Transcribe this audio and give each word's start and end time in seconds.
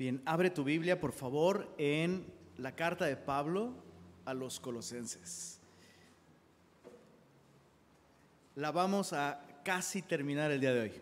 Bien, 0.00 0.22
abre 0.24 0.48
tu 0.48 0.64
Biblia, 0.64 0.98
por 0.98 1.12
favor, 1.12 1.74
en 1.76 2.24
la 2.56 2.74
carta 2.74 3.04
de 3.04 3.16
Pablo 3.16 3.74
a 4.24 4.32
los 4.32 4.58
colosenses. 4.58 5.60
La 8.54 8.70
vamos 8.70 9.12
a 9.12 9.44
casi 9.62 10.00
terminar 10.00 10.52
el 10.52 10.58
día 10.58 10.72
de 10.72 10.80
hoy. 10.80 10.92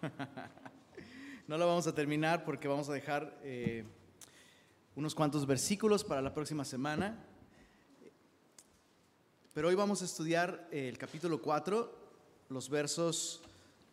no 1.48 1.58
la 1.58 1.66
vamos 1.66 1.86
a 1.86 1.94
terminar 1.94 2.46
porque 2.46 2.66
vamos 2.66 2.88
a 2.88 2.94
dejar 2.94 3.38
eh, 3.42 3.84
unos 4.96 5.14
cuantos 5.14 5.44
versículos 5.46 6.02
para 6.02 6.22
la 6.22 6.32
próxima 6.32 6.64
semana. 6.64 7.22
Pero 9.52 9.68
hoy 9.68 9.74
vamos 9.74 10.00
a 10.00 10.06
estudiar 10.06 10.66
el 10.70 10.96
capítulo 10.96 11.42
4, 11.42 11.94
los 12.48 12.70
versos 12.70 13.42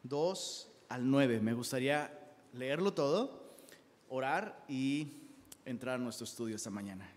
2 0.04 0.72
al 0.88 1.12
9. 1.12 1.42
Me 1.42 1.52
gustaría 1.52 2.18
leerlo 2.54 2.94
todo, 2.94 3.47
orar 4.10 4.64
y 4.68 5.14
entrar 5.66 5.96
a 5.96 5.98
nuestro 5.98 6.26
estudio 6.26 6.56
esta 6.56 6.70
mañana. 6.70 7.10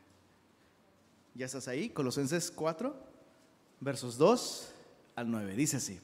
¿Ya 1.34 1.46
estás 1.46 1.69
ahí? 1.69 1.91
Colosenses 1.91 2.51
4, 2.51 2.95
versos 3.80 4.19
2 4.19 4.73
al 5.16 5.30
9. 5.30 5.55
Dice 5.55 5.77
así. 5.77 6.01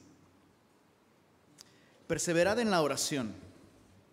Perseverad 2.07 2.59
en 2.59 2.71
la 2.71 2.81
oración, 2.81 3.33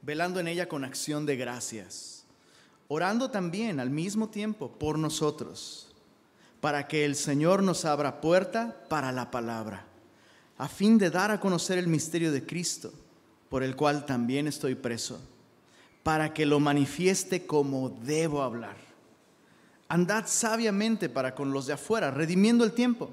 velando 0.03 0.41
en 0.41 0.49
ella 0.49 0.69
con 0.69 0.85
acción 0.85 1.27
de 1.27 1.37
gracias, 1.37 2.25
orando 2.89 3.31
también 3.31 3.79
al 3.79 3.91
mismo 3.91 4.29
tiempo 4.29 4.69
por 4.79 4.99
nosotros, 4.99 5.95
para 6.61 6.89
que 6.89 7.05
el 7.05 7.15
Señor 7.15 7.63
nos 7.63 7.85
abra 7.85 8.21
puerta 8.21 8.85
para 8.89 9.13
la 9.13 9.31
palabra, 9.31 9.87
a 10.59 10.67
fin 10.67 10.99
de 10.99 11.11
dar 11.11 11.31
a 11.31 11.39
conocer 11.39 11.79
el 11.79 11.87
misterio 11.87 12.33
de 12.33 12.45
Cristo, 12.45 12.93
por 13.49 13.63
el 13.63 13.77
cual 13.77 14.05
también 14.07 14.49
estoy 14.49 14.75
preso, 14.75 15.21
para 16.05 16.33
que 16.33 16.47
lo 16.47 16.61
manifieste 16.61 17.47
como 17.47 17.91
debo 17.91 18.43
hablar. 18.43 18.77
Andad 19.89 20.27
sabiamente 20.27 21.09
para 21.09 21.35
con 21.35 21.53
los 21.53 21.67
de 21.67 21.73
afuera, 21.73 22.13
redimiendo 22.13 22.63
el 22.63 22.73
tiempo. 22.73 23.11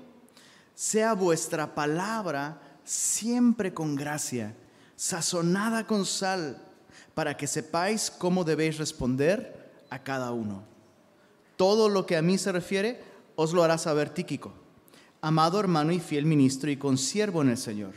Sea 0.76 1.14
vuestra 1.14 1.74
palabra 1.74 2.62
siempre 2.84 3.74
con 3.74 3.96
gracia 3.96 4.54
sazonada 5.02 5.88
con 5.88 6.06
sal, 6.06 6.62
para 7.16 7.36
que 7.36 7.48
sepáis 7.48 8.12
cómo 8.12 8.44
debéis 8.44 8.78
responder 8.78 9.72
a 9.90 9.98
cada 9.98 10.32
uno. 10.32 10.62
Todo 11.56 11.90
lo 11.90 12.06
que 12.06 12.18
a 12.18 12.22
mí 12.22 12.38
se 12.38 12.52
refiere, 12.52 13.02
os 13.36 13.52
lo 13.52 13.64
hará 13.64 13.80
saber 13.80 14.12
Tíquico, 14.12 14.54
amado 15.20 15.60
hermano 15.60 15.92
y 15.92 16.00
fiel 16.00 16.28
ministro 16.28 16.70
y 16.70 16.78
consiervo 16.78 17.42
en 17.42 17.50
el 17.50 17.58
Señor, 17.58 17.94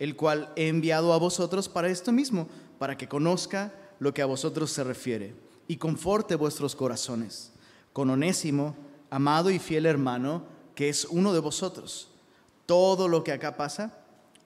el 0.00 0.16
cual 0.16 0.52
he 0.56 0.66
enviado 0.66 1.12
a 1.12 1.18
vosotros 1.18 1.68
para 1.68 1.86
esto 1.86 2.10
mismo, 2.10 2.48
para 2.80 2.98
que 2.98 3.06
conozca 3.06 3.72
lo 3.98 4.14
que 4.14 4.22
a 4.22 4.26
vosotros 4.26 4.70
se 4.70 4.84
refiere 4.84 5.34
y 5.68 5.76
conforte 5.76 6.34
vuestros 6.34 6.74
corazones. 6.74 7.52
Con 7.92 8.10
Onésimo, 8.10 8.76
amado 9.10 9.50
y 9.50 9.58
fiel 9.58 9.86
hermano, 9.86 10.44
que 10.74 10.88
es 10.88 11.04
uno 11.04 11.32
de 11.32 11.40
vosotros. 11.40 12.08
Todo 12.66 13.08
lo 13.08 13.24
que 13.24 13.32
acá 13.32 13.56
pasa, 13.56 13.98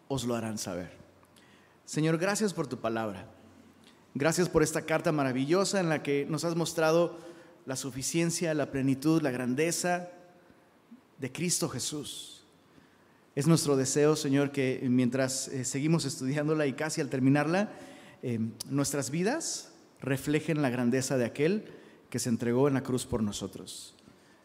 os 0.08 0.24
lo 0.24 0.34
harán 0.34 0.58
saber. 0.58 0.92
Señor, 1.84 2.18
gracias 2.18 2.52
por 2.52 2.66
tu 2.66 2.78
palabra. 2.78 3.26
Gracias 4.14 4.48
por 4.48 4.62
esta 4.62 4.82
carta 4.82 5.12
maravillosa 5.12 5.80
en 5.80 5.88
la 5.88 6.02
que 6.02 6.26
nos 6.28 6.44
has 6.44 6.56
mostrado 6.56 7.16
la 7.66 7.76
suficiencia, 7.76 8.54
la 8.54 8.70
plenitud, 8.70 9.22
la 9.22 9.30
grandeza 9.30 10.08
de 11.18 11.32
Cristo 11.32 11.68
Jesús. 11.68 12.44
Es 13.34 13.46
nuestro 13.46 13.76
deseo, 13.76 14.16
Señor, 14.16 14.50
que 14.50 14.84
mientras 14.88 15.48
eh, 15.48 15.64
seguimos 15.64 16.04
estudiándola 16.04 16.66
y 16.66 16.72
casi 16.72 17.00
al 17.00 17.08
terminarla, 17.08 17.70
eh, 18.22 18.40
nuestras 18.68 19.10
vidas 19.10 19.72
reflejen 20.00 20.62
la 20.62 20.70
grandeza 20.70 21.16
de 21.16 21.24
aquel 21.24 21.64
que 22.10 22.18
se 22.18 22.28
entregó 22.28 22.68
en 22.68 22.74
la 22.74 22.82
cruz 22.82 23.06
por 23.06 23.22
nosotros. 23.22 23.94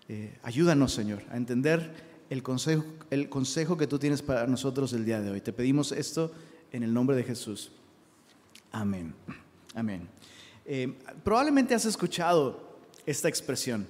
Eh, 0.09 0.37
ayúdanos, 0.43 0.93
Señor, 0.93 1.23
a 1.31 1.37
entender 1.37 2.13
el 2.29 2.43
consejo, 2.43 2.83
el 3.09 3.29
consejo 3.29 3.77
que 3.77 3.87
tú 3.87 3.99
tienes 3.99 4.21
para 4.21 4.47
nosotros 4.47 4.93
el 4.93 5.05
día 5.05 5.21
de 5.21 5.31
hoy. 5.31 5.41
Te 5.41 5.53
pedimos 5.53 5.91
esto 5.91 6.31
en 6.71 6.83
el 6.83 6.93
nombre 6.93 7.15
de 7.15 7.23
Jesús. 7.23 7.71
Amén. 8.71 9.13
Amén. 9.75 10.07
Eh, 10.65 10.97
probablemente 11.23 11.75
has 11.75 11.85
escuchado 11.85 12.77
esta 13.05 13.29
expresión. 13.29 13.87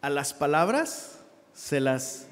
A 0.00 0.10
las 0.10 0.34
palabras 0.34 1.20
se 1.52 1.80
las... 1.80 2.28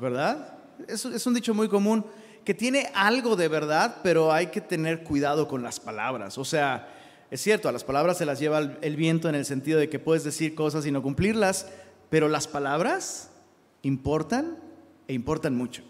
¿Verdad? 0.00 0.58
Es, 0.88 1.04
es 1.04 1.26
un 1.26 1.34
dicho 1.34 1.52
muy 1.52 1.68
común 1.68 2.04
que 2.44 2.54
tiene 2.54 2.90
algo 2.94 3.36
de 3.36 3.48
verdad, 3.48 3.98
pero 4.02 4.32
hay 4.32 4.48
que 4.48 4.60
tener 4.60 5.02
cuidado 5.02 5.48
con 5.48 5.62
las 5.62 5.80
palabras. 5.80 6.38
O 6.38 6.44
sea, 6.44 6.88
es 7.30 7.40
cierto, 7.40 7.68
a 7.68 7.72
las 7.72 7.84
palabras 7.84 8.18
se 8.18 8.26
las 8.26 8.40
lleva 8.40 8.58
el 8.58 8.96
viento 8.96 9.28
en 9.28 9.34
el 9.34 9.44
sentido 9.44 9.78
de 9.78 9.88
que 9.88 9.98
puedes 9.98 10.24
decir 10.24 10.54
cosas 10.54 10.86
y 10.86 10.90
no 10.90 11.02
cumplirlas, 11.02 11.66
pero 12.08 12.28
las 12.28 12.48
palabras 12.48 13.30
importan 13.82 14.58
e 15.06 15.14
importan 15.14 15.54
mucho. 15.54 15.82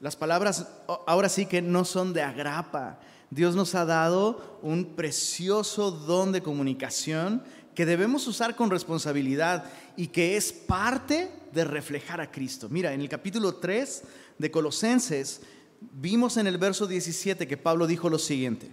Las 0.00 0.14
palabras 0.14 0.68
ahora 1.06 1.28
sí 1.28 1.46
que 1.46 1.60
no 1.60 1.84
son 1.84 2.12
de 2.12 2.22
agrapa. 2.22 3.00
Dios 3.30 3.56
nos 3.56 3.74
ha 3.74 3.84
dado 3.84 4.58
un 4.62 4.94
precioso 4.94 5.90
don 5.90 6.30
de 6.32 6.42
comunicación 6.42 7.42
que 7.74 7.84
debemos 7.84 8.26
usar 8.26 8.56
con 8.56 8.70
responsabilidad 8.70 9.64
y 9.96 10.08
que 10.08 10.36
es 10.36 10.52
parte 10.52 11.30
de 11.52 11.64
reflejar 11.64 12.20
a 12.20 12.30
Cristo. 12.30 12.68
Mira, 12.70 12.92
en 12.92 13.00
el 13.00 13.08
capítulo 13.08 13.56
3 13.56 14.02
de 14.38 14.50
Colosenses 14.50 15.42
vimos 15.80 16.36
en 16.36 16.46
el 16.46 16.58
verso 16.58 16.86
17 16.86 17.46
que 17.46 17.56
Pablo 17.56 17.86
dijo 17.86 18.08
lo 18.08 18.18
siguiente, 18.18 18.70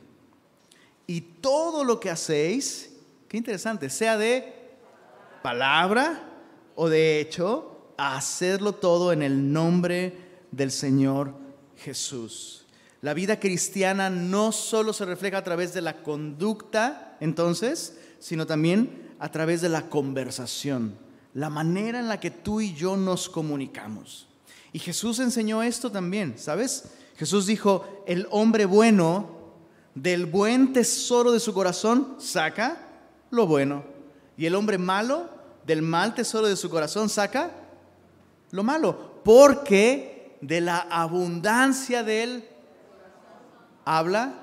y 1.08 1.22
todo 1.22 1.84
lo 1.84 2.00
que 2.00 2.10
hacéis, 2.10 2.92
qué 3.28 3.38
interesante, 3.38 3.90
sea 3.90 4.18
de 4.18 4.54
palabra 5.44 6.32
o 6.76 6.90
de 6.90 7.20
hecho, 7.20 7.94
hacerlo 7.98 8.74
todo 8.74 9.14
en 9.14 9.22
el 9.22 9.54
nombre 9.54 10.18
del 10.52 10.72
Señor 10.72 11.34
Jesús. 11.78 12.66
La 13.02 13.14
vida 13.14 13.40
cristiana 13.40 14.10
no 14.10 14.52
solo 14.52 14.92
se 14.92 15.06
refleja 15.06 15.38
a 15.38 15.44
través 15.44 15.74
de 15.74 15.82
la 15.82 16.02
conducta, 16.02 17.18
entonces, 17.20 18.00
sino 18.20 18.48
también 18.48 19.14
a 19.20 19.32
través 19.32 19.62
de 19.62 19.70
la 19.70 19.90
conversación, 19.90 20.98
la 21.34 21.50
manera 21.50 22.00
en 22.00 22.08
la 22.08 22.20
que 22.20 22.32
tú 22.32 22.62
y 22.62 22.74
yo 22.74 22.98
nos 22.98 23.30
comunicamos. 23.30 24.28
Y 24.76 24.80
Jesús 24.80 25.20
enseñó 25.20 25.64
esto 25.64 25.90
también, 25.90 26.38
¿sabes? 26.38 26.84
Jesús 27.16 27.46
dijo, 27.46 28.04
el 28.06 28.28
hombre 28.30 28.66
bueno 28.66 29.30
del 29.94 30.26
buen 30.26 30.74
tesoro 30.74 31.32
de 31.32 31.40
su 31.40 31.54
corazón 31.54 32.18
saca 32.20 32.86
lo 33.30 33.48
bueno. 33.48 33.86
Y 34.36 34.46
el 34.48 34.54
hombre 34.54 34.78
malo 34.78 35.30
del 35.66 35.82
mal 35.82 36.14
tesoro 36.14 36.48
de 36.48 36.58
su 36.58 36.70
corazón 36.70 37.08
saca 37.08 37.52
lo 38.52 38.66
malo. 38.66 39.22
Porque 39.24 40.38
de 40.42 40.60
la 40.60 40.80
abundancia 40.80 42.04
de 42.04 42.24
él 42.24 42.50
habla 43.86 44.34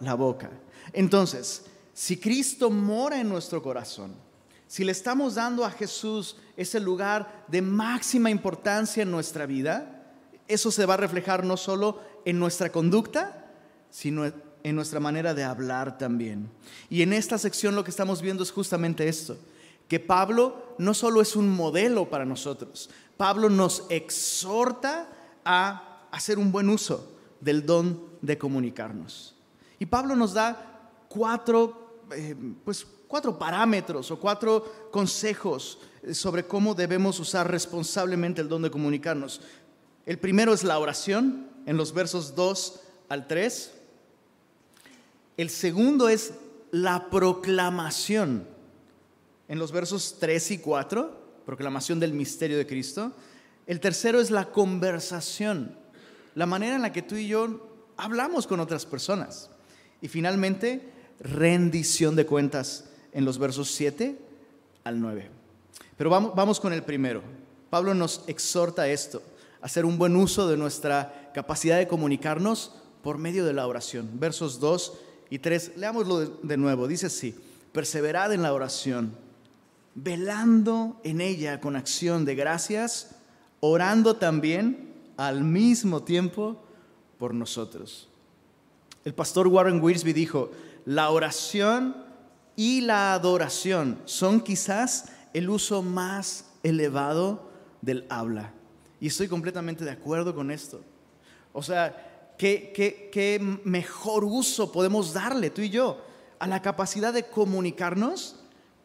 la 0.00 0.14
boca. 0.14 0.50
Entonces, 0.94 1.64
si 1.92 2.16
Cristo 2.16 2.70
mora 2.70 3.20
en 3.20 3.28
nuestro 3.28 3.62
corazón, 3.62 4.16
si 4.66 4.84
le 4.84 4.92
estamos 4.92 5.36
dando 5.36 5.64
a 5.64 5.70
Jesús 5.70 6.36
ese 6.56 6.80
lugar 6.80 7.44
de 7.48 7.62
máxima 7.62 8.30
importancia 8.30 9.02
en 9.02 9.10
nuestra 9.10 9.46
vida, 9.46 9.96
eso 10.48 10.70
se 10.70 10.86
va 10.86 10.94
a 10.94 10.98
reflejar 10.98 11.44
no 11.44 11.56
solo 11.56 12.00
en 12.24 12.38
nuestra 12.38 12.70
conducta, 12.70 13.46
sino 13.90 14.24
en 14.62 14.74
nuestra 14.74 14.98
manera 14.98 15.34
de 15.34 15.44
hablar 15.44 15.98
también. 15.98 16.50
Y 16.90 17.02
en 17.02 17.12
esta 17.12 17.38
sección 17.38 17.76
lo 17.76 17.84
que 17.84 17.90
estamos 17.90 18.20
viendo 18.20 18.42
es 18.42 18.50
justamente 18.50 19.08
esto, 19.08 19.38
que 19.88 20.00
Pablo 20.00 20.74
no 20.78 20.94
solo 20.94 21.20
es 21.20 21.36
un 21.36 21.48
modelo 21.48 22.10
para 22.10 22.24
nosotros, 22.24 22.90
Pablo 23.16 23.48
nos 23.48 23.84
exhorta 23.88 25.08
a 25.44 26.08
hacer 26.10 26.38
un 26.38 26.50
buen 26.50 26.68
uso 26.68 27.16
del 27.40 27.64
don 27.64 28.02
de 28.20 28.36
comunicarnos. 28.36 29.36
Y 29.78 29.86
Pablo 29.86 30.16
nos 30.16 30.34
da 30.34 30.90
cuatro, 31.08 31.85
eh, 32.12 32.34
pues, 32.64 32.86
cuatro 33.08 33.38
parámetros 33.38 34.10
o 34.10 34.18
cuatro 34.18 34.90
consejos 34.90 35.78
sobre 36.12 36.46
cómo 36.46 36.74
debemos 36.74 37.18
usar 37.20 37.50
responsablemente 37.50 38.40
el 38.40 38.48
don 38.48 38.62
de 38.62 38.70
comunicarnos. 38.70 39.40
El 40.04 40.18
primero 40.18 40.52
es 40.52 40.62
la 40.62 40.78
oración, 40.78 41.48
en 41.66 41.76
los 41.76 41.92
versos 41.92 42.34
2 42.34 42.80
al 43.08 43.26
3. 43.26 43.72
El 45.36 45.50
segundo 45.50 46.08
es 46.08 46.32
la 46.70 47.10
proclamación, 47.10 48.46
en 49.48 49.58
los 49.58 49.72
versos 49.72 50.16
3 50.18 50.52
y 50.52 50.58
4, 50.58 51.42
proclamación 51.44 52.00
del 52.00 52.12
misterio 52.12 52.56
de 52.56 52.66
Cristo. 52.66 53.12
El 53.66 53.80
tercero 53.80 54.20
es 54.20 54.30
la 54.30 54.46
conversación, 54.46 55.76
la 56.34 56.46
manera 56.46 56.76
en 56.76 56.82
la 56.82 56.92
que 56.92 57.02
tú 57.02 57.16
y 57.16 57.28
yo 57.28 57.68
hablamos 57.96 58.46
con 58.46 58.60
otras 58.60 58.86
personas. 58.86 59.50
Y 60.00 60.08
finalmente, 60.08 60.92
rendición 61.20 62.16
de 62.16 62.26
cuentas 62.26 62.84
en 63.12 63.24
los 63.24 63.38
versos 63.38 63.70
7 63.70 64.18
al 64.84 65.00
9. 65.00 65.30
Pero 65.96 66.10
vamos, 66.10 66.34
vamos 66.34 66.60
con 66.60 66.72
el 66.72 66.82
primero. 66.82 67.22
Pablo 67.70 67.94
nos 67.94 68.22
exhorta 68.26 68.82
a 68.82 68.88
esto, 68.88 69.22
a 69.60 69.66
hacer 69.66 69.84
un 69.84 69.98
buen 69.98 70.16
uso 70.16 70.48
de 70.48 70.56
nuestra 70.56 71.30
capacidad 71.34 71.78
de 71.78 71.88
comunicarnos 71.88 72.72
por 73.02 73.18
medio 73.18 73.44
de 73.44 73.52
la 73.52 73.66
oración. 73.66 74.10
Versos 74.14 74.60
2 74.60 74.92
y 75.30 75.38
3, 75.38 75.72
leámoslo 75.76 76.26
de, 76.26 76.56
nuevo. 76.56 76.88
Dice 76.88 77.06
así, 77.06 77.34
perseverad 77.72 78.32
en 78.32 78.42
la 78.42 78.52
oración, 78.52 79.16
velando 79.94 81.00
en 81.04 81.20
ella 81.20 81.60
con 81.60 81.76
acción 81.76 82.24
de 82.24 82.34
gracias, 82.34 83.16
orando 83.60 84.16
también 84.16 84.92
al 85.16 85.42
mismo 85.44 86.02
tiempo 86.02 86.62
por 87.18 87.34
nosotros. 87.34 88.08
El 89.04 89.14
pastor 89.14 89.46
Warren 89.48 89.80
Wiersbe 89.80 90.12
dijo, 90.12 90.50
la 90.86 91.10
oración 91.10 91.96
y 92.54 92.80
la 92.80 93.12
adoración 93.12 94.00
son 94.06 94.40
quizás 94.40 95.06
el 95.34 95.50
uso 95.50 95.82
más 95.82 96.46
elevado 96.62 97.50
del 97.82 98.06
habla. 98.08 98.54
Y 99.00 99.08
estoy 99.08 99.28
completamente 99.28 99.84
de 99.84 99.90
acuerdo 99.90 100.34
con 100.34 100.50
esto. 100.50 100.80
O 101.52 101.62
sea, 101.62 102.34
¿qué, 102.38 102.72
qué, 103.12 103.58
mejor 103.64 104.24
uso 104.24 104.72
podemos 104.72 105.12
darle 105.12 105.50
tú 105.50 105.60
y 105.60 105.70
yo 105.70 106.00
a 106.38 106.46
la 106.46 106.62
capacidad 106.62 107.12
de 107.12 107.24
comunicarnos 107.24 108.36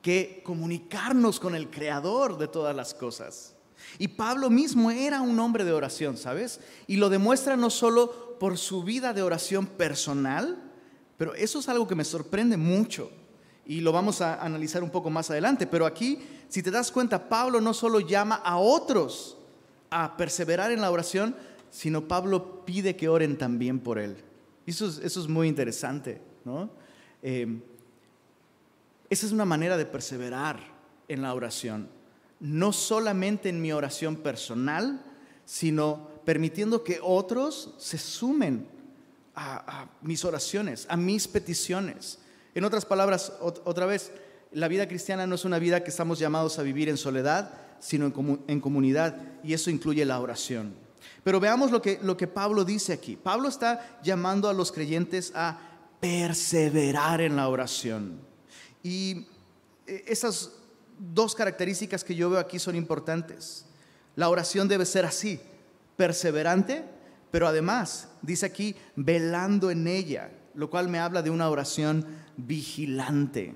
que 0.01 0.41
comunicarnos 0.43 1.39
con 1.39 1.55
el 1.55 1.69
creador 1.69 2.37
de 2.39 2.47
todas 2.47 2.75
las 2.75 2.95
cosas? 2.95 3.55
Y 3.99 4.07
Pablo 4.07 4.49
mismo 4.49 4.89
era 4.89 5.21
un 5.21 5.39
hombre 5.39 5.63
de 5.65 5.71
oración, 5.71 6.17
¿sabes? 6.17 6.61
Y 6.87 6.97
lo 6.97 7.09
demuestra 7.09 7.55
no 7.55 7.69
solo 7.69 8.37
por 8.39 8.57
su 8.57 8.83
vida 8.83 9.13
de 9.13 9.21
oración 9.21 9.67
personal, 9.67 10.70
pero 11.21 11.35
eso 11.35 11.59
es 11.59 11.69
algo 11.69 11.87
que 11.87 11.93
me 11.93 12.03
sorprende 12.03 12.57
mucho 12.57 13.11
y 13.63 13.79
lo 13.81 13.91
vamos 13.91 14.21
a 14.21 14.43
analizar 14.43 14.81
un 14.81 14.89
poco 14.89 15.11
más 15.11 15.29
adelante. 15.29 15.67
Pero 15.67 15.85
aquí, 15.85 16.17
si 16.49 16.63
te 16.63 16.71
das 16.71 16.91
cuenta, 16.91 17.29
Pablo 17.29 17.61
no 17.61 17.75
solo 17.75 17.99
llama 17.99 18.37
a 18.37 18.57
otros 18.57 19.37
a 19.91 20.17
perseverar 20.17 20.71
en 20.71 20.81
la 20.81 20.89
oración, 20.89 21.35
sino 21.69 22.07
Pablo 22.07 22.65
pide 22.65 22.95
que 22.95 23.07
oren 23.07 23.37
también 23.37 23.79
por 23.79 23.99
él. 23.99 24.17
Eso 24.65 24.87
es, 24.87 24.97
eso 24.97 25.21
es 25.21 25.27
muy 25.27 25.47
interesante, 25.47 26.19
¿no? 26.43 26.71
Eh, 27.21 27.61
esa 29.07 29.27
es 29.27 29.31
una 29.31 29.45
manera 29.45 29.77
de 29.77 29.85
perseverar 29.85 30.59
en 31.07 31.21
la 31.21 31.35
oración. 31.35 31.87
No 32.39 32.73
solamente 32.73 33.47
en 33.47 33.61
mi 33.61 33.71
oración 33.71 34.15
personal, 34.15 35.05
sino 35.45 36.07
permitiendo 36.25 36.83
que 36.83 36.99
otros 36.99 37.75
se 37.77 37.99
sumen 37.99 38.70
a 39.49 39.89
mis 40.01 40.23
oraciones, 40.25 40.85
a 40.89 40.97
mis 40.97 41.27
peticiones. 41.27 42.19
En 42.53 42.65
otras 42.65 42.85
palabras, 42.85 43.33
otra 43.39 43.85
vez, 43.85 44.11
la 44.51 44.67
vida 44.67 44.87
cristiana 44.87 45.25
no 45.25 45.35
es 45.35 45.45
una 45.45 45.59
vida 45.59 45.83
que 45.83 45.89
estamos 45.89 46.19
llamados 46.19 46.59
a 46.59 46.63
vivir 46.63 46.89
en 46.89 46.97
soledad, 46.97 47.53
sino 47.79 48.05
en, 48.47 48.59
comunidad, 48.59 49.15
y 49.43 49.53
eso 49.53 49.69
incluye 49.69 50.05
la 50.05 50.19
oración. 50.19 50.75
Pero 51.23 51.39
veamos 51.39 51.71
lo 51.71 51.81
que, 51.81 51.99
lo 52.03 52.17
que 52.17 52.27
Pablo 52.27 52.65
dice 52.65 52.93
aquí. 52.93 53.15
Pablo 53.15 53.47
está 53.47 53.99
llamando 54.03 54.49
a 54.49 54.53
los 54.53 54.71
creyentes 54.71 55.31
a 55.33 55.59
perseverar 55.99 57.21
en 57.21 57.35
la 57.35 57.47
oración. 57.47 58.19
Y 58.83 59.27
eh, 59.87 60.03
esas 60.07 60.51
dos 60.99 61.33
características 61.33 62.03
que 62.03 62.15
yo 62.15 62.29
veo 62.29 62.39
aquí 62.39 62.59
son 62.59 62.75
importantes. 62.75 63.65
La 64.15 64.29
oración 64.29 64.67
debe 64.67 64.85
ser 64.85 65.05
así, 65.05 65.39
perseverante, 65.95 66.83
pero 67.31 67.47
además, 67.47 68.09
dice 68.21 68.45
aquí, 68.45 68.75
velando 68.95 69.71
en 69.71 69.87
ella 69.87 70.31
lo 70.53 70.69
cual 70.69 70.89
me 70.89 70.99
habla 70.99 71.21
de 71.21 71.29
una 71.29 71.49
oración 71.49 72.05
vigilante. 72.37 73.53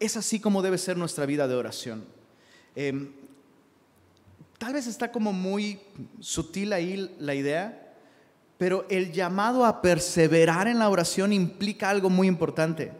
Es 0.00 0.16
así 0.16 0.40
como 0.40 0.62
debe 0.62 0.78
ser 0.78 0.96
nuestra 0.96 1.26
vida 1.26 1.46
de 1.46 1.54
oración. 1.54 2.04
Em, 2.74 3.12
tal 4.58 4.74
vez 4.74 4.86
está 4.86 5.12
como 5.12 5.32
muy 5.32 5.80
sutil 6.20 6.72
ahí 6.72 7.14
la 7.18 7.34
idea, 7.34 7.94
pero 8.58 8.86
el 8.88 9.12
llamado 9.12 9.64
a 9.64 9.82
perseverar 9.82 10.68
en 10.68 10.78
la 10.78 10.88
oración 10.88 11.32
implica 11.32 11.90
algo 11.90 12.10
muy 12.10 12.28
importante, 12.28 12.92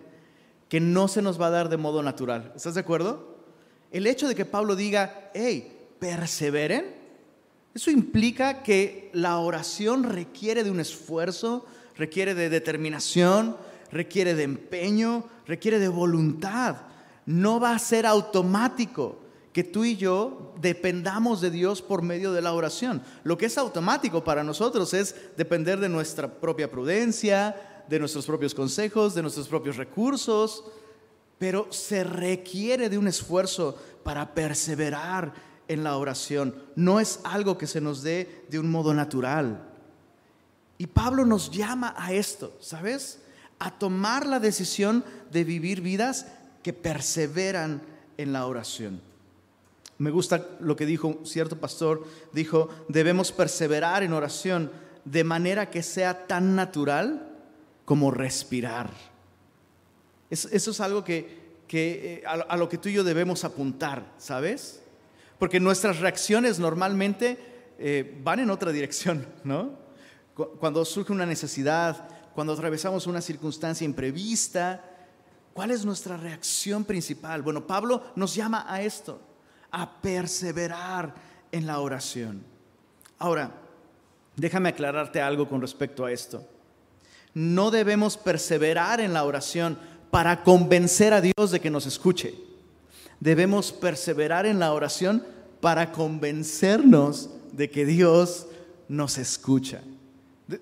que 0.68 0.80
no 0.80 1.08
se 1.08 1.22
nos 1.22 1.40
va 1.40 1.48
a 1.48 1.50
dar 1.50 1.68
de 1.68 1.76
modo 1.76 2.02
natural. 2.02 2.52
¿Estás 2.54 2.74
de 2.74 2.80
acuerdo? 2.80 3.34
El 3.90 4.06
hecho 4.06 4.28
de 4.28 4.34
que 4.34 4.44
Pablo 4.44 4.76
diga, 4.76 5.30
hey, 5.34 5.88
perseveren, 5.98 7.03
eso 7.74 7.90
implica 7.90 8.62
que 8.62 9.10
la 9.12 9.38
oración 9.38 10.04
requiere 10.04 10.62
de 10.62 10.70
un 10.70 10.78
esfuerzo, 10.78 11.66
requiere 11.96 12.34
de 12.34 12.48
determinación, 12.48 13.56
requiere 13.90 14.34
de 14.34 14.44
empeño, 14.44 15.24
requiere 15.46 15.80
de 15.80 15.88
voluntad. 15.88 16.76
No 17.26 17.58
va 17.58 17.72
a 17.72 17.78
ser 17.78 18.06
automático 18.06 19.18
que 19.52 19.64
tú 19.64 19.84
y 19.84 19.96
yo 19.96 20.52
dependamos 20.60 21.40
de 21.40 21.50
Dios 21.50 21.82
por 21.82 22.02
medio 22.02 22.32
de 22.32 22.42
la 22.42 22.52
oración. 22.52 23.02
Lo 23.22 23.38
que 23.38 23.46
es 23.46 23.58
automático 23.58 24.22
para 24.22 24.44
nosotros 24.44 24.94
es 24.94 25.14
depender 25.36 25.80
de 25.80 25.88
nuestra 25.88 26.40
propia 26.40 26.70
prudencia, 26.70 27.84
de 27.88 27.98
nuestros 27.98 28.26
propios 28.26 28.54
consejos, 28.54 29.14
de 29.14 29.22
nuestros 29.22 29.48
propios 29.48 29.76
recursos, 29.76 30.64
pero 31.38 31.66
se 31.70 32.04
requiere 32.04 32.88
de 32.88 32.98
un 32.98 33.08
esfuerzo 33.08 33.76
para 34.02 34.34
perseverar 34.34 35.53
en 35.68 35.84
la 35.84 35.96
oración. 35.96 36.54
No 36.76 37.00
es 37.00 37.20
algo 37.24 37.58
que 37.58 37.66
se 37.66 37.80
nos 37.80 38.02
dé 38.02 38.44
de 38.48 38.58
un 38.58 38.70
modo 38.70 38.94
natural. 38.94 39.68
Y 40.78 40.86
Pablo 40.86 41.24
nos 41.24 41.50
llama 41.50 41.94
a 41.96 42.12
esto, 42.12 42.56
¿sabes? 42.60 43.20
A 43.58 43.78
tomar 43.78 44.26
la 44.26 44.40
decisión 44.40 45.04
de 45.30 45.44
vivir 45.44 45.80
vidas 45.80 46.26
que 46.62 46.72
perseveran 46.72 47.82
en 48.16 48.32
la 48.32 48.46
oración. 48.46 49.00
Me 49.98 50.10
gusta 50.10 50.48
lo 50.60 50.74
que 50.74 50.86
dijo 50.86 51.20
cierto 51.24 51.58
pastor, 51.58 52.04
dijo, 52.32 52.68
debemos 52.88 53.30
perseverar 53.30 54.02
en 54.02 54.12
oración 54.12 54.72
de 55.04 55.22
manera 55.22 55.70
que 55.70 55.82
sea 55.82 56.26
tan 56.26 56.56
natural 56.56 57.30
como 57.84 58.10
respirar. 58.10 58.90
Eso, 60.30 60.48
es 60.52 60.80
algo 60.80 61.04
que, 61.04 61.44
eh, 61.70 62.22
a, 62.26 62.56
lo 62.56 62.68
que 62.68 62.78
tú 62.78 62.88
y 62.88 62.94
yo 62.94 63.04
debemos 63.04 63.44
apuntar, 63.44 64.12
¿sabes? 64.18 64.80
Porque 65.44 65.60
nuestras 65.60 65.98
reacciones 65.98 66.58
normalmente 66.58 67.36
eh, 67.78 68.18
van 68.24 68.40
en 68.40 68.48
otra 68.48 68.72
dirección, 68.72 69.26
¿no? 69.44 69.72
cuando 70.58 70.82
surge 70.86 71.12
una 71.12 71.26
necesidad, 71.26 72.08
cuando 72.34 72.54
atravesamos 72.54 73.06
una 73.06 73.20
circunstancia 73.20 73.84
imprevista, 73.84 74.82
¿cuál 75.52 75.70
es 75.70 75.84
nuestra 75.84 76.16
reacción 76.16 76.86
principal? 76.86 77.42
Bueno, 77.42 77.66
Pablo 77.66 78.04
nos 78.16 78.34
llama 78.34 78.64
a 78.66 78.80
esto, 78.80 79.20
a 79.70 80.00
perseverar 80.00 81.14
en 81.52 81.66
la 81.66 81.78
oración. 81.80 82.42
Ahora, 83.18 83.50
déjame 84.36 84.70
aclararte 84.70 85.20
algo 85.20 85.46
con 85.46 85.60
respecto 85.60 86.06
a 86.06 86.10
esto. 86.10 86.42
No 87.34 87.70
debemos 87.70 88.16
perseverar 88.16 88.98
en 88.98 89.12
la 89.12 89.24
oración 89.24 89.78
para 90.10 90.42
convencer 90.42 91.12
a 91.12 91.20
Dios 91.20 91.50
de 91.50 91.60
que 91.60 91.68
nos 91.68 91.84
escuche. 91.84 92.34
Debemos 93.20 93.72
perseverar 93.72 94.46
en 94.46 94.58
la 94.58 94.72
oración 94.72 95.33
para 95.64 95.92
convencernos 95.92 97.30
de 97.52 97.70
que 97.70 97.86
Dios 97.86 98.46
nos 98.86 99.16
escucha. 99.16 99.80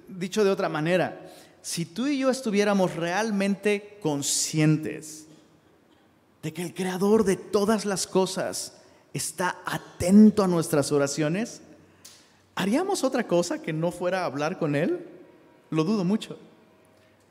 Dicho 0.06 0.44
de 0.44 0.50
otra 0.50 0.68
manera, 0.68 1.28
si 1.60 1.84
tú 1.84 2.06
y 2.06 2.18
yo 2.18 2.30
estuviéramos 2.30 2.94
realmente 2.94 3.98
conscientes 4.00 5.26
de 6.40 6.52
que 6.52 6.62
el 6.62 6.72
creador 6.72 7.24
de 7.24 7.34
todas 7.34 7.84
las 7.84 8.06
cosas 8.06 8.74
está 9.12 9.58
atento 9.66 10.44
a 10.44 10.46
nuestras 10.46 10.92
oraciones, 10.92 11.62
¿haríamos 12.54 13.02
otra 13.02 13.26
cosa 13.26 13.60
que 13.60 13.72
no 13.72 13.90
fuera 13.90 14.24
hablar 14.24 14.56
con 14.56 14.76
Él? 14.76 15.04
Lo 15.70 15.82
dudo 15.82 16.04
mucho. 16.04 16.38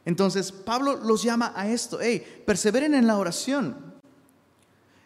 Entonces, 0.04 0.52
Pablo 0.52 0.98
los 0.98 1.24
llama 1.24 1.54
a 1.56 1.70
esto, 1.70 2.00
hey, 2.02 2.44
perseveren 2.46 2.94
en 2.94 3.08
la 3.08 3.18
oración. 3.18 3.94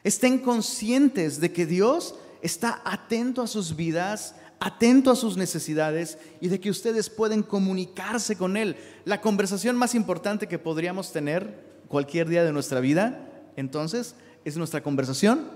Estén 0.04 0.40
conscientes 0.40 1.40
de 1.40 1.54
que 1.54 1.68
Dios 1.68 2.16
está 2.46 2.82
atento 2.86 3.42
a 3.42 3.48
sus 3.48 3.76
vidas, 3.76 4.36
atento 4.60 5.12
a 5.12 5.16
sus 5.16 5.36
necesidades 5.36 6.18
y 6.40 6.48
de 6.48 6.60
que 6.60 6.70
ustedes 6.70 7.10
pueden 7.10 7.44
comunicarse 7.44 8.36
con 8.36 8.56
Él. 8.56 8.78
La 9.04 9.22
conversación 9.22 9.76
más 9.76 9.96
importante 9.96 10.48
que 10.48 10.60
podríamos 10.60 11.12
tener 11.12 11.66
cualquier 11.88 12.30
día 12.30 12.44
de 12.44 12.54
nuestra 12.54 12.80
vida, 12.80 13.30
entonces, 13.56 14.16
es 14.44 14.58
nuestra 14.58 14.84
conversación 14.84 15.50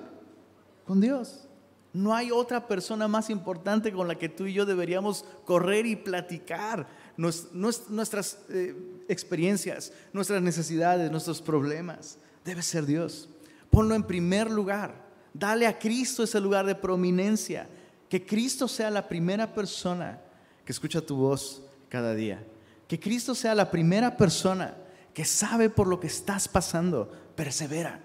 con 0.85 0.99
Dios. 0.99 1.45
No 1.91 2.15
hay 2.15 2.31
otra 2.31 2.67
persona 2.67 3.07
más 3.07 3.29
importante 3.29 3.91
con 3.91 4.07
la 4.07 4.15
que 4.15 4.29
tú 4.29 4.45
y 4.45 4.53
yo 4.53 4.65
deberíamos 4.65 5.25
correr 5.45 5.85
y 5.85 5.95
platicar 5.95 6.87
nuestras 7.17 8.39
eh, 8.49 8.75
experiencias, 9.07 9.91
nuestras 10.13 10.41
necesidades, 10.41 11.11
nuestros 11.11 11.41
problemas. 11.41 12.19
Debe 12.45 12.61
ser 12.61 12.85
Dios. 12.85 13.27
Ponlo 13.69 13.95
en 13.95 14.03
primer 14.03 14.49
lugar. 14.49 15.08
Dale 15.33 15.67
a 15.67 15.77
Cristo 15.77 16.23
ese 16.23 16.39
lugar 16.39 16.65
de 16.65 16.75
prominencia 16.75 17.67
que 18.09 18.25
Cristo 18.25 18.67
sea 18.67 18.89
la 18.89 19.07
primera 19.07 19.53
persona 19.53 20.19
que 20.65 20.71
escucha 20.71 21.01
tu 21.01 21.15
voz 21.15 21.61
cada 21.89 22.15
día. 22.15 22.43
Que 22.87 22.99
Cristo 22.99 23.35
sea 23.35 23.53
la 23.53 23.69
primera 23.69 24.17
persona 24.17 24.75
que 25.13 25.25
sabe 25.25 25.69
por 25.69 25.87
lo 25.87 25.99
que 25.99 26.07
estás 26.07 26.47
pasando. 26.47 27.11
Persevera. 27.35 27.99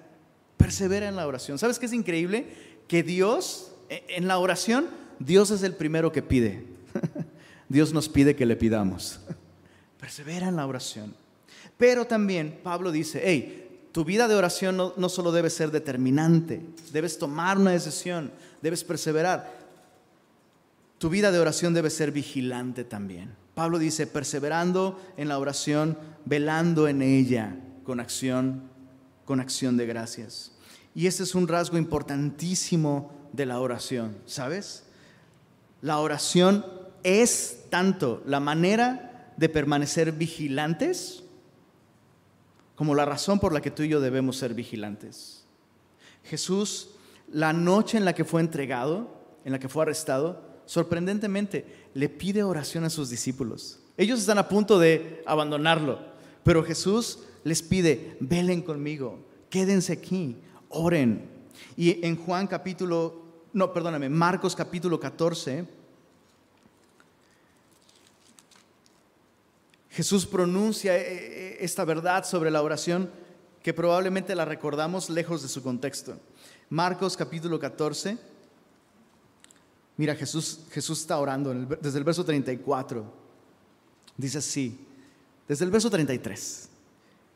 Persevera 0.57 1.09
en 1.09 1.17
la 1.17 1.27
oración. 1.27 1.59
¿Sabes 1.59 1.79
qué 1.79 1.87
es 1.87 1.93
increíble? 1.93 2.49
Que 2.87 3.03
Dios, 3.03 3.73
e, 3.89 4.05
en 4.11 4.29
la 4.29 4.39
oración, 4.39 4.89
Dios 5.19 5.51
es 5.51 5.63
el 5.63 5.75
primero 5.75 6.13
que 6.13 6.23
pide. 6.23 6.67
Dios 7.69 7.93
nos 7.93 8.09
pide 8.09 8.37
que 8.37 8.47
le 8.47 8.57
pidamos. 8.57 9.21
Persevera 10.01 10.49
en 10.49 10.57
la 10.57 10.67
oración. 10.67 11.15
Pero 11.79 12.07
también 12.07 12.61
Pablo 12.63 12.93
dice, 12.93 13.23
hey, 13.25 13.64
Tu 13.95 14.05
vida 14.05 14.27
de 14.27 14.35
oración 14.35 14.77
no, 14.77 15.09
solo 15.09 15.31
debe 15.31 15.49
ser 15.51 15.71
determinante, 15.71 16.61
debes 16.93 17.17
tomar 17.17 17.59
una 17.59 17.71
decisión, 17.71 18.33
debes 18.61 18.83
perseverar. 18.83 19.57
Tu 20.99 21.09
vida 21.09 21.31
de 21.31 21.39
oración 21.39 21.75
debe 21.75 21.91
ser 21.91 22.11
vigilante 22.11 22.83
también. 22.83 23.37
Pablo 23.55 23.79
dice, 23.79 24.09
perseverando 24.09 25.01
en 25.17 25.29
la 25.29 25.39
oración, 25.39 25.97
velando 26.25 26.89
en 26.89 27.03
ella 27.03 27.55
con 27.85 28.01
acción, 28.01 28.65
con 29.25 29.39
acción 29.39 29.77
de 29.77 29.87
gracias. 29.87 30.51
Y 30.93 31.07
este 31.07 31.23
es 31.23 31.37
un 31.37 31.47
rasgo 31.47 31.79
importantísimo 31.79 33.13
de 33.33 33.47
la 33.47 33.61
oración, 33.61 34.17
¿sabes? 34.27 34.83
La 35.83 36.01
oración 36.01 36.67
es 37.05 37.61
tanto 37.71 38.25
la 38.27 38.41
manera 38.41 39.31
de 39.37 39.49
permanecer 39.49 40.11
vigilantes 40.11 41.24
como 42.75 42.95
la 42.95 43.05
razón 43.05 43.39
por 43.39 43.53
la 43.53 43.61
que 43.61 43.71
tú 43.71 43.83
y 43.83 43.89
yo 43.89 44.01
debemos 44.01 44.37
ser 44.37 44.55
vigilantes. 44.55 45.45
Jesús, 46.25 46.91
la 47.31 47.53
noche 47.53 47.99
en 47.99 48.05
la 48.05 48.15
que 48.15 48.25
fue 48.25 48.41
entregado, 48.41 49.09
en 49.45 49.53
la 49.53 49.59
que 49.59 49.69
fue 49.69 49.83
arrestado, 49.83 50.43
sorprendentemente 50.67 51.89
le 51.95 52.09
pide 52.09 52.43
oración 52.43 52.85
a 52.85 52.91
sus 52.91 53.11
discípulos. 53.11 53.81
Ellos 53.97 54.21
están 54.21 54.39
a 54.39 54.49
punto 54.49 54.79
de 54.79 55.23
abandonarlo, 55.27 56.01
pero 56.43 56.65
Jesús 56.65 57.21
les 57.45 57.63
pide, 57.63 58.17
velen 58.21 58.63
conmigo, 58.63 59.25
quédense 59.51 59.93
aquí, 59.93 60.39
oren. 60.69 61.29
Y 61.77 62.05
en 62.05 62.17
Juan 62.17 62.47
capítulo, 62.47 63.23
no, 63.53 63.73
perdóname, 63.73 64.09
Marcos 64.09 64.57
capítulo 64.57 64.99
14, 64.99 65.67
Jesús 69.95 70.27
pronuncia 70.27 70.97
eh, 70.97 71.03
eh, 71.07 71.57
esta 71.61 71.85
verdad 71.85 72.25
sobre 72.25 72.51
la 72.51 72.63
oración 72.63 73.09
que 73.63 73.73
probablemente 73.73 74.35
la 74.35 74.45
recordamos 74.45 75.09
lejos 75.09 75.41
de 75.43 75.49
su 75.49 75.63
contexto. 75.63 76.19
Marcos 76.69 77.17
capítulo 77.17 77.61
14. 77.61 78.19
Mira, 79.97 80.17
Jesús, 80.17 80.63
Jesús 80.73 81.01
está 81.01 81.17
orando 81.21 81.55
desde 81.55 81.99
el 81.99 82.05
verso 82.05 82.25
34. 82.25 83.05
Dice 84.17 84.39
así, 84.39 84.85
desde 85.47 85.65
el 85.65 85.71
verso 85.71 85.89
33. 85.89 86.69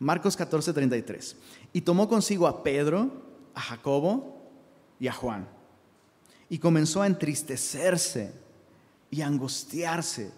Marcos 0.01 0.37
14, 0.37 0.73
33. 0.73 1.37
Y 1.73 1.83
tomó 1.83 2.09
consigo 2.09 2.49
a 2.49 2.65
Pedro, 2.65 3.23
a 3.55 3.61
Jacobo 3.61 4.51
y 4.99 5.07
a 5.07 5.13
Juan. 5.13 5.49
Y 6.49 6.59
comenzó 6.59 7.03
a 7.03 7.07
entristecerse 7.07 8.33
y 9.13 9.21
a 9.21 9.29
angustiarse. 9.29 10.33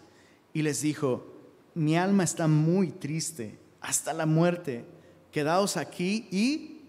Y 0.52 0.60
les 0.60 0.82
dijo, 0.82 1.29
mi 1.74 1.96
alma 1.96 2.24
está 2.24 2.48
muy 2.48 2.90
triste 2.90 3.58
hasta 3.80 4.12
la 4.12 4.26
muerte. 4.26 4.84
Quedaos 5.32 5.76
aquí 5.76 6.28
y 6.30 6.80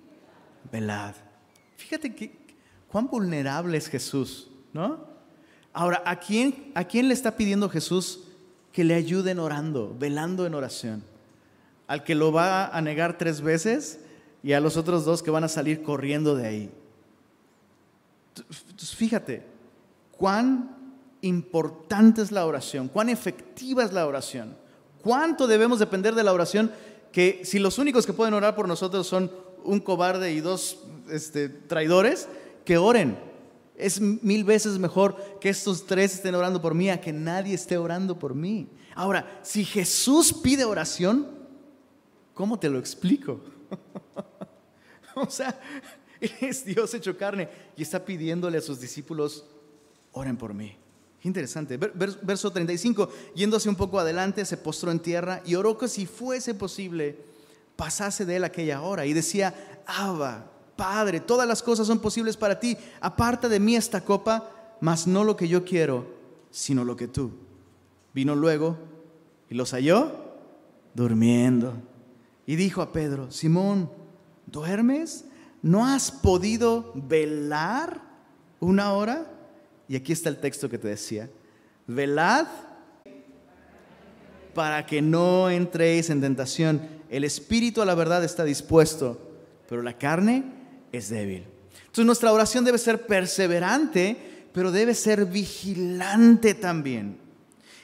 velad. 0.71 1.15
Fíjate 1.77 2.15
que, 2.15 2.37
cuán 2.87 3.07
vulnerable 3.07 3.77
es 3.77 3.87
Jesús, 3.87 4.49
¿no? 4.73 5.05
Ahora, 5.73 6.01
¿a 6.05 6.17
quién, 6.19 6.71
¿a 6.75 6.83
quién 6.83 7.07
le 7.07 7.13
está 7.13 7.37
pidiendo 7.37 7.69
Jesús 7.69 8.21
que 8.71 8.83
le 8.83 8.93
ayuden 8.93 9.39
orando, 9.39 9.95
velando 9.97 10.45
en 10.45 10.53
oración? 10.53 11.03
¿Al 11.87 12.03
que 12.03 12.15
lo 12.15 12.31
va 12.31 12.67
a 12.67 12.81
negar 12.81 13.17
tres 13.17 13.41
veces 13.41 13.99
y 14.43 14.53
a 14.53 14.59
los 14.59 14.77
otros 14.77 15.05
dos 15.05 15.23
que 15.23 15.31
van 15.31 15.43
a 15.43 15.49
salir 15.49 15.83
corriendo 15.83 16.35
de 16.35 16.47
ahí? 16.47 16.71
Entonces, 18.69 18.95
fíjate, 18.95 19.43
cuán 20.11 20.75
importante 21.21 22.21
es 22.21 22.31
la 22.31 22.45
oración, 22.45 22.87
cuán 22.87 23.09
efectiva 23.09 23.83
es 23.83 23.93
la 23.93 24.07
oración. 24.07 24.55
¿Cuánto 25.01 25.47
debemos 25.47 25.79
depender 25.79 26.15
de 26.15 26.23
la 26.23 26.33
oración? 26.33 26.71
Que 27.11 27.41
si 27.43 27.59
los 27.59 27.77
únicos 27.77 28.05
que 28.05 28.13
pueden 28.13 28.33
orar 28.33 28.55
por 28.55 28.67
nosotros 28.67 29.07
son 29.07 29.31
un 29.63 29.79
cobarde 29.79 30.31
y 30.31 30.41
dos 30.41 30.79
este, 31.09 31.49
traidores, 31.49 32.27
que 32.65 32.77
oren. 32.77 33.17
Es 33.75 33.99
mil 33.99 34.43
veces 34.43 34.77
mejor 34.77 35.39
que 35.39 35.49
estos 35.49 35.85
tres 35.87 36.13
estén 36.13 36.35
orando 36.35 36.61
por 36.61 36.75
mí 36.75 36.89
a 36.89 37.01
que 37.01 37.11
nadie 37.11 37.55
esté 37.55 37.77
orando 37.77 38.19
por 38.19 38.35
mí. 38.35 38.69
Ahora, 38.93 39.39
si 39.41 39.65
Jesús 39.65 40.33
pide 40.33 40.65
oración, 40.65 41.27
¿cómo 42.33 42.59
te 42.59 42.69
lo 42.69 42.77
explico? 42.77 43.41
o 45.15 45.29
sea, 45.29 45.59
es 46.41 46.63
Dios 46.63 46.93
hecho 46.93 47.17
carne 47.17 47.49
y 47.75 47.81
está 47.81 48.05
pidiéndole 48.05 48.59
a 48.59 48.61
sus 48.61 48.79
discípulos, 48.79 49.45
oren 50.11 50.37
por 50.37 50.53
mí 50.53 50.80
interesante. 51.23 51.77
Verso 51.77 52.51
35, 52.51 53.09
yéndose 53.35 53.69
un 53.69 53.75
poco 53.75 53.99
adelante, 53.99 54.45
se 54.45 54.57
postró 54.57 54.91
en 54.91 54.99
tierra 54.99 55.41
y 55.45 55.55
oró 55.55 55.77
que 55.77 55.87
si 55.87 56.05
fuese 56.05 56.53
posible 56.53 57.17
pasase 57.75 58.25
de 58.25 58.37
él 58.37 58.43
aquella 58.43 58.81
hora. 58.81 59.05
Y 59.05 59.13
decía, 59.13 59.81
Abba, 59.85 60.45
Padre, 60.75 61.19
todas 61.19 61.47
las 61.47 61.61
cosas 61.61 61.87
son 61.87 61.99
posibles 61.99 62.37
para 62.37 62.59
ti. 62.59 62.77
Aparta 62.99 63.47
de 63.49 63.59
mí 63.59 63.75
esta 63.75 64.01
copa, 64.01 64.49
mas 64.79 65.07
no 65.07 65.23
lo 65.23 65.35
que 65.35 65.47
yo 65.47 65.63
quiero, 65.63 66.05
sino 66.49 66.83
lo 66.83 66.95
que 66.95 67.07
tú. 67.07 67.31
Vino 68.13 68.35
luego 68.35 68.77
y 69.49 69.55
los 69.55 69.71
halló 69.71 70.11
durmiendo. 70.93 71.73
Y 72.45 72.55
dijo 72.55 72.81
a 72.81 72.91
Pedro, 72.91 73.31
Simón, 73.31 73.89
¿duermes? 74.45 75.25
¿No 75.61 75.85
has 75.85 76.11
podido 76.11 76.91
velar 76.95 78.01
una 78.59 78.93
hora? 78.93 79.27
Y 79.91 79.97
aquí 79.97 80.13
está 80.13 80.29
el 80.29 80.37
texto 80.37 80.69
que 80.69 80.77
te 80.77 80.87
decía. 80.87 81.29
Velad 81.85 82.47
para 84.53 84.85
que 84.85 85.01
no 85.01 85.49
entréis 85.49 86.09
en 86.09 86.21
tentación. 86.21 86.81
El 87.09 87.25
espíritu 87.25 87.81
a 87.81 87.85
la 87.85 87.93
verdad 87.93 88.23
está 88.23 88.45
dispuesto, 88.45 89.19
pero 89.67 89.81
la 89.81 89.97
carne 89.97 90.45
es 90.93 91.09
débil. 91.09 91.43
Entonces 91.81 92.05
nuestra 92.05 92.31
oración 92.31 92.63
debe 92.63 92.77
ser 92.77 93.05
perseverante, 93.05 94.15
pero 94.53 94.71
debe 94.71 94.95
ser 94.95 95.25
vigilante 95.25 96.53
también. 96.53 97.17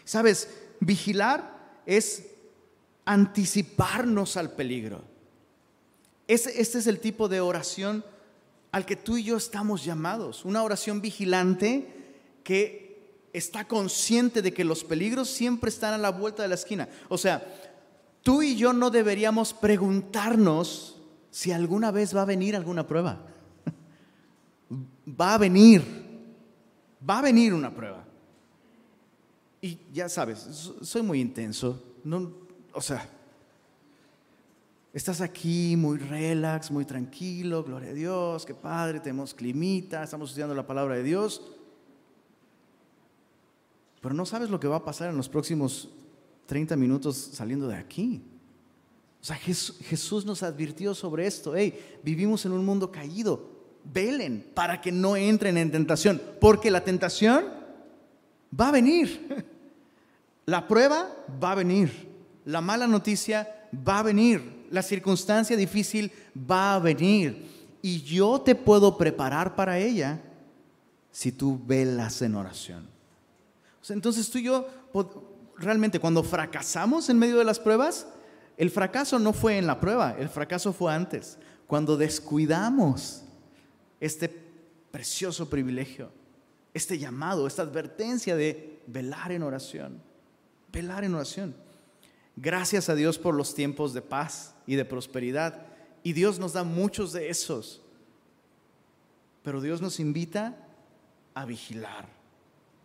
Sabes, 0.05 0.47
vigilar 0.79 1.81
es 1.85 2.25
anticiparnos 3.03 4.37
al 4.37 4.51
peligro. 4.53 5.03
Este, 6.25 6.61
este 6.61 6.77
es 6.77 6.87
el 6.87 7.01
tipo 7.01 7.27
de 7.27 7.41
oración 7.41 8.05
al 8.71 8.85
que 8.85 8.95
tú 8.95 9.17
y 9.17 9.23
yo 9.23 9.35
estamos 9.35 9.83
llamados. 9.83 10.45
Una 10.45 10.63
oración 10.63 11.01
vigilante 11.01 11.96
que 12.47 13.27
está 13.33 13.67
consciente 13.67 14.41
de 14.41 14.53
que 14.53 14.63
los 14.63 14.85
peligros 14.85 15.29
siempre 15.29 15.67
están 15.67 15.93
a 15.93 15.97
la 15.97 16.11
vuelta 16.11 16.43
de 16.43 16.47
la 16.47 16.55
esquina. 16.55 16.87
O 17.09 17.17
sea, 17.17 17.45
tú 18.23 18.41
y 18.41 18.55
yo 18.55 18.71
no 18.71 18.89
deberíamos 18.89 19.53
preguntarnos 19.53 20.95
si 21.29 21.51
alguna 21.51 21.91
vez 21.91 22.15
va 22.15 22.21
a 22.21 22.25
venir 22.25 22.55
alguna 22.55 22.87
prueba. 22.87 23.19
Va 25.21 25.33
a 25.33 25.37
venir, 25.37 25.83
va 27.09 27.19
a 27.19 27.21
venir 27.21 27.53
una 27.53 27.73
prueba. 27.73 28.03
Y 29.61 29.77
ya 29.93 30.09
sabes, 30.09 30.73
soy 30.81 31.01
muy 31.01 31.21
intenso. 31.21 31.81
No, 32.03 32.29
o 32.73 32.81
sea, 32.81 33.09
estás 34.93 35.21
aquí 35.21 35.75
muy 35.77 35.97
relax, 35.97 36.69
muy 36.69 36.83
tranquilo, 36.83 37.63
gloria 37.63 37.91
a 37.91 37.93
Dios, 37.93 38.45
qué 38.45 38.53
padre, 38.53 38.99
tenemos 38.99 39.33
climita, 39.33 40.03
estamos 40.03 40.29
estudiando 40.29 40.53
la 40.53 40.67
palabra 40.67 40.95
de 40.95 41.03
Dios 41.03 41.41
pero 44.01 44.13
no 44.13 44.25
sabes 44.25 44.49
lo 44.49 44.59
que 44.59 44.67
va 44.67 44.77
a 44.77 44.85
pasar 44.85 45.09
en 45.09 45.17
los 45.17 45.29
próximos 45.29 45.89
30 46.45 46.75
minutos 46.75 47.15
saliendo 47.33 47.67
de 47.67 47.75
aquí. 47.75 48.23
O 49.21 49.25
sea, 49.25 49.35
Jesús 49.35 50.25
nos 50.25 50.43
advirtió 50.43 50.93
sobre 50.93 51.27
esto. 51.27 51.55
Hey, 51.55 51.99
vivimos 52.03 52.45
en 52.45 52.53
un 52.53 52.65
mundo 52.65 52.91
caído. 52.91 53.57
Velen 53.83 54.51
para 54.53 54.79
que 54.81 54.91
no 54.91 55.15
entren 55.15 55.57
en 55.57 55.71
tentación, 55.71 56.21
porque 56.39 56.71
la 56.71 56.83
tentación 56.83 57.45
va 58.57 58.69
a 58.69 58.71
venir. 58.71 59.45
La 60.45 60.65
prueba 60.65 61.09
va 61.43 61.51
a 61.51 61.55
venir. 61.55 62.07
La 62.45 62.61
mala 62.61 62.87
noticia 62.87 63.67
va 63.85 63.99
a 63.99 64.03
venir. 64.03 64.67
La 64.71 64.81
circunstancia 64.81 65.57
difícil 65.57 66.09
va 66.49 66.75
a 66.75 66.79
venir. 66.79 67.45
Y 67.81 68.01
yo 68.01 68.39
te 68.39 68.55
puedo 68.55 68.97
preparar 68.97 69.55
para 69.55 69.77
ella 69.77 70.21
si 71.11 71.33
tú 71.33 71.59
velas 71.65 72.21
en 72.21 72.35
oración. 72.35 72.96
Entonces 73.89 74.29
tú 74.29 74.37
y 74.37 74.43
yo, 74.43 74.67
realmente 75.57 75.99
cuando 75.99 76.23
fracasamos 76.23 77.09
en 77.09 77.19
medio 77.19 77.37
de 77.37 77.45
las 77.45 77.59
pruebas, 77.59 78.07
el 78.57 78.71
fracaso 78.71 79.19
no 79.19 79.33
fue 79.33 79.57
en 79.57 79.67
la 79.67 79.79
prueba, 79.79 80.15
el 80.17 80.29
fracaso 80.29 80.73
fue 80.73 80.93
antes, 80.93 81.37
cuando 81.67 81.95
descuidamos 81.97 83.23
este 83.99 84.29
precioso 84.91 85.49
privilegio, 85.49 86.09
este 86.73 86.97
llamado, 86.97 87.45
esta 87.45 87.61
advertencia 87.61 88.35
de 88.35 88.81
velar 88.87 89.31
en 89.31 89.43
oración, 89.43 90.01
velar 90.71 91.03
en 91.03 91.13
oración. 91.13 91.55
Gracias 92.35 92.87
a 92.89 92.95
Dios 92.95 93.17
por 93.17 93.33
los 93.33 93.55
tiempos 93.55 93.93
de 93.93 94.01
paz 94.01 94.53
y 94.67 94.75
de 94.75 94.85
prosperidad. 94.85 95.65
Y 96.03 96.13
Dios 96.13 96.37
nos 96.37 96.53
da 96.53 96.63
muchos 96.63 97.11
de 97.11 97.29
esos. 97.29 97.81
Pero 99.43 99.59
Dios 99.59 99.81
nos 99.81 99.99
invita 99.99 100.55
a 101.33 101.45
vigilar. 101.45 102.07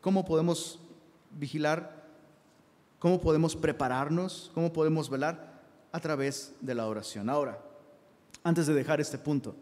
¿Cómo 0.01 0.25
podemos 0.25 0.81
vigilar, 1.39 2.05
cómo 2.99 3.21
podemos 3.21 3.57
prepararnos, 3.57 4.51
cómo 4.55 4.73
podemos 4.73 5.11
velar 5.11 5.61
a 5.91 6.01
través 6.01 6.53
de 6.61 6.75
la 6.75 6.87
oración. 6.87 7.29
Ahora, 7.29 7.59
antes 8.45 8.67
de 8.67 8.75
dejar 8.75 9.01
este 9.01 9.19
punto. 9.19 9.55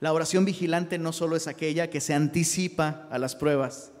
La 0.00 0.12
oración 0.12 0.44
vigilante 0.44 0.98
no 0.98 1.12
solo 1.12 1.36
es 1.36 1.46
aquella 1.46 1.90
que 1.90 2.00
se 2.00 2.14
anticipa 2.14 3.06
a 3.10 3.18
las 3.18 3.36
pruebas 3.36 3.92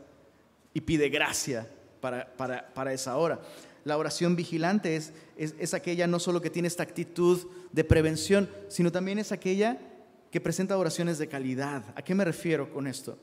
y 0.72 0.80
pide 0.80 1.08
gracia 1.08 1.68
para, 2.00 2.92
esa 2.92 3.16
hora. 3.16 3.40
La 3.84 3.98
oración 3.98 4.36
vigilante 4.36 4.96
es, 4.96 5.12
es 5.36 5.74
aquella 5.74 6.06
no 6.06 6.18
solo 6.18 6.40
que 6.40 6.50
tiene 6.50 6.68
esta 6.68 6.82
actitud 6.82 7.46
de 7.72 7.84
prevención, 7.84 8.48
sino 8.68 8.90
también 8.90 9.18
es 9.18 9.32
aquella 9.32 9.78
que 10.30 10.40
presenta 10.40 10.78
oraciones 10.78 11.18
de 11.18 11.28
calidad. 11.28 11.84
¿A 11.94 12.02
qué 12.02 12.14
me 12.14 12.24
refiero 12.24 12.72
con 12.72 12.86
esto? 12.86 13.18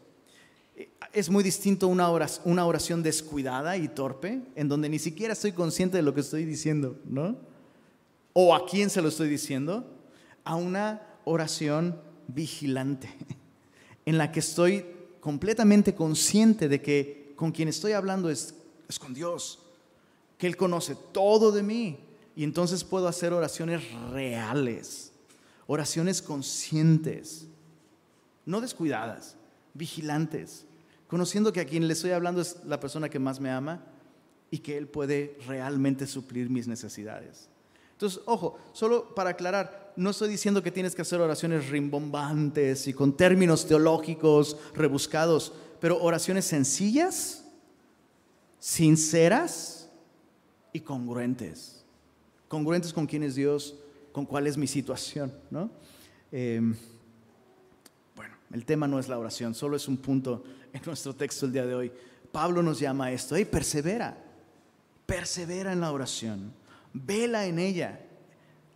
Es 1.14 1.30
muy 1.30 1.44
distinto 1.44 1.88
una 1.88 2.10
oración, 2.10 3.02
descuidada 3.02 3.78
y 3.78 3.88
torpe, 3.88 4.42
en 4.56 4.68
donde 4.68 4.90
ni 4.90 5.00
siquiera 5.00 5.34
estoy 5.34 5.52
consciente 5.52 5.98
de 5.98 6.04
lo 6.04 6.14
que 6.14 6.22
estoy 6.22 6.46
diciendo, 6.46 7.00
¿no? 7.06 7.38
O 8.34 8.54
a 8.54 8.68
quién 8.68 8.90
se 8.90 9.02
lo 9.02 9.08
estoy 9.10 9.28
diciendo, 9.28 9.90
a 10.44 10.56
una 10.56 11.02
oración 11.26 12.00
vigilante, 12.28 13.10
en 14.06 14.18
la 14.18 14.32
que 14.32 14.42
estoy 14.42 14.86
completamente 15.20 15.96
consciente 15.96 16.70
de 16.70 16.82
que 16.82 17.34
con 17.36 17.52
quien 17.52 17.68
estoy 17.68 17.94
hablando 17.94 18.30
es, 18.30 18.54
es 18.88 19.00
con 19.00 19.14
Dios, 19.14 19.60
que 20.38 20.46
Él 20.46 20.56
conoce 20.56 20.96
todo 21.12 21.52
de 21.52 21.64
mí, 21.64 22.00
y 22.36 22.44
entonces 22.44 22.84
puedo 22.84 23.08
hacer 23.08 23.34
oraciones 23.34 23.82
reales, 24.12 25.12
oraciones 25.66 26.22
conscientes, 26.22 27.48
no 28.46 28.62
descuidadas, 28.62 29.36
vigilantes, 29.74 30.67
conociendo 31.08 31.54
que 31.54 31.62
a 31.62 31.66
quien 31.66 31.88
le 31.88 31.94
estoy 31.94 32.12
hablando 32.12 32.42
es 32.42 32.58
la 32.66 32.80
persona 32.80 33.10
que 33.10 33.20
más 33.20 33.40
me 33.40 33.50
ama 33.50 33.84
y 34.52 34.60
que 34.60 34.78
Él 34.78 34.88
puede 34.88 35.38
realmente 35.48 36.08
suplir 36.08 36.50
mis 36.50 36.68
necesidades. 36.68 37.50
Entonces, 37.94 38.22
ojo, 38.26 38.60
solo 38.74 39.16
para 39.16 39.32
aclarar, 39.32 39.94
no 39.96 40.12
estoy 40.12 40.30
diciendo 40.30 40.62
que 40.62 40.72
tienes 40.72 40.94
que 40.94 41.02
hacer 41.02 41.20
oraciones 41.20 41.70
rimbombantes 41.70 42.88
y 42.88 42.94
con 42.94 43.18
términos 43.18 43.66
teológicos 43.66 44.58
rebuscados, 44.76 45.52
pero 45.80 46.02
oraciones 46.02 46.46
sencillas, 46.46 47.44
sinceras 48.60 49.90
y 50.74 50.82
congruentes. 50.82 51.84
Congruentes 52.48 52.94
con 52.94 53.08
quién 53.08 53.24
es 53.24 53.34
Dios, 53.34 53.76
con 54.12 54.26
cuál 54.26 54.46
es 54.46 54.58
mi 54.58 54.68
situación, 54.68 55.34
¿no? 55.50 55.72
Em, 56.32 56.76
bueno, 58.16 58.36
el 58.52 58.66
tema 58.66 58.88
no 58.88 59.00
es 59.00 59.08
la 59.08 59.18
oración, 59.18 59.56
solo 59.56 59.76
es 59.76 59.88
un 59.88 59.98
punto 59.98 60.44
en 60.74 60.82
nuestro 60.86 61.14
texto 61.16 61.46
el 61.46 61.52
día 61.52 61.66
de 61.66 61.76
hoy. 61.76 61.92
Pablo 62.32 62.62
nos 62.62 62.80
llama 62.80 63.06
a 63.06 63.12
esto, 63.12 63.36
hey, 63.36 63.46
persevera, 63.46 64.18
persevera 65.06 65.72
en 65.72 65.82
la 65.82 65.92
oración, 65.92 66.54
vela 66.94 67.46
en 67.46 67.60
ella. 67.60 68.00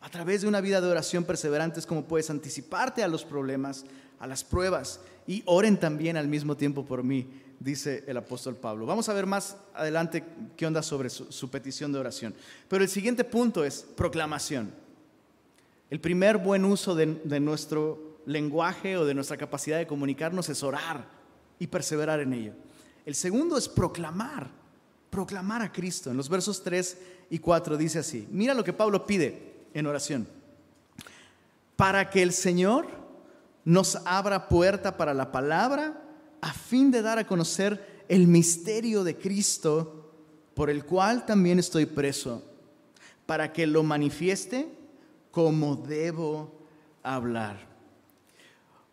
A 0.01 0.09
través 0.09 0.41
de 0.41 0.47
una 0.47 0.61
vida 0.61 0.81
de 0.81 0.87
oración 0.87 1.23
perseverante 1.23 1.79
es 1.79 1.85
como 1.85 2.05
puedes 2.05 2.29
anticiparte 2.29 3.03
a 3.03 3.07
los 3.07 3.23
problemas, 3.23 3.85
a 4.19 4.25
las 4.25 4.43
pruebas 4.43 4.99
y 5.27 5.43
oren 5.45 5.77
también 5.77 6.17
al 6.17 6.27
mismo 6.27 6.57
tiempo 6.57 6.85
por 6.85 7.03
mí, 7.03 7.27
dice 7.59 8.03
el 8.07 8.17
apóstol 8.17 8.55
Pablo. 8.55 8.87
Vamos 8.87 9.09
a 9.09 9.13
ver 9.13 9.27
más 9.27 9.57
adelante 9.73 10.23
qué 10.57 10.65
onda 10.65 10.81
sobre 10.81 11.09
su, 11.09 11.49
petición 11.51 11.91
de 11.91 11.99
oración. 11.99 12.33
Pero 12.67 12.83
el 12.83 12.89
siguiente 12.89 13.23
punto 13.23 13.63
es 13.63 13.85
proclamación. 13.95 14.71
El 15.91 15.99
primer 15.99 16.37
buen 16.37 16.65
uso 16.65 16.95
de 16.95 17.39
nuestro 17.39 18.21
lenguaje 18.25 18.97
o 18.97 19.05
de 19.05 19.13
nuestra 19.13 19.37
capacidad 19.37 19.77
de 19.77 19.87
comunicarnos 19.87 20.49
es 20.49 20.63
orar 20.63 21.20
y 21.61 21.67
perseverar 21.67 22.19
en 22.21 22.33
ello. 22.33 22.53
El 23.05 23.13
segundo 23.13 23.55
es 23.55 23.69
proclamar, 23.69 24.49
proclamar 25.11 25.61
a 25.61 25.71
Cristo. 25.71 26.09
En 26.09 26.17
los 26.17 26.27
versos 26.27 26.63
3 26.63 26.97
y 27.29 27.37
4 27.37 27.77
dice 27.77 27.99
así, 27.99 28.27
mira 28.31 28.55
lo 28.55 28.63
que 28.63 28.73
Pablo 28.73 29.05
pide 29.05 29.67
en 29.71 29.85
oración. 29.85 30.27
Para 31.75 32.09
que 32.09 32.23
el 32.23 32.33
Señor 32.33 32.87
nos 33.63 33.95
abra 34.05 34.49
puerta 34.49 34.97
para 34.97 35.13
la 35.13 35.31
palabra 35.31 36.01
a 36.41 36.51
fin 36.51 36.89
de 36.89 37.03
dar 37.03 37.19
a 37.19 37.27
conocer 37.27 38.05
el 38.09 38.25
misterio 38.25 39.03
de 39.03 39.15
Cristo 39.15 40.11
por 40.55 40.71
el 40.71 40.83
cual 40.83 41.27
también 41.27 41.59
estoy 41.59 41.85
preso, 41.85 42.41
para 43.27 43.53
que 43.53 43.67
lo 43.67 43.83
manifieste 43.83 44.67
como 45.29 45.75
debo 45.75 46.57
hablar. 47.03 47.70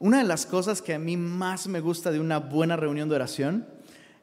Una 0.00 0.18
de 0.18 0.24
las 0.24 0.46
cosas 0.46 0.80
que 0.80 0.94
a 0.94 0.98
mí 1.00 1.16
más 1.16 1.66
me 1.66 1.80
gusta 1.80 2.12
de 2.12 2.20
una 2.20 2.38
buena 2.38 2.76
reunión 2.76 3.08
de 3.08 3.16
oración 3.16 3.66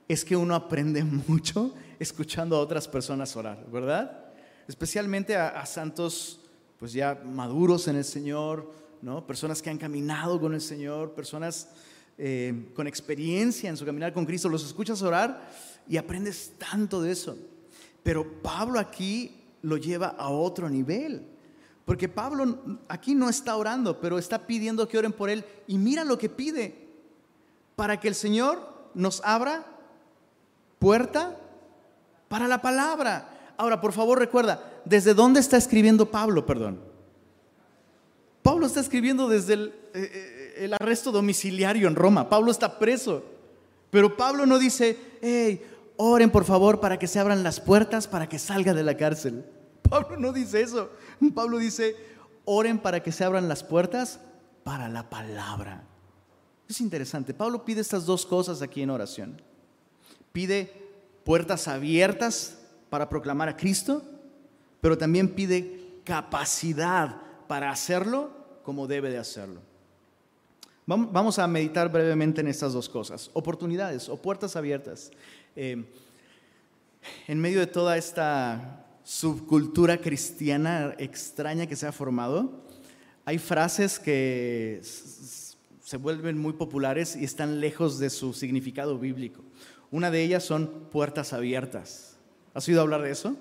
es 0.07 0.23
que 0.23 0.37
uno 0.37 0.55
aprende 0.55 1.03
mucho 1.27 1.73
escuchando 1.99 2.55
a 2.55 2.61
otras 2.61 2.87
personas 2.87 3.35
orar, 3.35 3.65
¿verdad? 3.69 4.33
Especialmente 4.69 5.35
a, 5.35 5.65
santos 5.65 6.39
pues 6.79 6.93
ya 6.93 7.21
maduros 7.25 7.89
en 7.89 7.97
el 7.97 8.05
Señor, 8.05 8.71
¿no? 9.01 9.27
Personas 9.27 9.61
que 9.61 9.69
han 9.69 9.77
caminado 9.77 10.39
con 10.39 10.53
el 10.53 10.61
Señor, 10.61 11.13
personas 11.13 11.67
eh, 12.17 12.69
con 12.73 12.87
experiencia 12.87 13.69
en 13.69 13.75
su 13.75 13.85
caminar 13.85 14.13
con 14.13 14.25
Cristo, 14.25 14.47
los 14.47 14.65
escuchas 14.65 15.01
orar 15.01 15.49
y 15.89 15.97
aprendes 15.97 16.53
tanto 16.57 17.01
de 17.01 17.11
eso. 17.11 17.37
Pero 18.01 18.41
Pablo 18.41 18.79
aquí 18.79 19.43
lo 19.61 19.75
lleva 19.75 20.07
a 20.07 20.29
otro 20.29 20.69
nivel. 20.69 21.34
Porque 21.85 22.09
Pablo 22.09 22.57
aquí 22.89 23.13
no 23.13 23.29
está 23.29 23.55
orando, 23.55 24.01
pero 24.01 24.17
está 24.17 24.47
pidiendo 24.47 24.87
que 24.87 24.97
oren 24.97 25.13
por 25.13 25.29
él. 25.29 25.45
Y 25.67 25.77
mira 25.77 26.03
lo 26.03 26.17
que 26.17 26.29
pide. 26.29 26.83
Para 27.75 27.99
que 27.99 28.07
el 28.07 28.15
Señor 28.15 28.89
nos 28.95 29.21
abra 29.23 29.65
puerta 30.79 31.37
para 32.27 32.47
la 32.47 32.61
palabra. 32.61 33.53
Ahora, 33.57 33.79
por 33.79 33.93
favor, 33.93 34.17
recuerda, 34.17 34.63
¿desde 34.83 35.13
dónde 35.13 35.39
está 35.39 35.57
escribiendo 35.57 36.09
Pablo? 36.09 36.45
Perdón. 36.45 36.79
Pablo 38.41 38.65
está 38.65 38.79
escribiendo 38.79 39.27
desde 39.27 39.53
el, 39.53 39.73
eh, 39.93 40.11
eh, 40.13 40.53
el 40.65 40.73
arresto 40.73 41.11
domiciliario 41.11 41.87
en 41.87 41.95
Roma. 41.95 42.29
Pablo 42.29 42.51
está 42.51 42.79
preso. 42.79 43.23
Pero 43.89 44.17
Pablo 44.17 44.45
no 44.45 44.59
dice, 44.59 44.97
hey, 45.21 45.63
oren 45.97 46.29
por 46.29 46.45
favor 46.45 46.79
para 46.79 46.99
que 46.99 47.07
se 47.07 47.19
abran 47.19 47.43
las 47.43 47.59
puertas 47.59 48.07
para 48.07 48.27
que 48.27 48.39
salga 48.39 48.73
de 48.73 48.83
la 48.83 48.97
cárcel. 48.97 49.45
Pablo 49.89 50.17
no 50.17 50.33
dice 50.33 50.61
eso. 50.61 50.89
Pablo 51.33 51.57
dice, 51.57 51.95
oren 52.45 52.79
para 52.79 53.01
que 53.01 53.11
se 53.11 53.23
abran 53.23 53.47
las 53.47 53.63
puertas 53.63 54.19
para 54.63 54.89
la 54.89 55.09
palabra. 55.09 55.83
Es 56.67 56.81
interesante. 56.81 57.33
Pablo 57.33 57.65
pide 57.65 57.81
estas 57.81 58.05
dos 58.05 58.25
cosas 58.25 58.61
aquí 58.61 58.81
en 58.81 58.89
oración. 58.89 59.41
Pide 60.31 60.71
puertas 61.23 61.67
abiertas 61.67 62.57
para 62.89 63.09
proclamar 63.09 63.49
a 63.49 63.57
Cristo, 63.57 64.01
pero 64.81 64.97
también 64.97 65.29
pide 65.29 65.99
capacidad 66.03 67.17
para 67.47 67.69
hacerlo 67.69 68.31
como 68.63 68.87
debe 68.87 69.09
de 69.09 69.17
hacerlo. 69.17 69.61
Vamos 70.87 71.39
a 71.39 71.47
meditar 71.47 71.91
brevemente 71.91 72.41
en 72.41 72.47
estas 72.47 72.73
dos 72.73 72.87
cosas, 72.89 73.31
oportunidades 73.33 74.07
o 74.07 74.17
puertas 74.17 74.55
abiertas. 74.55 75.11
Eh, 75.55 75.83
en 77.27 77.39
medio 77.39 77.59
de 77.59 77.67
toda 77.67 77.97
esta 77.97 78.84
subcultura 79.05 80.01
cristiana 80.01 80.95
extraña 80.97 81.67
que 81.67 81.75
se 81.75 81.85
ha 81.85 81.91
formado, 81.91 82.65
hay 83.23 83.37
frases 83.37 83.99
que 83.99 84.81
se 84.83 85.97
vuelven 85.97 86.37
muy 86.37 86.53
populares 86.53 87.15
y 87.15 87.23
están 87.23 87.59
lejos 87.59 87.99
de 87.99 88.09
su 88.09 88.33
significado 88.33 88.97
bíblico. 88.97 89.43
Una 89.91 90.09
de 90.09 90.23
ellas 90.23 90.43
son 90.43 90.89
puertas 90.91 91.33
abiertas. 91.33 92.17
¿Has 92.55 92.67
oído 92.67 92.81
hablar 92.81 93.03
de 93.03 93.11
eso? 93.11 93.37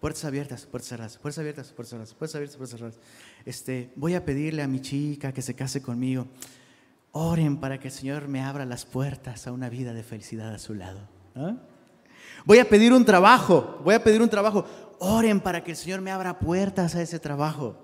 Puertas 0.00 0.24
abiertas, 0.24 0.64
puertas 0.64 0.88
cerradas, 0.88 1.18
puertas 1.18 1.38
abiertas, 1.38 1.72
puertas 1.72 1.90
cerradas, 1.90 2.14
puertas 2.14 2.34
abiertas, 2.34 2.56
puertas 2.56 2.78
cerradas. 2.78 2.98
Este, 3.44 3.92
voy 3.94 4.14
a 4.14 4.24
pedirle 4.24 4.62
a 4.62 4.68
mi 4.68 4.80
chica 4.80 5.32
que 5.32 5.42
se 5.42 5.54
case 5.54 5.82
conmigo. 5.82 6.26
Oren 7.12 7.58
para 7.58 7.78
que 7.78 7.88
el 7.88 7.94
Señor 7.94 8.26
me 8.26 8.40
abra 8.40 8.64
las 8.64 8.86
puertas 8.86 9.46
a 9.46 9.52
una 9.52 9.68
vida 9.68 9.92
de 9.92 10.02
felicidad 10.02 10.54
a 10.54 10.58
su 10.58 10.74
lado. 10.74 11.08
¿Ah? 11.36 11.56
Voy 12.44 12.58
a 12.58 12.68
pedir 12.68 12.92
un 12.92 13.04
trabajo, 13.04 13.80
voy 13.84 13.94
a 13.94 14.02
pedir 14.02 14.20
un 14.20 14.28
trabajo. 14.28 14.64
Oren 14.98 15.40
para 15.40 15.62
que 15.62 15.72
el 15.72 15.76
Señor 15.76 16.00
me 16.00 16.10
abra 16.10 16.38
puertas 16.38 16.94
a 16.94 17.02
ese 17.02 17.18
trabajo. 17.18 17.76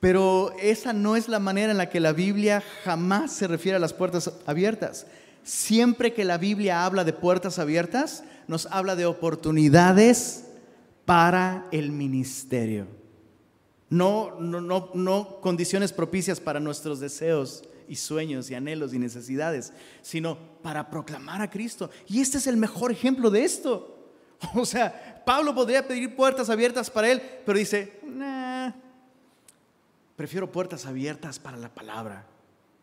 Pero 0.00 0.52
esa 0.60 0.92
no 0.92 1.16
es 1.16 1.28
la 1.28 1.38
manera 1.38 1.72
en 1.72 1.78
la 1.78 1.90
que 1.90 2.00
la 2.00 2.12
Biblia 2.12 2.62
jamás 2.84 3.32
se 3.32 3.48
refiere 3.48 3.76
a 3.76 3.80
las 3.80 3.92
puertas 3.92 4.32
abiertas. 4.46 5.06
Siempre 5.42 6.12
que 6.12 6.24
la 6.24 6.38
Biblia 6.38 6.84
habla 6.84 7.04
de 7.04 7.12
puertas 7.12 7.58
abiertas, 7.58 8.22
nos 8.46 8.66
habla 8.66 8.96
de 8.96 9.06
oportunidades 9.06 10.44
para 11.04 11.66
el 11.72 11.90
ministerio. 11.90 12.86
No, 13.90 14.38
no, 14.38 14.60
no, 14.60 14.90
no 14.94 15.40
condiciones 15.40 15.92
propicias 15.92 16.40
para 16.40 16.60
nuestros 16.60 17.00
deseos 17.00 17.64
y 17.88 17.96
sueños 17.96 18.50
y 18.50 18.54
anhelos 18.54 18.94
y 18.94 18.98
necesidades, 18.98 19.72
sino 20.02 20.38
para 20.62 20.90
proclamar 20.90 21.42
a 21.42 21.50
Cristo. 21.50 21.90
Y 22.06 22.20
este 22.20 22.38
es 22.38 22.46
el 22.46 22.56
mejor 22.56 22.92
ejemplo 22.92 23.30
de 23.30 23.44
esto. 23.44 23.94
O 24.54 24.64
sea, 24.64 25.22
Pablo 25.26 25.52
podría 25.52 25.86
pedir 25.86 26.14
puertas 26.14 26.48
abiertas 26.48 26.88
para 26.88 27.10
él, 27.10 27.20
pero 27.44 27.58
dice, 27.58 28.00
prefiero 30.14 30.50
puertas 30.50 30.86
abiertas 30.86 31.40
para 31.40 31.56
la 31.56 31.74
palabra, 31.74 32.24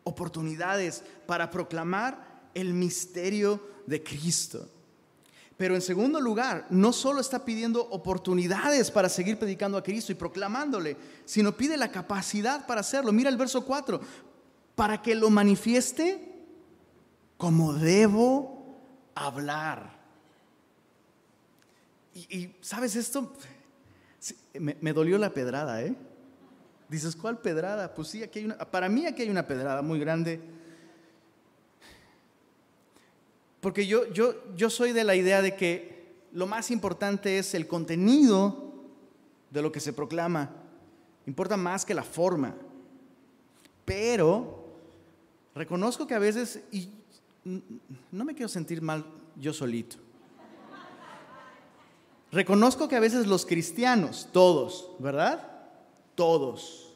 oportunidades 0.04 1.02
para 1.26 1.50
proclamar 1.50 2.18
el 2.54 2.74
misterio 2.74 3.60
de 3.86 4.02
Cristo. 4.02 4.68
Pero 5.56 5.74
en 5.74 5.80
segundo 5.80 6.20
lugar, 6.20 6.66
no 6.68 6.92
solo 6.92 7.20
está 7.20 7.44
pidiendo 7.44 7.88
oportunidades 7.88 8.90
para 8.90 9.08
seguir 9.08 9.38
predicando 9.38 9.78
a 9.78 9.82
Cristo 9.82 10.12
y 10.12 10.14
proclamándole, 10.14 10.98
sino 11.24 11.56
pide 11.56 11.78
la 11.78 11.90
capacidad 11.90 12.66
para 12.66 12.82
hacerlo. 12.82 13.10
Mira 13.10 13.30
el 13.30 13.38
verso 13.38 13.64
4, 13.64 14.00
para 14.76 15.02
que 15.02 15.16
lo 15.16 15.28
manifieste 15.28 16.20
como 17.36 17.72
debo 17.72 18.78
hablar. 19.16 19.96
Y, 22.14 22.54
sabes 22.60 22.94
esto, 22.94 23.32
me, 24.54 24.76
me, 24.80 24.92
dolió 24.92 25.18
la 25.18 25.30
pedrada, 25.30 25.82
¿eh? 25.82 25.96
Dices, 26.88 27.16
¿cuál 27.16 27.38
pedrada? 27.38 27.92
Pues 27.92 28.06
sí, 28.06 28.22
aquí 28.22 28.38
hay 28.38 28.44
una, 28.44 28.58
para 28.58 28.88
mí 28.88 29.04
aquí 29.06 29.22
hay 29.22 29.30
una 29.30 29.48
pedrada 29.48 29.82
muy 29.82 29.98
grande 29.98 30.40
Porque 33.66 33.84
yo, 33.84 34.06
yo, 34.12 34.54
yo 34.54 34.70
soy 34.70 34.92
de 34.92 35.02
la 35.02 35.16
idea 35.16 35.42
de 35.42 35.56
que 35.56 36.14
lo 36.32 36.46
más 36.46 36.70
importante 36.70 37.36
es 37.36 37.52
el 37.52 37.66
contenido 37.66 38.72
de 39.50 39.60
lo 39.60 39.72
que 39.72 39.80
se 39.80 39.92
proclama. 39.92 40.50
Importa 41.26 41.56
más 41.56 41.84
que 41.84 41.92
la 41.92 42.04
forma. 42.04 42.54
Pero 43.84 44.55
reconozco 45.56 46.06
que 46.06 46.14
a 46.14 46.18
veces, 46.18 46.62
y 46.70 46.90
no 48.12 48.24
me 48.24 48.34
quiero 48.34 48.48
sentir 48.48 48.82
mal 48.82 49.04
yo 49.36 49.52
solito. 49.52 49.96
Reconozco 52.30 52.88
que 52.88 52.96
a 52.96 53.00
veces 53.00 53.26
los 53.26 53.46
cristianos, 53.46 54.28
todos, 54.32 54.90
¿verdad? 54.98 55.50
Todos, 56.14 56.92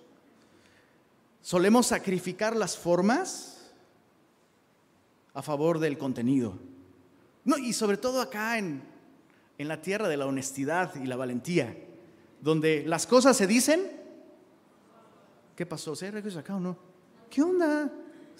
solemos 1.41 1.87
sacrificar 1.87 2.55
las 2.55 2.77
formas 2.77 3.71
a 5.33 5.43
favor 5.43 5.79
del 5.79 5.97
contenido. 5.97 6.59
No, 7.45 7.57
y 7.57 7.73
sobre 7.73 7.97
todo 7.97 8.21
acá 8.21 8.59
en, 8.59 8.83
en 9.57 9.69
la 9.69 9.81
tierra 9.81 10.09
de 10.09 10.19
la 10.19 10.27
honestidad 10.27 10.95
y 10.97 11.07
la 11.07 11.17
valentía, 11.17 11.75
donde 12.43 12.85
las 12.87 13.07
cosas 13.07 13.37
se 13.37 13.47
dicen. 13.47 13.91
¿Qué 15.57 15.65
pasó? 15.65 15.97
¿Se 15.97 16.11
regresa 16.11 16.41
acá 16.41 16.57
o 16.57 16.61
no? 16.61 16.77
¿Qué 17.31 17.43
onda? 17.43 17.91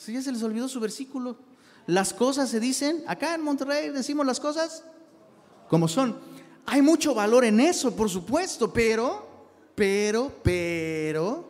Si 0.01 0.15
ya 0.15 0.23
se 0.23 0.33
les 0.33 0.43
olvidó 0.43 0.67
su 0.67 0.81
versículo. 0.81 1.37
Las 1.87 2.15
cosas 2.15 2.49
se 2.49 2.59
dicen, 2.59 3.05
acá 3.07 3.35
en 3.35 3.43
Monterrey 3.43 3.91
decimos 3.91 4.25
las 4.25 4.41
cosas 4.41 4.83
como 5.69 5.89
son. 5.89 6.17
Hay 6.65 6.81
mucho 6.81 7.15
valor 7.15 7.45
en 7.45 7.61
eso, 7.61 7.95
por 7.95 8.09
supuesto, 8.09 8.73
pero, 8.73 9.27
pero, 9.75 10.33
pero, 10.43 11.45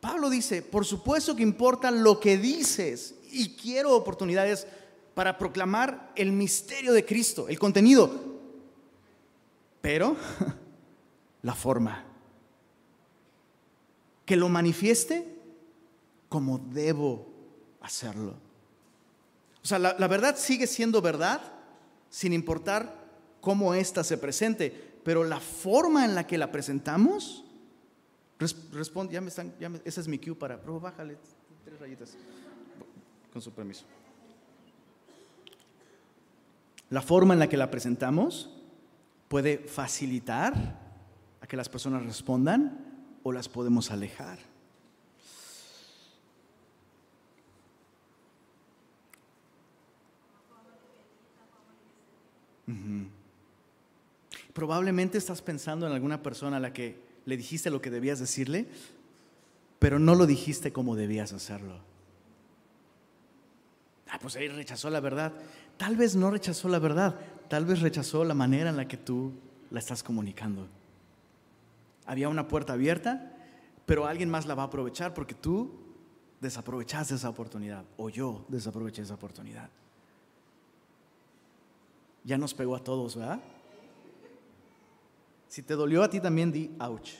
Pablo 0.00 0.30
dice, 0.30 0.62
por 0.62 0.84
supuesto 0.84 1.36
que 1.36 1.44
importa 1.44 1.92
lo 1.92 2.18
que 2.18 2.38
dices 2.38 3.14
y 3.30 3.50
quiero 3.50 3.94
oportunidades 3.94 4.66
para 5.14 5.38
proclamar 5.38 6.10
el 6.16 6.32
misterio 6.32 6.92
de 6.92 7.04
Cristo, 7.04 7.48
el 7.48 7.60
contenido, 7.60 8.10
pero 9.80 10.16
la 11.42 11.54
forma. 11.54 12.04
Que 14.26 14.34
lo 14.34 14.48
manifieste 14.48 15.38
como 16.28 16.58
debo 16.58 17.29
hacerlo. 17.80 18.34
O 19.62 19.66
sea, 19.66 19.78
la, 19.78 20.08
verdad 20.08 20.36
sigue 20.36 20.66
siendo 20.66 21.02
verdad 21.02 21.40
sin 22.08 22.32
importar 22.32 22.94
cómo 23.40 23.74
ésta 23.74 24.02
se 24.04 24.16
presente, 24.16 24.98
pero 25.04 25.24
la 25.24 25.40
forma 25.40 26.04
en 26.04 26.14
la 26.14 26.26
que 26.26 26.38
la 26.38 26.50
presentamos, 26.50 27.44
responde, 28.72 29.12
ya 29.12 29.20
me 29.20 29.28
están, 29.28 29.52
ese 29.84 30.00
es 30.00 30.08
mi 30.08 30.18
cue 30.18 30.34
para, 30.34 30.58
pero 30.58 30.80
bájale 30.80 31.18
tres 31.64 31.78
rayitas. 31.78 32.16
Con 33.32 33.40
su 33.40 33.52
permiso. 33.52 33.84
La 36.88 37.02
forma 37.02 37.34
en 37.34 37.40
la 37.40 37.48
que 37.48 37.56
la 37.56 37.70
presentamos 37.70 38.50
puede 39.28 39.58
facilitar 39.58 40.54
a 41.40 41.46
que 41.46 41.56
las 41.56 41.68
personas 41.68 42.04
respondan 42.04 42.90
o 43.22 43.30
las 43.30 43.48
podemos 43.48 43.92
alejar. 43.92 44.38
Probablemente 54.52 55.18
estás 55.18 55.42
pensando 55.42 55.86
en 55.86 55.92
alguna 55.92 56.22
persona 56.22 56.58
a 56.58 56.60
la 56.60 56.72
que 56.72 56.98
le 57.24 57.36
dijiste 57.36 57.70
lo 57.70 57.80
que 57.80 57.90
debías 57.90 58.18
decirle, 58.18 58.66
pero 59.78 59.98
no 59.98 60.14
lo 60.14 60.26
dijiste 60.26 60.72
como 60.72 60.96
debías 60.96 61.32
hacerlo. 61.32 61.80
Ah, 64.10 64.18
pues 64.20 64.36
él 64.36 64.54
rechazó 64.54 64.90
la 64.90 65.00
verdad. 65.00 65.32
Tal 65.76 65.96
vez 65.96 66.16
no 66.16 66.30
rechazó 66.30 66.68
la 66.68 66.78
verdad, 66.78 67.16
tal 67.48 67.64
vez 67.64 67.80
rechazó 67.80 68.24
la 68.24 68.34
manera 68.34 68.70
en 68.70 68.76
la 68.76 68.88
que 68.88 68.96
tú 68.96 69.32
la 69.70 69.78
estás 69.78 70.02
comunicando. 70.02 70.66
Había 72.06 72.28
una 72.28 72.48
puerta 72.48 72.72
abierta, 72.72 73.32
pero 73.86 74.06
alguien 74.06 74.28
más 74.28 74.46
la 74.46 74.54
va 74.54 74.64
a 74.64 74.66
aprovechar 74.66 75.14
porque 75.14 75.34
tú 75.34 75.70
desaprovechaste 76.40 77.14
esa 77.14 77.28
oportunidad 77.28 77.84
o 77.96 78.08
yo 78.08 78.44
desaproveché 78.48 79.02
esa 79.02 79.14
oportunidad. 79.14 79.70
Ya 82.24 82.38
nos 82.38 82.54
pegó 82.54 82.76
a 82.76 82.84
todos, 82.84 83.16
¿verdad? 83.16 83.40
Si 85.48 85.62
te 85.62 85.74
dolió 85.74 86.02
a 86.02 86.10
ti 86.10 86.20
también, 86.20 86.52
di 86.52 86.70
ouch. 86.78 87.10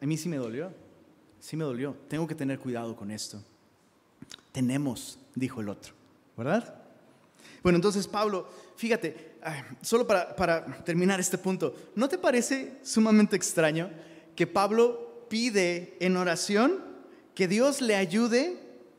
A 0.00 0.06
mí 0.06 0.16
sí 0.16 0.28
me 0.28 0.36
dolió, 0.36 0.72
sí 1.40 1.56
me 1.56 1.64
dolió. 1.64 1.96
Tengo 2.08 2.26
que 2.26 2.34
tener 2.34 2.58
cuidado 2.58 2.94
con 2.94 3.10
esto 3.10 3.42
tenemos, 4.58 5.18
dijo 5.34 5.60
el 5.60 5.68
otro, 5.68 5.94
¿verdad? 6.36 6.74
Bueno, 7.62 7.76
entonces 7.76 8.06
Pablo, 8.06 8.48
fíjate, 8.76 9.36
solo 9.82 10.06
para, 10.06 10.82
terminar 10.84 11.20
este 11.20 11.38
punto, 11.38 11.74
¿no 11.94 12.08
te 12.08 12.18
parece 12.18 12.78
sumamente 12.82 13.36
extraño 13.36 13.90
que 14.34 14.46
Pablo 14.46 15.26
pide 15.28 15.96
en 16.00 16.16
oración 16.16 16.82
que 17.34 17.46
Dios 17.46 17.80
le 17.80 17.94
ayude 17.94 18.58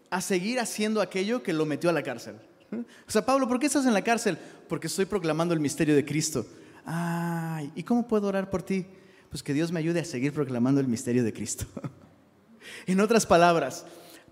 a 0.10 0.22
seguir 0.22 0.60
haciendo 0.60 1.02
aquello 1.02 1.43
que 1.43 1.54
lo 1.54 1.65
metió 1.65 1.89
a 1.89 1.93
la 1.93 2.04
cárcel? 2.04 2.36
O 2.72 3.12
sea, 3.12 3.26
Pablo, 3.26 3.48
¿por 3.48 3.60
qué 3.60 3.66
estás 3.66 3.86
en 3.86 3.94
la 3.94 4.04
cárcel? 4.04 4.38
Porque 4.68 4.88
estoy 4.88 5.06
proclamando 5.06 5.54
el 5.54 5.60
misterio 5.60 5.96
de 5.96 6.06
Cristo. 6.06 6.46
Ay, 6.86 7.72
¿y 7.76 7.84
cómo 7.84 8.08
puedo 8.08 8.28
orar 8.28 8.50
por 8.50 8.64
ti? 8.64 8.86
Pues 9.30 9.44
que 9.44 9.54
Dios 9.54 9.72
me 9.72 9.80
ayude 9.80 10.00
a 10.00 10.06
seguir 10.06 10.34
proclamando 10.34 10.82
el 10.82 10.88
misterio 10.88 11.24
de 11.24 11.34
Cristo. 11.34 11.66
en 12.88 13.00
otras 13.00 13.26
palabras, 13.26 13.86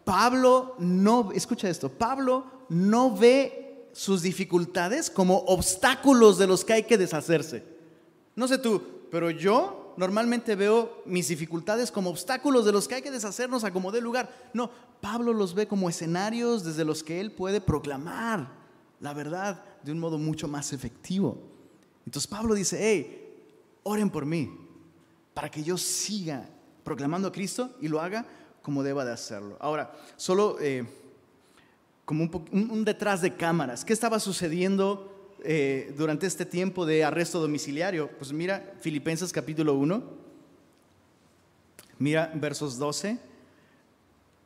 Pablo 0.03 0.75
no, 0.79 1.31
escucha 1.33 1.69
esto, 1.69 1.89
Pablo 1.89 2.45
no 2.69 3.15
ve 3.15 3.89
sus 3.93 4.21
dificultades 4.21 5.09
como 5.09 5.37
obstáculos 5.39 6.37
de 6.37 6.47
los 6.47 6.63
que 6.63 6.73
hay 6.73 6.83
que 6.83 6.97
deshacerse. 6.97 7.63
No 8.35 8.47
sé 8.47 8.57
tú, 8.57 8.81
pero 9.11 9.31
yo 9.31 9.86
normalmente 9.97 10.55
veo 10.55 11.01
mis 11.05 11.27
dificultades 11.27 11.91
como 11.91 12.09
obstáculos 12.09 12.65
de 12.65 12.71
los 12.71 12.87
que 12.87 12.95
hay 12.95 13.01
que 13.01 13.11
deshacernos 13.11 13.63
a 13.63 13.73
como 13.73 13.91
dé 13.91 13.99
lugar. 13.99 14.49
No, 14.53 14.69
Pablo 15.01 15.33
los 15.33 15.53
ve 15.53 15.67
como 15.67 15.89
escenarios 15.89 16.63
desde 16.63 16.85
los 16.85 17.03
que 17.03 17.19
él 17.19 17.31
puede 17.31 17.59
proclamar 17.59 18.51
la 18.99 19.13
verdad 19.13 19.63
de 19.83 19.91
un 19.91 19.99
modo 19.99 20.17
mucho 20.17 20.47
más 20.47 20.71
efectivo. 20.73 21.37
Entonces 22.05 22.27
Pablo 22.27 22.53
dice, 22.53 22.77
hey, 22.79 23.27
oren 23.83 24.09
por 24.09 24.25
mí, 24.25 24.49
para 25.33 25.49
que 25.49 25.63
yo 25.63 25.77
siga 25.77 26.47
proclamando 26.83 27.27
a 27.27 27.31
Cristo 27.31 27.75
y 27.81 27.87
lo 27.87 27.99
haga 27.99 28.25
como 28.61 28.83
deba 28.83 29.03
de 29.03 29.11
hacerlo. 29.11 29.57
Ahora, 29.59 29.93
solo 30.15 30.57
eh, 30.59 30.85
como 32.05 32.29
un, 32.51 32.85
detrás 32.85 33.21
de 33.21 33.35
cámaras, 33.35 33.83
¿qué 33.83 33.93
estaba 33.93 34.19
sucediendo 34.19 35.16
eh, 35.43 35.93
durante 35.97 36.27
este 36.27 36.45
tiempo 36.45 36.85
de 36.85 37.03
arresto 37.03 37.39
domiciliario? 37.39 38.09
Pues 38.17 38.31
mira, 38.31 38.73
Filipenses 38.81 39.31
capítulo 39.31 39.75
1, 39.75 40.03
mira 41.99 42.31
versos 42.35 42.77
12 42.77 43.19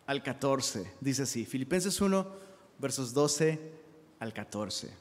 al 0.06 0.24
14, 0.24 0.92
dice 1.00 1.24
así, 1.24 1.46
Filipenses 1.46 2.00
1, 2.02 2.28
versos 2.80 3.14
12 3.14 3.60
al 4.20 4.34
14. 4.34 4.92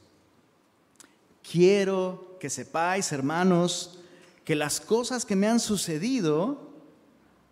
Quiero 1.43 2.37
que 2.39 2.51
sepáis, 2.51 3.13
hermanos, 3.13 3.99
que 4.45 4.55
las 4.55 4.81
cosas 4.81 5.25
que 5.25 5.37
me 5.37 5.47
han 5.47 5.61
sucedido 5.61 6.71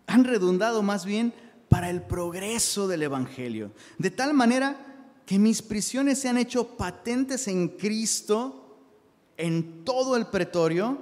han 0.07 0.23
redundado 0.23 0.81
más 0.81 1.05
bien 1.05 1.33
para 1.69 1.89
el 1.89 2.01
progreso 2.01 2.87
del 2.87 3.03
Evangelio. 3.03 3.71
De 3.97 4.09
tal 4.09 4.33
manera 4.33 4.88
que 5.29 5.37
mis 5.37 5.61
prisiones 5.61 6.17
se 6.17 6.27
han 6.27 6.39
hecho 6.39 6.75
patentes 6.75 7.47
en 7.47 7.67
Cristo, 7.67 8.65
en 9.37 9.85
todo 9.85 10.15
el 10.15 10.25
pretorio 10.25 10.97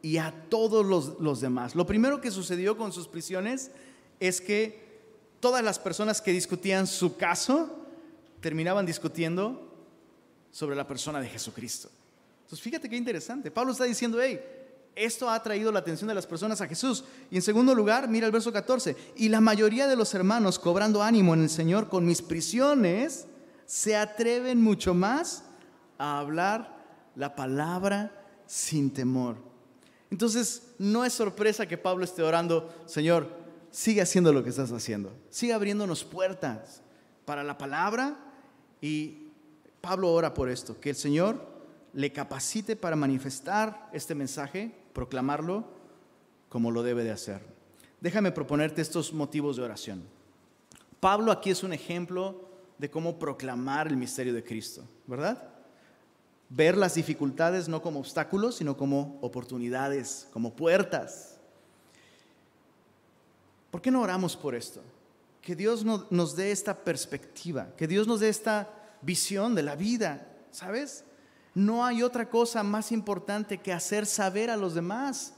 y 0.00 0.16
a 0.16 0.32
todos 0.48 0.86
los, 0.86 1.20
los 1.20 1.42
demás. 1.42 1.74
Lo 1.74 1.84
primero 1.84 2.18
que 2.22 2.30
sucedió 2.30 2.78
con 2.78 2.90
sus 2.90 3.06
prisiones 3.06 3.70
es 4.18 4.40
que 4.40 5.02
todas 5.40 5.62
las 5.62 5.78
personas 5.78 6.22
que 6.22 6.32
discutían 6.32 6.86
su 6.86 7.18
caso 7.18 7.84
terminaban 8.40 8.86
discutiendo 8.86 9.70
sobre 10.50 10.74
la 10.74 10.88
persona 10.88 11.20
de 11.20 11.28
Jesucristo. 11.28 11.90
Entonces 12.44 12.62
fíjate 12.62 12.88
qué 12.88 12.96
interesante. 12.96 13.50
Pablo 13.50 13.72
está 13.72 13.84
diciendo, 13.84 14.18
hey, 14.22 14.40
esto 14.94 15.28
ha 15.28 15.42
traído 15.42 15.70
la 15.70 15.80
atención 15.80 16.08
de 16.08 16.14
las 16.14 16.26
personas 16.26 16.62
a 16.62 16.66
Jesús. 16.66 17.04
Y 17.30 17.36
en 17.36 17.42
segundo 17.42 17.74
lugar, 17.74 18.08
mira 18.08 18.24
el 18.24 18.32
verso 18.32 18.54
14. 18.54 18.96
Y 19.16 19.28
la 19.28 19.42
mayoría 19.42 19.86
de 19.86 19.96
los 19.96 20.14
hermanos, 20.14 20.58
cobrando 20.58 21.02
ánimo 21.02 21.34
en 21.34 21.42
el 21.42 21.50
Señor 21.50 21.90
con 21.90 22.06
mis 22.06 22.22
prisiones, 22.22 23.26
se 23.66 23.96
atreven 23.96 24.62
mucho 24.62 24.94
más 24.94 25.44
a 25.98 26.18
hablar 26.18 26.84
la 27.14 27.34
palabra 27.34 28.24
sin 28.46 28.92
temor. 28.92 29.36
Entonces, 30.10 30.74
no 30.78 31.04
es 31.04 31.12
sorpresa 31.12 31.66
que 31.66 31.76
Pablo 31.76 32.04
esté 32.04 32.22
orando, 32.22 32.72
Señor, 32.86 33.28
sigue 33.70 34.00
haciendo 34.00 34.32
lo 34.32 34.42
que 34.44 34.50
estás 34.50 34.70
haciendo, 34.72 35.12
sigue 35.28 35.52
abriéndonos 35.52 36.04
puertas 36.04 36.80
para 37.24 37.42
la 37.42 37.58
palabra 37.58 38.16
y 38.80 39.28
Pablo 39.80 40.12
ora 40.12 40.32
por 40.32 40.48
esto, 40.48 40.80
que 40.80 40.90
el 40.90 40.96
Señor 40.96 41.44
le 41.92 42.12
capacite 42.12 42.76
para 42.76 42.94
manifestar 42.94 43.90
este 43.92 44.14
mensaje, 44.14 44.74
proclamarlo 44.92 45.64
como 46.48 46.70
lo 46.70 46.82
debe 46.82 47.02
de 47.02 47.10
hacer. 47.10 47.40
Déjame 48.00 48.30
proponerte 48.30 48.82
estos 48.82 49.12
motivos 49.12 49.56
de 49.56 49.62
oración. 49.62 50.04
Pablo 51.00 51.32
aquí 51.32 51.50
es 51.50 51.62
un 51.62 51.72
ejemplo 51.72 52.45
de 52.78 52.90
cómo 52.90 53.18
proclamar 53.18 53.88
el 53.88 53.96
misterio 53.96 54.34
de 54.34 54.44
Cristo, 54.44 54.84
¿verdad? 55.06 55.42
Ver 56.48 56.76
las 56.76 56.94
dificultades 56.94 57.68
no 57.68 57.82
como 57.82 58.00
obstáculos, 58.00 58.56
sino 58.56 58.76
como 58.76 59.18
oportunidades, 59.22 60.28
como 60.32 60.54
puertas. 60.54 61.38
¿Por 63.70 63.80
qué 63.80 63.90
no 63.90 64.02
oramos 64.02 64.36
por 64.36 64.54
esto? 64.54 64.82
Que 65.42 65.56
Dios 65.56 65.84
nos 65.84 66.36
dé 66.36 66.50
esta 66.50 66.74
perspectiva, 66.74 67.68
que 67.76 67.86
Dios 67.86 68.06
nos 68.06 68.20
dé 68.20 68.28
esta 68.28 68.70
visión 69.02 69.54
de 69.54 69.62
la 69.62 69.76
vida, 69.76 70.26
¿sabes? 70.50 71.04
No 71.54 71.84
hay 71.84 72.02
otra 72.02 72.28
cosa 72.28 72.62
más 72.62 72.92
importante 72.92 73.58
que 73.58 73.72
hacer 73.72 74.06
saber 74.06 74.50
a 74.50 74.56
los 74.56 74.74
demás 74.74 75.34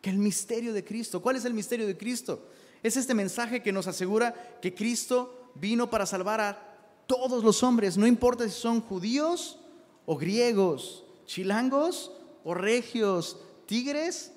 que 0.00 0.10
el 0.10 0.18
misterio 0.18 0.72
de 0.72 0.84
Cristo. 0.84 1.20
¿Cuál 1.20 1.36
es 1.36 1.44
el 1.44 1.54
misterio 1.54 1.86
de 1.86 1.96
Cristo? 1.96 2.48
Es 2.82 2.96
este 2.96 3.14
mensaje 3.14 3.62
que 3.62 3.72
nos 3.72 3.86
asegura 3.86 4.58
que 4.62 4.74
Cristo 4.74 5.50
vino 5.54 5.90
para 5.90 6.06
salvar 6.06 6.40
a 6.40 6.65
todos 7.06 7.44
los 7.44 7.62
hombres, 7.62 7.96
no 7.96 8.06
importa 8.06 8.44
si 8.44 8.50
son 8.50 8.80
judíos 8.80 9.58
o 10.04 10.16
griegos, 10.16 11.04
chilangos 11.24 12.12
o 12.44 12.54
regios, 12.54 13.38
tigres. 13.66 14.32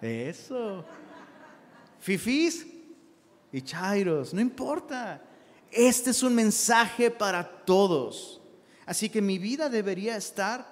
Eso. 0.00 0.84
Fifís 2.00 2.66
y 3.52 3.62
chairos, 3.62 4.34
no 4.34 4.40
importa. 4.40 5.22
Este 5.70 6.10
es 6.10 6.22
un 6.22 6.34
mensaje 6.34 7.10
para 7.10 7.64
todos. 7.64 8.40
Así 8.86 9.08
que 9.08 9.22
mi 9.22 9.38
vida 9.38 9.68
debería 9.68 10.16
estar 10.16 10.66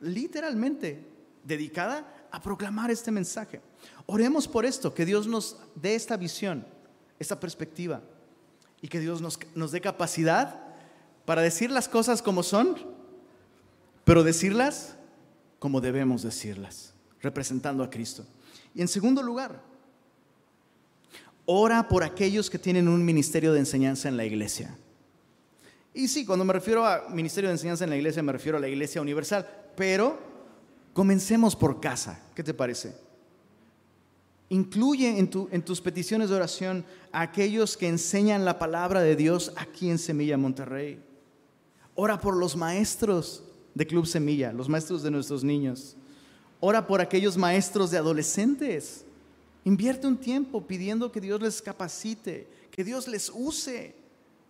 literalmente 0.00 1.06
dedicada 1.44 2.28
a 2.30 2.40
proclamar 2.40 2.90
este 2.90 3.10
mensaje. 3.10 3.60
Oremos 4.06 4.48
por 4.48 4.64
esto, 4.64 4.94
que 4.94 5.04
Dios 5.04 5.26
nos 5.26 5.56
dé 5.74 5.94
esta 5.94 6.16
visión, 6.16 6.66
esta 7.18 7.38
perspectiva 7.38 8.02
y 8.82 8.88
que 8.88 9.00
Dios 9.00 9.20
nos, 9.20 9.38
nos 9.54 9.72
dé 9.72 9.80
capacidad 9.80 10.60
para 11.24 11.42
decir 11.42 11.70
las 11.70 11.88
cosas 11.88 12.22
como 12.22 12.42
son, 12.42 12.76
pero 14.04 14.22
decirlas 14.24 14.96
como 15.58 15.80
debemos 15.80 16.22
decirlas, 16.22 16.94
representando 17.20 17.84
a 17.84 17.90
Cristo. 17.90 18.26
Y 18.74 18.80
en 18.80 18.88
segundo 18.88 19.22
lugar, 19.22 19.62
ora 21.44 21.86
por 21.86 22.02
aquellos 22.02 22.48
que 22.48 22.58
tienen 22.58 22.88
un 22.88 23.04
ministerio 23.04 23.52
de 23.52 23.60
enseñanza 23.60 24.08
en 24.08 24.16
la 24.16 24.24
iglesia. 24.24 24.76
Y 25.92 26.08
sí, 26.08 26.24
cuando 26.24 26.44
me 26.44 26.52
refiero 26.52 26.86
a 26.86 27.08
ministerio 27.10 27.48
de 27.48 27.54
enseñanza 27.54 27.84
en 27.84 27.90
la 27.90 27.96
iglesia, 27.96 28.22
me 28.22 28.32
refiero 28.32 28.58
a 28.58 28.60
la 28.60 28.68
iglesia 28.68 29.02
universal, 29.02 29.46
pero 29.76 30.18
comencemos 30.94 31.54
por 31.56 31.80
casa. 31.80 32.22
¿Qué 32.34 32.42
te 32.42 32.54
parece? 32.54 32.94
Incluye 34.50 35.18
en, 35.18 35.30
en, 35.52 35.62
tus 35.62 35.80
peticiones 35.80 36.28
de 36.28 36.36
oración 36.36 36.84
a 37.12 37.22
aquellos 37.22 37.76
que 37.76 37.88
enseñan 37.88 38.44
la 38.44 38.58
palabra 38.58 39.00
de 39.00 39.16
Dios 39.16 39.52
aquí 39.56 39.88
en 39.88 39.98
Semilla 39.98 40.36
Monterrey. 40.36 41.00
Ora 41.94 42.20
por 42.20 42.36
los 42.36 42.56
maestros 42.56 43.44
de 43.74 43.86
Club 43.86 44.06
Semilla, 44.06 44.52
los 44.52 44.68
maestros 44.68 45.02
de 45.02 45.10
nuestros 45.10 45.44
niños. 45.44 45.96
Ora 46.58 46.86
por 46.86 47.00
aquellos 47.00 47.36
maestros 47.36 47.90
de 47.90 47.98
adolescentes. 47.98 49.04
Invierte 49.64 50.06
un 50.06 50.16
tiempo 50.16 50.66
pidiendo 50.66 51.12
que 51.12 51.20
Dios 51.20 51.40
les 51.40 51.62
capacite, 51.62 52.46
que 52.70 52.84
Dios 52.84 53.06
les 53.06 53.30
use. 53.32 53.94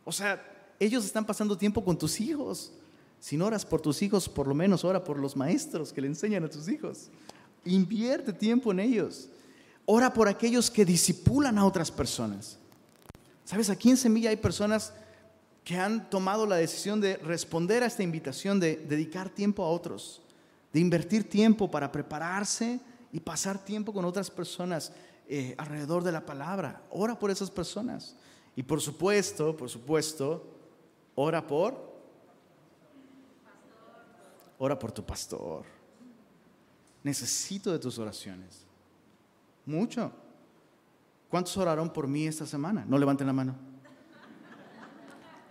O 0.04 0.12
sea, 0.12 0.42
ellos 0.78 1.04
están 1.04 1.26
pasando 1.26 1.58
tiempo 1.58 1.84
con 1.84 1.98
tus 1.98 2.20
hijos. 2.20 2.72
Si 3.20 3.36
no 3.36 3.46
oras 3.46 3.66
por 3.66 3.82
tus 3.82 4.00
hijos, 4.00 4.28
por 4.28 4.46
lo 4.46 4.54
menos 4.54 4.82
ora 4.82 5.04
por 5.04 5.18
los 5.18 5.36
maestros 5.36 5.92
que 5.92 6.00
le 6.00 6.06
enseñan 6.06 6.44
a 6.44 6.48
tus 6.48 6.68
hijos. 6.68 7.10
Invierte 7.66 8.32
tiempo 8.32 8.72
en 8.72 8.80
ellos. 8.80 9.28
Ora 9.92 10.12
por 10.12 10.28
aquellos 10.28 10.70
que 10.70 10.84
disipulan 10.84 11.58
a 11.58 11.66
otras 11.66 11.90
personas. 11.90 12.56
Sabes, 13.44 13.70
aquí 13.70 13.90
en 13.90 13.96
Semilla 13.96 14.30
hay 14.30 14.36
personas 14.36 14.92
que 15.64 15.76
han 15.76 16.08
tomado 16.08 16.46
la 16.46 16.54
decisión 16.54 17.00
de 17.00 17.16
responder 17.16 17.82
a 17.82 17.86
esta 17.86 18.04
invitación 18.04 18.60
de 18.60 18.76
dedicar 18.76 19.30
tiempo 19.30 19.64
a 19.64 19.68
otros, 19.68 20.22
de 20.72 20.78
invertir 20.78 21.28
tiempo 21.28 21.68
para 21.68 21.90
prepararse 21.90 22.78
y 23.12 23.18
pasar 23.18 23.58
tiempo 23.64 23.92
con 23.92 24.04
otras 24.04 24.30
personas 24.30 24.92
eh, 25.28 25.56
alrededor 25.58 26.04
de 26.04 26.12
la 26.12 26.24
palabra. 26.24 26.84
Ora 26.90 27.18
por 27.18 27.32
esas 27.32 27.50
personas. 27.50 28.14
Y 28.54 28.62
por 28.62 28.80
supuesto, 28.80 29.56
por 29.56 29.68
supuesto, 29.68 30.46
ora 31.16 31.44
por... 31.44 31.90
Ora 34.56 34.78
por 34.78 34.92
tu 34.92 35.04
pastor. 35.04 35.64
Necesito 37.02 37.72
de 37.72 37.80
tus 37.80 37.98
oraciones. 37.98 38.69
Mucho. 39.66 40.12
¿Cuántos 41.28 41.56
oraron 41.56 41.90
por 41.90 42.08
mí 42.08 42.26
esta 42.26 42.44
semana? 42.44 42.84
No 42.86 42.98
levanten 42.98 43.26
la 43.26 43.32
mano. 43.32 43.54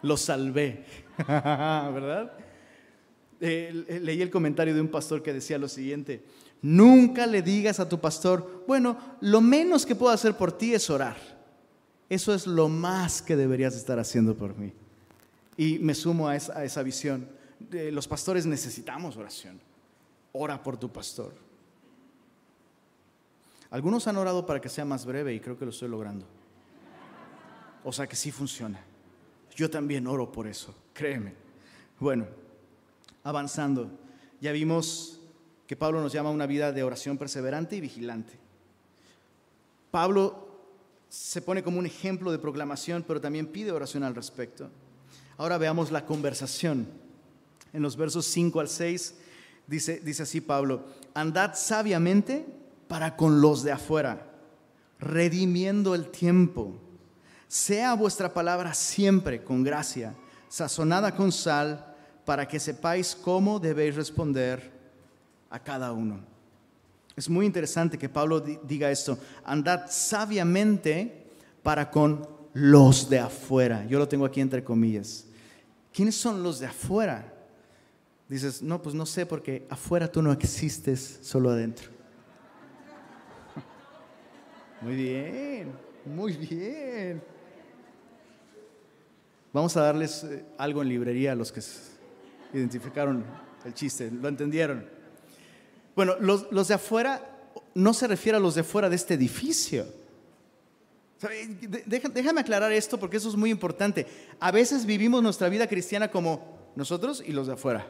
Lo 0.02 0.17
salvé, 0.17 0.86
¿verdad? 1.17 2.34
Eh, 3.41 4.00
leí 4.02 4.22
el 4.22 4.30
comentario 4.30 4.74
de 4.74 4.82
un 4.82 4.89
pastor 4.89 5.24
que 5.24 5.34
decía 5.34 5.58
lo 5.58 5.69
siguiente, 5.69 6.24
nunca 6.62 7.26
le 7.26 7.41
digas 7.41 7.80
a 7.80 7.88
tu 7.88 8.00
pastor, 8.00 8.65
bueno, 8.67 8.98
lo 9.22 9.39
menos 9.39 9.86
que 9.86 9.95
puedo 9.95 10.12
hacer 10.12 10.36
por 10.36 10.52
ti 10.52 10.74
es 10.74 10.89
orar. 10.89 11.17
Eso 12.10 12.34
es 12.34 12.48
lo 12.48 12.67
más 12.67 13.22
que 13.22 13.36
deberías 13.36 13.76
estar 13.76 14.00
haciendo 14.00 14.36
por 14.36 14.58
mí. 14.58 14.74
Y 15.56 15.80
me 15.80 15.93
sumo 15.93 16.28
a 16.28 16.36
esa, 16.36 16.58
a 16.58 16.63
esa 16.65 16.84
visión. 16.84 17.28
los 17.69 18.08
pastores 18.08 18.45
necesitamos 18.45 19.15
oración. 19.15 19.60
Ora 20.32 20.62
por 20.62 20.78
tu 20.78 20.91
pastor. 20.91 21.48
Algunos 23.71 24.08
han 24.08 24.17
orado 24.17 24.45
para 24.45 24.60
que 24.60 24.69
sea 24.69 24.86
más 24.86 25.05
breve 25.05 25.34
y 25.34 25.39
creo 25.39 25.58
que 25.58 25.65
lo 25.65 25.71
estoy 25.71 25.89
logrando. 25.89 26.25
O 27.84 27.93
sea 27.93 28.08
que 28.08 28.15
sí 28.15 28.32
funciona. 28.32 28.79
Yo 29.55 29.69
también 29.69 30.08
oro 30.08 30.32
por 30.32 30.47
eso, 30.47 30.73
créeme. 30.93 31.34
Bueno, 31.99 32.25
avanzando, 33.23 33.91
ya 34.41 34.51
vimos 34.51 35.19
que 35.67 35.75
Pablo 35.75 36.01
nos 36.01 36.13
llama 36.13 36.29
a 36.29 36.34
una 36.34 36.47
vida 36.47 36.71
de 36.71 36.84
oración 36.84 37.17
perseverante 37.17 37.75
y 37.75 37.82
vigilante. 37.82 38.34
Pablo 39.91 40.49
se 41.10 41.41
pone 41.41 41.63
como 41.63 41.79
un 41.79 41.86
ejemplo 41.86 42.32
de 42.32 42.39
proclamación, 42.39 43.03
pero 43.08 43.21
también 43.21 43.47
pide 43.47 43.71
oración 43.71 44.03
al 44.03 44.15
respecto. 44.15 44.69
Ahora 45.38 45.58
veamos 45.58 45.91
la 45.91 46.05
conversación. 46.05 46.88
En 47.71 47.82
los 47.82 47.95
versos 47.97 48.25
5 48.25 48.60
al 48.60 48.67
6 48.67 49.15
dice, 49.67 49.99
dice 49.99 50.23
así 50.23 50.41
Pablo, 50.41 50.86
andad 51.13 51.53
sabiamente 51.55 52.45
para 52.89 53.15
con 53.15 53.39
los 53.39 53.62
de 53.62 53.71
afuera, 53.71 54.25
redimiendo 54.97 55.93
el 55.93 56.10
tiempo. 56.10 56.73
Sea 57.47 57.93
vuestra 57.93 58.34
palabra 58.34 58.73
siempre 58.73 59.43
con 59.43 59.63
gracia, 59.63 60.15
sazonada 60.49 61.15
con 61.15 61.32
sal, 61.32 61.95
para 62.25 62.47
que 62.47 62.60
sepáis 62.60 63.15
cómo 63.15 63.60
debéis 63.60 63.95
responder 63.95 64.71
a 65.52 65.60
cada 65.60 65.91
uno. 65.91 66.19
Es 67.15 67.30
muy 67.30 67.45
interesante 67.45 67.99
que 67.99 68.10
Pablo 68.10 68.39
diga 68.39 68.89
esto, 68.89 69.19
andad 69.43 69.86
sabiamente 69.89 71.28
para 71.62 71.91
con 71.91 72.28
los 72.54 73.08
de 73.08 73.19
afuera. 73.19 73.86
Yo 73.86 73.99
lo 73.99 74.08
tengo 74.08 74.25
aquí 74.25 74.41
entre 74.41 74.63
comillas. 74.63 75.25
¿Quiénes 75.93 76.15
son 76.15 76.41
los 76.41 76.60
de 76.60 76.65
afuera? 76.65 77.36
Dices, 78.28 78.63
no, 78.63 78.82
pues 78.82 78.95
no 78.95 79.06
sé 79.06 79.28
porque 79.28 79.67
afuera 79.69 80.12
tú 80.12 80.23
no 80.23 80.32
existes, 80.32 81.19
solo 81.21 81.52
adentro. 81.52 81.98
Muy 84.81 84.95
bien, 84.95 85.73
muy 86.05 86.33
bien. 86.33 87.21
Vamos 89.51 89.75
a 89.75 89.81
darles 89.81 90.23
eh, 90.23 90.45
algo 90.57 90.81
en 90.81 90.89
librería 90.89 91.33
a 91.33 91.35
los 91.35 91.51
que 91.51 91.61
identificaron 92.53 93.25
el 93.65 93.73
chiste, 93.73 94.09
lo 94.09 94.29
entendieron. 94.29 94.87
Bueno, 95.95 96.15
los, 96.19 96.67
de 96.67 96.73
afuera 96.73 97.51
no 97.75 97.93
se 97.93 98.07
refiere 98.07 98.37
a 98.37 98.39
los 98.39 98.55
de 98.55 98.61
afuera 98.61 98.89
de 98.89 98.95
este 98.95 99.15
edificio. 99.15 99.85
Déjame 101.85 102.39
aclarar 102.39 102.71
esto 102.71 102.97
porque 102.97 103.17
eso 103.17 103.27
es 103.27 103.35
muy 103.35 103.49
importante. 103.49 104.07
A 104.39 104.51
veces 104.51 104.85
vivimos 104.85 105.21
nuestra 105.21 105.49
vida 105.49 105.67
cristiana 105.67 106.09
como 106.09 106.71
nosotros 106.77 107.21
y 107.25 107.33
los 107.33 107.47
de 107.47 107.53
afuera. 107.53 107.85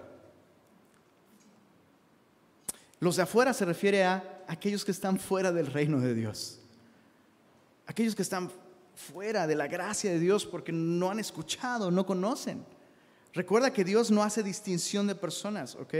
Los 2.99 3.17
de 3.17 3.21
afuera 3.21 3.54
se 3.54 3.65
refiere 3.65 4.04
a 4.04 4.43
aquellos 4.47 4.84
que 4.84 4.91
están 4.91 5.19
fuera 5.19 5.52
del 5.52 5.67
reino 5.67 5.99
de 5.99 6.15
Dios 6.15 6.60
aquellos 7.89 8.15
que 8.15 8.21
están 8.21 8.52
fuera 8.93 9.47
de 9.47 9.56
la 9.56 9.67
gracia 9.67 10.12
de 10.12 10.19
Dios 10.19 10.45
porque 10.45 10.71
no 10.71 11.10
han 11.10 11.19
escuchado, 11.19 11.89
no 11.89 12.06
conocen. 12.06 12.63
Recuerda 13.34 13.73
que 13.73 13.84
Dios 13.84 14.12
no 14.12 14.21
hace 14.21 14.43
distinción 14.43 15.08
de 15.08 15.15
personas, 15.15 15.73
¿ok? 15.73 15.95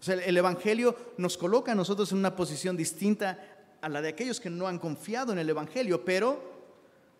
O 0.00 0.02
sea, 0.02 0.14
el 0.14 0.36
Evangelio 0.36 0.96
nos 1.18 1.36
coloca 1.36 1.72
a 1.72 1.74
nosotros 1.74 2.10
en 2.12 2.18
una 2.18 2.34
posición 2.34 2.78
distinta 2.78 3.38
a 3.82 3.90
la 3.90 4.00
de 4.00 4.08
aquellos 4.08 4.40
que 4.40 4.48
no 4.48 4.66
han 4.66 4.78
confiado 4.78 5.32
en 5.32 5.38
el 5.38 5.50
Evangelio, 5.50 6.02
pero 6.02 6.40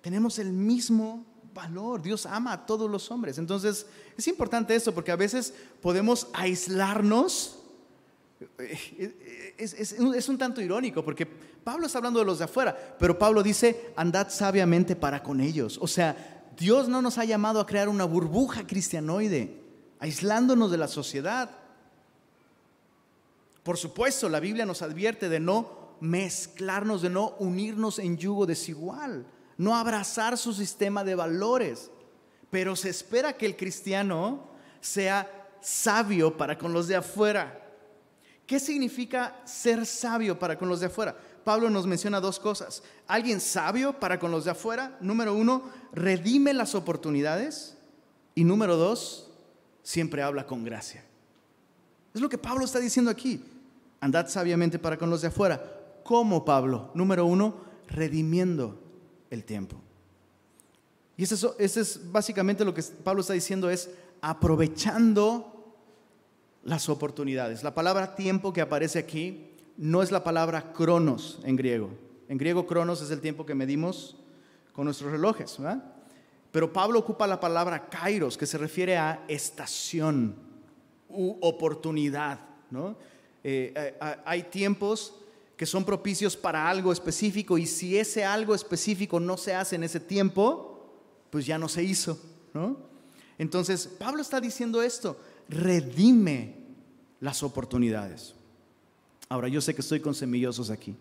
tenemos 0.01 0.39
el 0.39 0.53
mismo 0.53 1.27
valor. 1.53 2.01
Dios 2.01 2.25
ama 2.25 2.55
a 2.55 2.65
todos 2.65 2.91
los 2.91 3.11
hombres. 3.11 3.37
Entonces, 3.37 3.85
es 4.17 4.27
importante 4.27 4.75
esto 4.75 4.95
porque 4.95 5.13
a 5.13 5.17
veces 5.17 5.53
podemos 5.83 6.29
aislarnos. 6.33 7.59
Es, 9.59 9.75
es, 9.75 10.29
un 10.29 10.39
tanto 10.39 10.63
irónico 10.63 11.05
porque 11.05 11.27
Pablo 11.69 11.85
está 11.85 11.99
hablando 11.99 12.21
de 12.21 12.25
los 12.25 12.39
de 12.39 12.47
afuera, 12.47 12.75
pero 12.99 13.19
Pablo 13.19 13.43
dice, 13.43 13.93
andad 13.95 14.31
sabiamente 14.31 14.97
para 14.97 15.23
con 15.23 15.39
ellos. 15.39 15.79
O 15.83 15.87
sea, 15.87 16.47
Dios 16.57 16.89
no 16.89 17.03
nos 17.03 17.19
ha 17.19 17.27
llamado 17.27 17.61
a 17.61 17.67
crear 17.67 17.91
una 17.91 18.07
burbuja 18.07 18.67
cristianoide, 18.67 19.61
aislándonos 19.99 20.71
de 20.71 20.79
la 20.79 20.89
sociedad. 20.89 21.51
Por 23.63 23.77
supuesto, 23.77 24.31
la 24.31 24.41
Biblia 24.41 24.65
nos 24.65 24.81
advierte 24.81 25.29
de 25.29 25.41
no 25.41 25.97
mezclarnos, 26.01 27.03
de 27.03 27.11
no 27.11 27.35
unirnos 27.39 27.99
en 27.99 28.17
yugo 28.17 28.47
desigual, 28.47 29.27
no 29.59 29.77
abrazar 29.77 30.39
su 30.39 30.55
sistema 30.55 31.05
de 31.05 31.17
valores. 31.17 31.91
Pero 32.49 32.77
se 32.77 32.89
espera 32.89 33.35
que 33.35 33.45
el 33.45 33.59
cristiano 33.59 34.49
sea 34.81 35.51
sabio 35.61 36.35
para 36.35 36.57
con 36.57 36.73
los 36.73 36.89
de 36.89 36.97
afuera. 36.97 37.63
¿Qué 38.47 38.59
significa 38.59 39.43
ser 39.45 39.85
sabio 39.85 40.39
para 40.39 40.57
con 40.57 40.71
los 40.71 40.81
de 40.81 40.87
afuera? 40.87 41.15
Pablo 41.49 41.71
nos 41.71 41.87
menciona 41.87 42.21
dos 42.21 42.39
cosas. 42.39 42.83
Alguien 43.07 43.41
sabio 43.41 43.99
para 43.99 44.19
con 44.19 44.31
los 44.31 44.45
de 44.45 44.51
afuera. 44.51 44.99
Número 45.01 45.33
uno, 45.33 45.63
redime 45.95 46.53
las 46.53 46.75
oportunidades. 46.75 47.75
Y 48.35 48.45
número 48.45 48.77
dos, 48.77 49.31
siempre 49.83 50.21
habla 50.23 50.45
con 50.45 50.63
gracia. 50.63 51.03
Es 52.13 52.21
lo 52.21 52.29
que 52.29 52.37
Pablo 52.37 52.67
está 52.67 52.81
diciendo 52.81 53.11
aquí. 53.11 53.43
Andad 53.99 54.29
sabiamente 54.29 54.79
para 54.79 54.99
con 54.99 55.09
los 55.09 55.23
de 55.23 55.29
afuera. 55.29 55.59
¿Cómo 56.05 56.45
Pablo? 56.45 56.91
Número 56.93 57.25
uno, 57.25 57.55
redimiendo 57.87 58.79
el 59.31 59.43
tiempo. 59.43 59.81
Y 61.17 61.25
eso, 61.25 61.57
eso 61.59 61.81
es 61.81 62.13
básicamente 62.13 62.63
lo 62.63 62.75
que 62.75 62.83
Pablo 62.83 63.23
está 63.23 63.33
diciendo, 63.33 63.71
es 63.71 63.89
aprovechando 64.21 65.75
las 66.63 66.91
oportunidades. 66.91 67.63
La 67.63 67.75
palabra 67.75 68.17
tiempo 68.17 68.53
que 68.53 68.61
aparece 68.61 68.99
aquí 68.99 69.48
no 69.79 70.03
es 70.03 70.11
la 70.11 70.25
palabra 70.25 70.73
cronos 70.73 71.39
en 71.45 71.57
griego. 71.57 71.91
En 72.29 72.37
griego 72.37 72.67
cronos 72.67 73.01
es 73.01 73.11
el 73.11 73.21
tiempo 73.21 73.47
que 73.47 73.55
medimos 73.55 74.17
con 74.73 74.85
nuestros 74.85 75.13
relojes. 75.13 75.57
Pero 76.51 76.73
Pablo 76.73 76.99
ocupa 76.99 77.27
la 77.27 77.41
palabra 77.41 77.89
kairos, 77.89 78.37
que 78.37 78.45
se 78.47 78.59
refiere 78.59 78.97
a 78.97 79.25
estación 79.29 80.35
u 81.09 81.37
oportunidad. 81.41 82.41
Eh, 83.45 83.73
eh, 83.75 83.97
hay 84.25 84.43
tiempos 84.45 85.15
que 85.57 85.65
son 85.65 85.85
propicios 85.85 86.37
para 86.37 86.69
algo 86.69 86.93
específico 86.93 87.57
y 87.57 87.67
si 87.67 87.99
ese 87.99 88.25
algo 88.25 88.55
específico 88.55 89.19
no 89.21 89.37
se 89.37 89.55
hace 89.55 89.77
en 89.77 89.85
ese 89.85 90.01
tiempo, 90.01 90.93
pues 91.31 91.47
ya 91.47 91.57
no 91.57 91.69
se 91.69 91.85
hizo. 91.85 92.19
Entonces, 93.39 93.87
Pablo 93.87 94.23
está 94.23 94.41
diciendo 94.41 94.83
esto, 94.83 95.21
redime 95.49 96.57
las 97.21 97.43
oportunidades. 97.43 98.35
Ahora, 99.29 99.49
yo 99.49 99.61
sé 99.61 99.75
que 99.75 99.83
estoy 99.83 100.01
con 100.01 100.15
semillosos 100.15 100.71
aquí. 100.71 100.97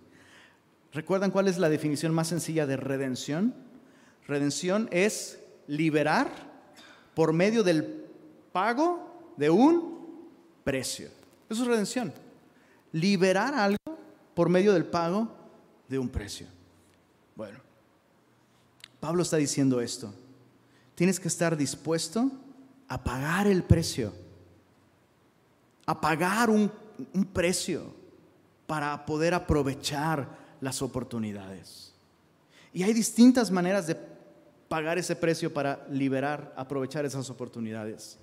¿Recuerdan 0.92 1.32
cuál 1.32 1.48
es 1.48 1.58
la 1.58 1.70
definición 1.70 2.14
más 2.14 2.28
sencilla 2.28 2.66
de 2.66 2.78
redención? 2.78 3.54
Redención 4.28 4.90
es 4.92 5.40
liberar 5.68 6.30
por 7.14 7.34
medio 7.34 7.64
del 7.64 7.84
pago 8.52 9.34
de 9.38 9.50
un 9.50 10.28
precio. 10.64 11.10
Eso 11.50 11.62
es 11.62 11.68
redención. 11.68 12.14
Liberar 12.92 13.54
algo 13.54 13.78
por 14.34 14.50
medio 14.50 14.74
del 14.74 14.86
pago 14.86 15.34
de 15.88 16.00
un 16.00 16.10
precio. 16.10 16.48
Bueno, 17.36 17.60
Pablo 19.00 19.24
está 19.24 19.38
diciendo 19.38 19.80
esto. 19.80 20.14
Tienes 20.96 21.20
que 21.20 21.28
estar 21.28 21.56
dispuesto 21.56 22.32
a 22.88 23.04
pagar 23.04 23.48
el 23.48 23.64
precio, 23.64 24.14
a 25.86 26.02
pagar 26.02 26.50
un, 26.50 26.72
un 27.14 27.26
precio 27.26 27.94
para 28.68 29.06
poder 29.06 29.34
aprovechar 29.34 30.28
las 30.62 30.82
oportunidades. 30.82 31.94
Y 32.74 32.84
hay 32.84 32.94
distintas 32.94 33.50
maneras 33.50 33.88
de 33.88 33.98
pagar 34.68 34.98
ese 34.98 35.16
precio 35.16 35.52
para 35.52 35.88
liberar, 35.90 36.54
aprovechar 36.56 37.06
esas 37.06 37.30
oportunidades. 37.30 38.20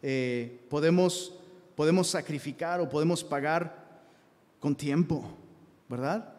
Eh, 0.00 0.64
podemos, 0.70 1.34
podemos 1.74 2.06
sacrificar 2.06 2.80
o 2.80 2.88
podemos 2.88 3.24
pagar 3.24 3.86
con 4.60 4.76
tiempo, 4.76 5.24
¿verdad? 5.88 6.32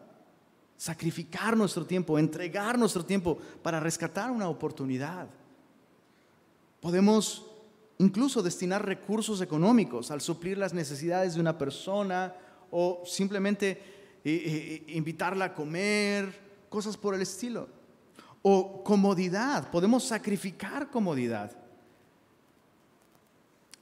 Sacrificar 0.76 1.56
nuestro 1.56 1.84
tiempo, 1.84 2.18
entregar 2.18 2.78
nuestro 2.78 3.04
tiempo 3.04 3.38
para 3.62 3.78
rescatar 3.78 4.30
una 4.30 4.48
oportunidad. 4.48 5.28
Podemos 6.80 7.46
incluso 7.98 8.42
destinar 8.42 8.86
recursos 8.86 9.42
económicos 9.42 10.10
al 10.10 10.22
suplir 10.22 10.56
las 10.56 10.72
necesidades 10.72 11.34
de 11.34 11.40
una 11.40 11.58
persona 11.58 12.34
o 12.70 13.02
simplemente 13.06 13.70
eh, 14.24 14.84
eh, 14.86 14.92
invitarla 14.94 15.46
a 15.46 15.54
comer, 15.54 16.32
cosas 16.68 16.96
por 16.96 17.14
el 17.14 17.22
estilo. 17.22 17.68
O 18.42 18.82
comodidad, 18.82 19.70
podemos 19.70 20.04
sacrificar 20.04 20.90
comodidad. 20.90 21.52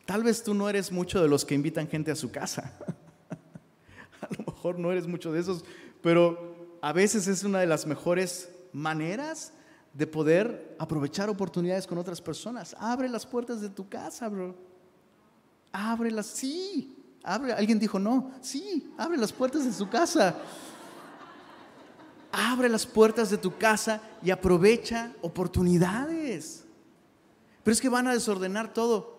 Tal 0.04 0.22
vez 0.22 0.42
tú 0.42 0.54
no 0.54 0.68
eres 0.68 0.90
mucho 0.90 1.22
de 1.22 1.28
los 1.28 1.44
que 1.44 1.54
invitan 1.54 1.86
gente 1.86 2.10
a 2.10 2.16
su 2.16 2.30
casa. 2.30 2.72
a 4.20 4.28
lo 4.36 4.52
mejor 4.52 4.78
no 4.78 4.90
eres 4.90 5.06
mucho 5.06 5.32
de 5.32 5.40
esos, 5.40 5.64
pero 6.02 6.78
a 6.80 6.92
veces 6.92 7.28
es 7.28 7.44
una 7.44 7.60
de 7.60 7.66
las 7.66 7.86
mejores 7.86 8.48
maneras 8.72 9.52
de 9.92 10.06
poder 10.06 10.76
aprovechar 10.78 11.28
oportunidades 11.28 11.86
con 11.86 11.98
otras 11.98 12.20
personas. 12.20 12.76
Abre 12.78 13.08
las 13.08 13.26
puertas 13.26 13.60
de 13.60 13.68
tu 13.68 13.88
casa, 13.88 14.28
bro. 14.28 14.54
Ábrelas, 15.72 16.26
sí. 16.26 16.97
Abre, 17.22 17.52
alguien 17.52 17.78
dijo, 17.78 17.98
no, 17.98 18.32
sí, 18.40 18.92
abre 18.96 19.18
las 19.18 19.32
puertas 19.32 19.64
de 19.64 19.72
su 19.72 19.88
casa. 19.88 20.36
Abre 22.30 22.68
las 22.68 22.86
puertas 22.86 23.30
de 23.30 23.38
tu 23.38 23.56
casa 23.56 24.00
y 24.22 24.30
aprovecha 24.30 25.12
oportunidades. 25.22 26.64
Pero 27.62 27.72
es 27.72 27.80
que 27.80 27.88
van 27.88 28.06
a 28.06 28.14
desordenar 28.14 28.72
todo. 28.72 29.18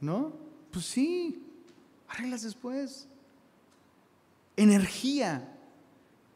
¿No? 0.00 0.32
Pues 0.70 0.86
sí, 0.86 1.42
arreglas 2.08 2.42
después. 2.42 3.06
Energía. 4.56 5.50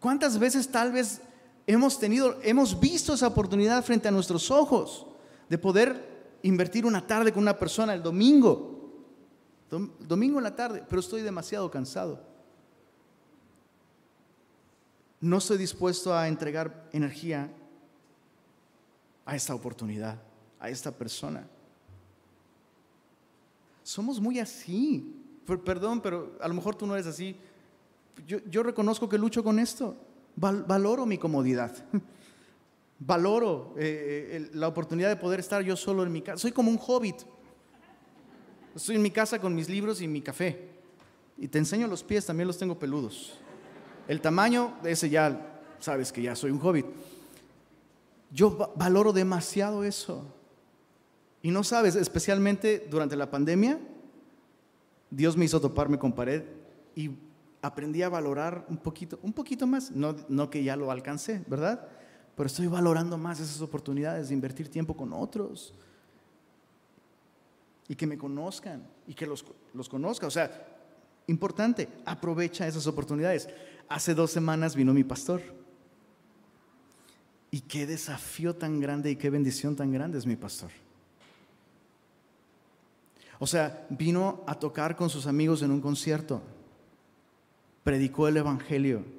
¿Cuántas 0.00 0.38
veces 0.38 0.68
tal 0.68 0.92
vez 0.92 1.20
hemos 1.66 1.98
tenido, 1.98 2.38
hemos 2.42 2.78
visto 2.80 3.12
esa 3.12 3.26
oportunidad 3.26 3.84
frente 3.84 4.08
a 4.08 4.10
nuestros 4.10 4.50
ojos 4.50 5.06
de 5.48 5.58
poder 5.58 6.07
invertir 6.42 6.86
una 6.86 7.06
tarde 7.06 7.32
con 7.32 7.42
una 7.42 7.58
persona 7.58 7.94
el 7.94 8.02
domingo, 8.02 8.78
domingo 10.00 10.38
en 10.38 10.44
la 10.44 10.54
tarde, 10.56 10.84
pero 10.88 11.00
estoy 11.00 11.22
demasiado 11.22 11.70
cansado. 11.70 12.22
No 15.20 15.38
estoy 15.38 15.58
dispuesto 15.58 16.14
a 16.14 16.28
entregar 16.28 16.88
energía 16.92 17.50
a 19.26 19.36
esta 19.36 19.54
oportunidad, 19.54 20.22
a 20.60 20.70
esta 20.70 20.92
persona. 20.92 21.46
Somos 23.82 24.20
muy 24.20 24.38
así. 24.38 25.14
Perdón, 25.64 26.00
pero 26.00 26.36
a 26.40 26.48
lo 26.48 26.54
mejor 26.54 26.76
tú 26.76 26.86
no 26.86 26.94
eres 26.94 27.06
así. 27.06 27.36
Yo, 28.26 28.62
reconozco 28.62 29.08
que 29.08 29.18
lucho 29.18 29.42
con 29.42 29.58
esto. 29.58 29.96
valoro 30.36 31.06
mi 31.06 31.18
comodidad. 31.18 31.74
Valoro 33.00 33.74
eh, 33.76 34.30
eh, 34.32 34.50
la 34.54 34.66
oportunidad 34.66 35.08
de 35.08 35.16
poder 35.16 35.38
estar 35.38 35.62
yo 35.62 35.76
solo 35.76 36.02
en 36.02 36.10
mi 36.10 36.22
casa. 36.22 36.38
Soy 36.38 36.52
como 36.52 36.70
un 36.70 36.78
hobbit. 36.84 37.16
Estoy 38.74 38.96
en 38.96 39.02
mi 39.02 39.10
casa 39.10 39.40
con 39.40 39.54
mis 39.54 39.68
libros 39.68 40.02
y 40.02 40.08
mi 40.08 40.20
café. 40.20 40.68
Y 41.36 41.46
te 41.46 41.58
enseño 41.58 41.86
los 41.86 42.02
pies, 42.02 42.26
también 42.26 42.48
los 42.48 42.58
tengo 42.58 42.78
peludos. 42.78 43.38
El 44.08 44.20
tamaño, 44.20 44.76
ese 44.84 45.08
ya 45.08 45.60
sabes 45.78 46.12
que 46.12 46.22
ya 46.22 46.34
soy 46.34 46.50
un 46.50 46.60
hobbit. 46.60 46.86
Yo 48.32 48.72
valoro 48.76 49.12
demasiado 49.12 49.84
eso. 49.84 50.24
Y 51.40 51.50
no 51.52 51.62
sabes, 51.62 51.94
especialmente 51.94 52.88
durante 52.90 53.14
la 53.14 53.30
pandemia, 53.30 53.78
Dios 55.10 55.36
me 55.36 55.44
hizo 55.44 55.60
toparme 55.60 55.98
con 55.98 56.12
pared 56.12 56.42
y 56.96 57.10
aprendí 57.62 58.02
a 58.02 58.08
valorar 58.08 58.66
un 58.68 58.76
poquito, 58.76 59.20
un 59.22 59.32
poquito 59.32 59.66
más. 59.66 59.92
No, 59.92 60.16
no 60.28 60.50
que 60.50 60.64
ya 60.64 60.74
lo 60.74 60.90
alcancé, 60.90 61.44
¿verdad? 61.46 61.88
Pero 62.38 62.46
estoy 62.46 62.68
valorando 62.68 63.18
más 63.18 63.40
esas 63.40 63.60
oportunidades 63.60 64.28
de 64.28 64.34
invertir 64.34 64.70
tiempo 64.70 64.96
con 64.96 65.12
otros 65.12 65.74
y 67.88 67.96
que 67.96 68.06
me 68.06 68.16
conozcan 68.16 68.86
y 69.08 69.14
que 69.14 69.26
los, 69.26 69.44
los 69.74 69.88
conozca. 69.88 70.28
O 70.28 70.30
sea, 70.30 70.78
importante, 71.26 71.88
aprovecha 72.04 72.68
esas 72.68 72.86
oportunidades. 72.86 73.48
Hace 73.88 74.14
dos 74.14 74.30
semanas 74.30 74.76
vino 74.76 74.94
mi 74.94 75.02
pastor. 75.02 75.42
Y 77.50 77.62
qué 77.62 77.88
desafío 77.88 78.54
tan 78.54 78.78
grande 78.78 79.10
y 79.10 79.16
qué 79.16 79.30
bendición 79.30 79.74
tan 79.74 79.90
grande 79.90 80.16
es 80.16 80.24
mi 80.24 80.36
pastor. 80.36 80.70
O 83.40 83.48
sea, 83.48 83.84
vino 83.90 84.44
a 84.46 84.54
tocar 84.54 84.94
con 84.94 85.10
sus 85.10 85.26
amigos 85.26 85.62
en 85.62 85.72
un 85.72 85.80
concierto, 85.80 86.40
predicó 87.82 88.28
el 88.28 88.36
Evangelio. 88.36 89.17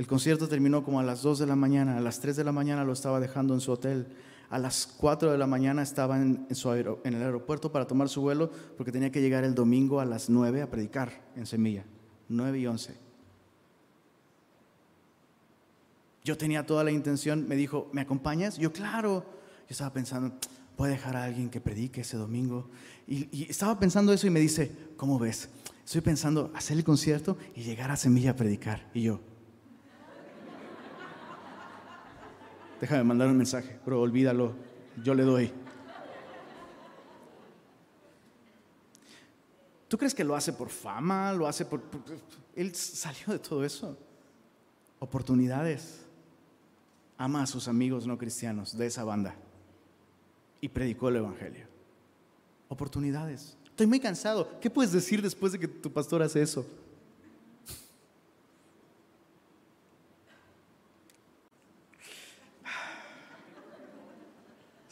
El 0.00 0.06
concierto 0.06 0.48
terminó 0.48 0.82
como 0.82 0.98
a 0.98 1.02
las 1.02 1.20
2 1.20 1.40
de 1.40 1.46
la 1.46 1.56
mañana, 1.56 1.98
a 1.98 2.00
las 2.00 2.20
3 2.20 2.34
de 2.34 2.42
la 2.42 2.52
mañana 2.52 2.84
lo 2.84 2.94
estaba 2.94 3.20
dejando 3.20 3.52
en 3.52 3.60
su 3.60 3.70
hotel, 3.70 4.06
a 4.48 4.58
las 4.58 4.86
4 4.86 5.30
de 5.30 5.36
la 5.36 5.46
mañana 5.46 5.82
estaba 5.82 6.16
en, 6.16 6.46
en 6.48 7.14
el 7.14 7.22
aeropuerto 7.22 7.70
para 7.70 7.86
tomar 7.86 8.08
su 8.08 8.22
vuelo 8.22 8.50
porque 8.78 8.92
tenía 8.92 9.12
que 9.12 9.20
llegar 9.20 9.44
el 9.44 9.54
domingo 9.54 10.00
a 10.00 10.06
las 10.06 10.30
9 10.30 10.62
a 10.62 10.70
predicar 10.70 11.20
en 11.36 11.44
Semilla, 11.44 11.84
9 12.30 12.60
y 12.60 12.66
11. 12.66 12.94
Yo 16.24 16.38
tenía 16.38 16.64
toda 16.64 16.82
la 16.82 16.92
intención, 16.92 17.46
me 17.46 17.56
dijo, 17.56 17.90
¿me 17.92 18.00
acompañas? 18.00 18.56
Yo, 18.56 18.72
claro. 18.72 19.26
Yo 19.68 19.72
estaba 19.72 19.92
pensando, 19.92 20.34
voy 20.78 20.88
a 20.88 20.92
dejar 20.92 21.14
a 21.14 21.24
alguien 21.24 21.50
que 21.50 21.60
predique 21.60 22.00
ese 22.00 22.16
domingo. 22.16 22.70
Y, 23.06 23.46
estaba 23.50 23.78
pensando 23.78 24.14
eso 24.14 24.26
y 24.26 24.30
me 24.30 24.40
dice, 24.40 24.72
¿cómo 24.96 25.18
ves? 25.18 25.50
Estoy 25.84 26.00
pensando 26.00 26.50
hacer 26.54 26.78
el 26.78 26.84
concierto 26.84 27.36
y 27.54 27.64
llegar 27.64 27.90
a 27.90 27.96
Semilla 27.96 28.30
a 28.30 28.36
predicar. 28.36 28.88
Y 28.94 29.02
yo, 29.02 29.20
déjame 32.80 33.04
mandar 33.04 33.28
un 33.28 33.36
mensaje, 33.36 33.78
pero 33.84 34.00
olvídalo, 34.00 34.54
yo 35.02 35.14
le 35.14 35.22
doy. 35.22 35.52
¿Tú 39.88 39.98
crees 39.98 40.14
que 40.14 40.24
lo 40.24 40.36
hace 40.36 40.52
por 40.52 40.68
fama? 40.68 41.32
¿Lo 41.32 41.46
hace 41.46 41.64
por... 41.64 41.82
Él 42.54 42.74
salió 42.74 43.26
de 43.28 43.38
todo 43.38 43.64
eso. 43.64 43.98
Oportunidades 45.00 46.06
ama 47.18 47.42
a 47.42 47.46
sus 47.46 47.68
amigos 47.68 48.06
no 48.06 48.16
cristianos 48.16 48.78
de 48.78 48.86
esa 48.86 49.04
banda 49.04 49.34
y 50.60 50.68
predicó 50.68 51.08
el 51.08 51.16
Evangelio. 51.16 51.66
Oportunidades. 52.68 53.56
Estoy 53.66 53.86
muy 53.86 54.00
cansado. 54.00 54.60
¿Qué 54.60 54.70
puedes 54.70 54.92
decir 54.92 55.20
después 55.20 55.52
de 55.52 55.58
que 55.58 55.68
tu 55.68 55.92
pastor 55.92 56.22
hace 56.22 56.40
eso? 56.40 56.64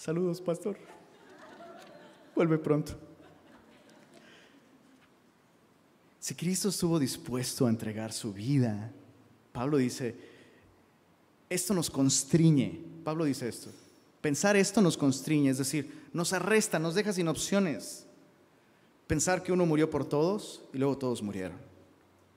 Saludos, 0.08 0.40
pastor. 0.40 0.74
Vuelve 2.34 2.56
pronto. 2.56 2.92
Si 6.18 6.34
Cristo 6.34 6.70
estuvo 6.70 6.98
dispuesto 6.98 7.66
a 7.66 7.68
entregar 7.68 8.14
su 8.14 8.32
vida, 8.32 8.90
Pablo 9.52 9.76
dice, 9.76 10.16
esto 11.50 11.74
nos 11.74 11.90
constriñe. 11.90 12.80
Pablo 13.04 13.26
dice 13.26 13.50
esto. 13.50 13.68
Pensar 14.22 14.56
esto 14.56 14.80
nos 14.80 14.96
constriñe, 14.96 15.50
es 15.50 15.58
decir, 15.58 16.06
nos 16.14 16.32
arresta, 16.32 16.78
nos 16.78 16.94
deja 16.94 17.12
sin 17.12 17.28
opciones. 17.28 18.06
Pensar 19.06 19.42
que 19.42 19.52
uno 19.52 19.66
murió 19.66 19.90
por 19.90 20.06
todos 20.06 20.62
y 20.72 20.78
luego 20.78 20.96
todos 20.96 21.22
murieron. 21.22 21.58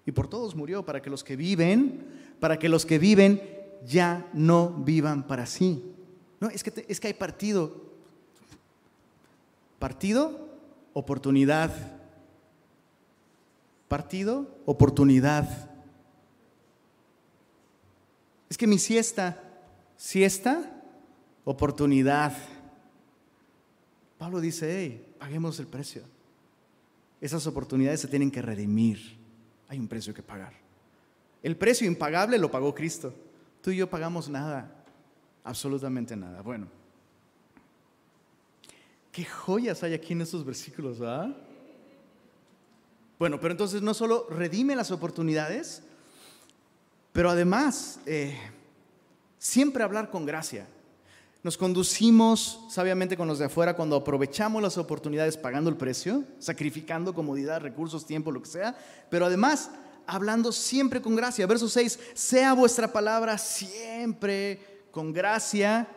Y 0.05 0.11
por 0.11 0.27
todos 0.27 0.55
murió 0.55 0.83
para 0.83 1.01
que 1.01 1.09
los 1.09 1.23
que 1.23 1.37
viven, 1.37 2.05
para 2.41 2.59
que 2.59 2.67
los 2.67 2.85
que 2.85 2.99
viven 2.99 3.41
ya 3.85 4.29
no 4.33 4.71
vivan 4.71 5.25
para 5.25 5.45
sí. 5.45 5.90
No, 6.41 6.49
es 6.49 6.63
que, 6.63 6.85
es 6.89 6.99
que 6.99 7.07
hay 7.07 7.13
partido. 7.13 7.71
Partido, 9.79 10.49
oportunidad. 10.93 11.71
Partido, 13.87 14.47
oportunidad. 14.65 15.69
Es 18.49 18.57
que 18.57 18.65
mi 18.65 18.79
siesta, 18.79 19.41
siesta, 19.95 20.81
oportunidad. 21.45 22.35
Pablo 24.17 24.39
dice, 24.41 24.79
hey, 24.79 25.15
paguemos 25.19 25.59
el 25.59 25.67
precio. 25.67 26.01
Esas 27.21 27.45
oportunidades 27.45 28.01
se 28.01 28.07
tienen 28.07 28.31
que 28.31 28.41
redimir. 28.41 29.15
Hay 29.67 29.77
un 29.77 29.87
precio 29.87 30.13
que 30.13 30.23
pagar. 30.23 30.53
El 31.43 31.55
precio 31.55 31.85
impagable 31.85 32.39
lo 32.39 32.49
pagó 32.49 32.73
Cristo. 32.73 33.13
Tú 33.61 33.69
y 33.69 33.77
yo 33.77 33.89
pagamos 33.89 34.27
nada, 34.27 34.80
absolutamente 35.43 36.15
nada. 36.15 36.41
Bueno, 36.41 36.67
qué 39.11 39.25
joyas 39.25 39.83
hay 39.83 39.93
aquí 39.93 40.13
en 40.13 40.21
estos 40.21 40.45
versículos, 40.45 41.01
¿ah? 41.01 41.33
Bueno, 43.19 43.39
pero 43.39 43.51
entonces 43.51 43.81
no 43.81 43.93
solo 43.93 44.27
redime 44.29 44.75
las 44.75 44.89
oportunidades, 44.89 45.83
pero 47.11 47.29
además, 47.29 47.99
eh, 48.05 48.35
siempre 49.37 49.83
hablar 49.83 50.09
con 50.09 50.25
gracia. 50.25 50.67
Nos 51.43 51.57
conducimos 51.57 52.59
sabiamente 52.69 53.17
con 53.17 53.27
los 53.27 53.39
de 53.39 53.45
afuera 53.45 53.75
cuando 53.75 53.95
aprovechamos 53.95 54.61
las 54.61 54.77
oportunidades 54.77 55.37
pagando 55.37 55.69
el 55.69 55.75
precio, 55.75 56.23
sacrificando 56.39 57.13
comodidad, 57.13 57.61
recursos, 57.61 58.05
tiempo, 58.05 58.31
lo 58.31 58.41
que 58.41 58.49
sea, 58.49 58.77
pero 59.09 59.25
además 59.25 59.71
hablando 60.05 60.51
siempre 60.51 61.01
con 61.01 61.15
gracia. 61.15 61.47
Verso 61.47 61.67
6, 61.67 61.99
sea 62.13 62.53
vuestra 62.53 62.91
palabra 62.91 63.37
siempre 63.37 64.80
con 64.91 65.13
gracia. 65.13 65.87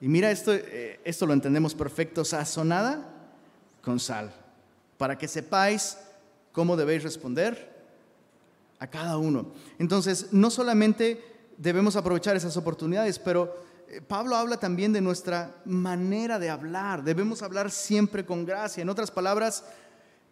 Y 0.00 0.08
mira, 0.08 0.30
esto, 0.30 0.52
eh, 0.54 1.00
esto 1.04 1.26
lo 1.26 1.32
entendemos 1.32 1.74
perfecto, 1.74 2.24
sazonada 2.24 3.14
con 3.82 3.98
sal, 3.98 4.32
para 4.96 5.18
que 5.18 5.26
sepáis 5.26 5.98
cómo 6.52 6.76
debéis 6.76 7.02
responder 7.02 7.76
a 8.78 8.86
cada 8.86 9.18
uno. 9.18 9.52
Entonces, 9.78 10.32
no 10.32 10.50
solamente 10.50 11.24
debemos 11.56 11.96
aprovechar 11.96 12.36
esas 12.36 12.56
oportunidades, 12.56 13.18
pero 13.18 13.56
eh, 13.88 14.00
Pablo 14.00 14.36
habla 14.36 14.58
también 14.58 14.92
de 14.92 15.00
nuestra 15.00 15.56
manera 15.64 16.38
de 16.38 16.50
hablar. 16.50 17.02
Debemos 17.02 17.42
hablar 17.42 17.70
siempre 17.70 18.24
con 18.24 18.44
gracia. 18.44 18.82
En 18.82 18.88
otras 18.88 19.10
palabras, 19.10 19.64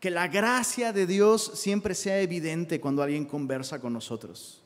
que 0.01 0.11
la 0.11 0.29
gracia 0.29 0.93
de 0.93 1.07
Dios 1.07 1.53
siempre 1.55 1.95
sea 1.95 2.21
evidente 2.21 2.81
cuando 2.81 3.03
alguien 3.03 3.25
conversa 3.25 3.81
con 3.81 3.93
nosotros. 3.93 4.63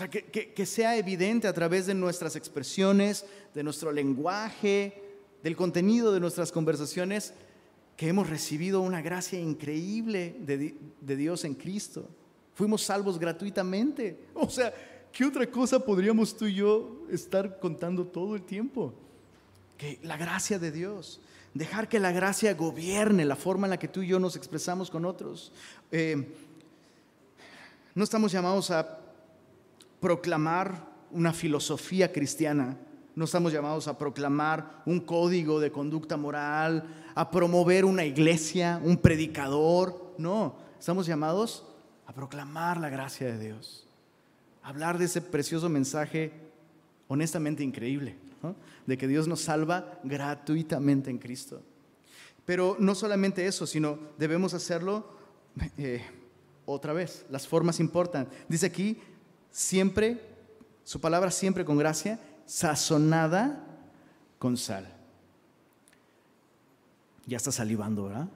Sea, 0.00 0.08
que, 0.08 0.22
que, 0.24 0.64
sea 0.64 0.96
evidente 0.96 1.46
a 1.46 1.52
través 1.52 1.84
de 1.84 1.92
nuestras 1.92 2.34
expresiones, 2.34 3.26
de 3.52 3.62
nuestro 3.62 3.92
lenguaje, 3.92 4.94
del 5.42 5.54
contenido 5.56 6.10
de 6.10 6.20
nuestras 6.20 6.50
conversaciones, 6.52 7.34
que 7.98 8.08
hemos 8.08 8.30
recibido 8.30 8.80
una 8.80 9.02
gracia 9.02 9.38
increíble 9.38 10.34
de, 10.40 11.16
Dios 11.16 11.44
en 11.44 11.52
Cristo. 11.52 12.08
Fuimos 12.54 12.82
salvos 12.82 13.18
gratuitamente. 13.18 14.18
O 14.32 14.48
sea, 14.48 14.72
¿qué 15.12 15.26
otra 15.26 15.46
cosa 15.50 15.78
podríamos 15.78 16.34
tú 16.34 16.46
y 16.46 16.54
yo 16.54 17.02
estar 17.10 17.60
contando 17.60 18.06
todo 18.06 18.36
el 18.36 18.42
tiempo? 18.42 18.94
Que 19.76 19.98
la 20.02 20.16
gracia 20.16 20.58
de 20.58 20.72
Dios. 20.72 21.20
Dejar 21.52 21.90
que 21.90 22.00
la 22.00 22.10
gracia 22.10 22.54
gobierne 22.54 23.26
la 23.26 23.36
forma 23.36 23.66
en 23.66 23.72
la 23.72 23.78
que 23.78 23.88
tú 23.88 24.00
y 24.00 24.06
yo 24.06 24.18
nos 24.18 24.34
expresamos 24.34 24.90
con 24.90 25.04
otros. 25.04 25.52
Eh, 25.92 26.26
no 27.94 28.02
estamos 28.02 28.32
llamados 28.32 28.70
a 28.70 28.99
proclamar 30.00 30.88
una 31.10 31.32
filosofía 31.32 32.12
cristiana 32.12 32.76
no 33.20 33.24
estamos 33.24 33.52
llamados 33.52 33.88
a 33.88 33.98
proclamar 33.98 34.82
un 34.86 35.00
código 35.00 35.60
de 35.60 35.72
conducta 35.72 36.16
moral, 36.16 36.84
a 37.14 37.30
promover 37.30 37.84
una 37.84 38.04
iglesia, 38.04 38.80
un 38.82 38.96
predicador. 38.96 40.14
No, 40.16 40.56
estamos 40.78 41.06
llamados 41.06 41.66
a 42.06 42.14
proclamar 42.14 42.78
la 42.78 42.88
gracia 42.88 43.26
de 43.26 43.38
Dios. 43.38 43.86
Hablar 44.62 44.98
de 44.98 45.06
ese 45.06 45.20
precioso 45.20 45.68
mensaje 45.68 46.32
honestamente 47.08 47.64
increíble, 47.64 48.16
de 48.86 48.96
que 48.96 49.08
Dios 49.08 49.26
nos 49.26 49.40
salva 49.42 50.00
gratuitamente 50.04 51.10
en 51.10 51.18
Cristo. 51.18 51.60
Pero 52.44 52.76
no 52.78 52.94
solamente 52.94 53.44
eso, 53.44 53.66
sino 53.66 53.98
debemos 54.18 54.54
hacerlo 54.54 55.04
eh, 55.76 56.02
otra 56.64 56.92
vez. 56.92 57.26
Las 57.28 57.46
formas 57.46 57.80
importan. 57.80 58.28
Dice 58.48 58.66
aquí, 58.66 58.98
siempre, 59.50 60.20
su 60.84 61.00
palabra 61.00 61.30
siempre 61.30 61.64
con 61.64 61.78
gracia 61.78 62.18
sazonada 62.46 63.64
con 64.38 64.56
sal. 64.56 64.86
Ya 67.26 67.36
estás 67.36 67.54
salivando, 67.56 68.04
¿verdad? 68.04 68.28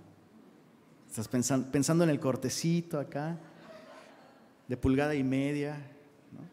Estás 1.09 1.27
pensando, 1.29 1.71
pensando 1.71 2.05
en 2.05 2.11
el 2.11 2.21
cortecito 2.21 2.99
acá, 2.99 3.37
de 4.69 4.77
pulgada 4.77 5.15
y 5.15 5.25
media, 5.25 5.79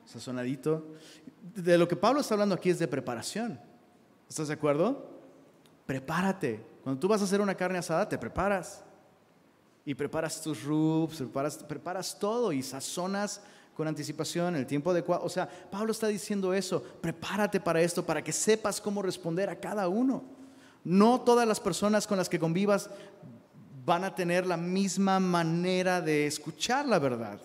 sazonadito. 0.06 0.96
De 1.56 1.78
lo 1.78 1.88
que 1.88 1.96
Pablo 1.96 2.22
está 2.22 2.34
hablando 2.34 2.56
aquí 2.56 2.70
es 2.70 2.80
de 2.80 2.88
preparación. 2.88 3.60
¿Estás 4.30 4.48
de 4.48 4.54
acuerdo? 4.54 5.10
Prepárate. 5.86 6.64
Cuando 6.84 7.00
tú 7.00 7.08
vas 7.08 7.22
a 7.22 7.26
hacer 7.26 7.42
una 7.42 7.56
carne 7.56 7.78
asada, 7.78 8.08
te 8.08 8.18
preparas. 8.18 8.84
Y 9.86 9.96
preparas 9.96 10.42
tus 10.42 10.64
rubs, 10.64 11.18
preparas, 11.18 11.58
preparas 11.58 12.18
todo 12.18 12.52
y 12.52 12.62
sazonas 12.62 13.42
con 13.82 13.88
anticipación, 13.88 14.56
el 14.56 14.68
tiempo 14.68 14.92
adecuado. 14.92 15.26
O 15.26 15.30
sea, 15.30 15.50
Pablo 15.50 15.92
está 15.92 16.06
diciendo 16.06 16.54
eso, 16.54 16.84
prepárate 17.02 17.60
para 17.60 17.82
esto, 17.82 18.06
para 18.06 18.24
que 18.24 18.32
sepas 18.32 18.80
cómo 18.80 19.02
responder 19.02 19.50
a 19.50 19.60
cada 19.60 19.88
uno. 19.88 20.24
No 20.84 21.22
todas 21.22 21.48
las 21.48 21.60
personas 21.60 22.06
con 22.06 22.20
las 22.20 22.30
que 22.30 22.38
convivas 22.38 22.92
van 23.84 24.04
a 24.04 24.14
tener 24.14 24.46
la 24.46 24.56
misma 24.56 25.20
manera 25.20 26.00
de 26.00 26.28
escuchar 26.28 26.88
la 26.88 27.00
verdad. 27.00 27.42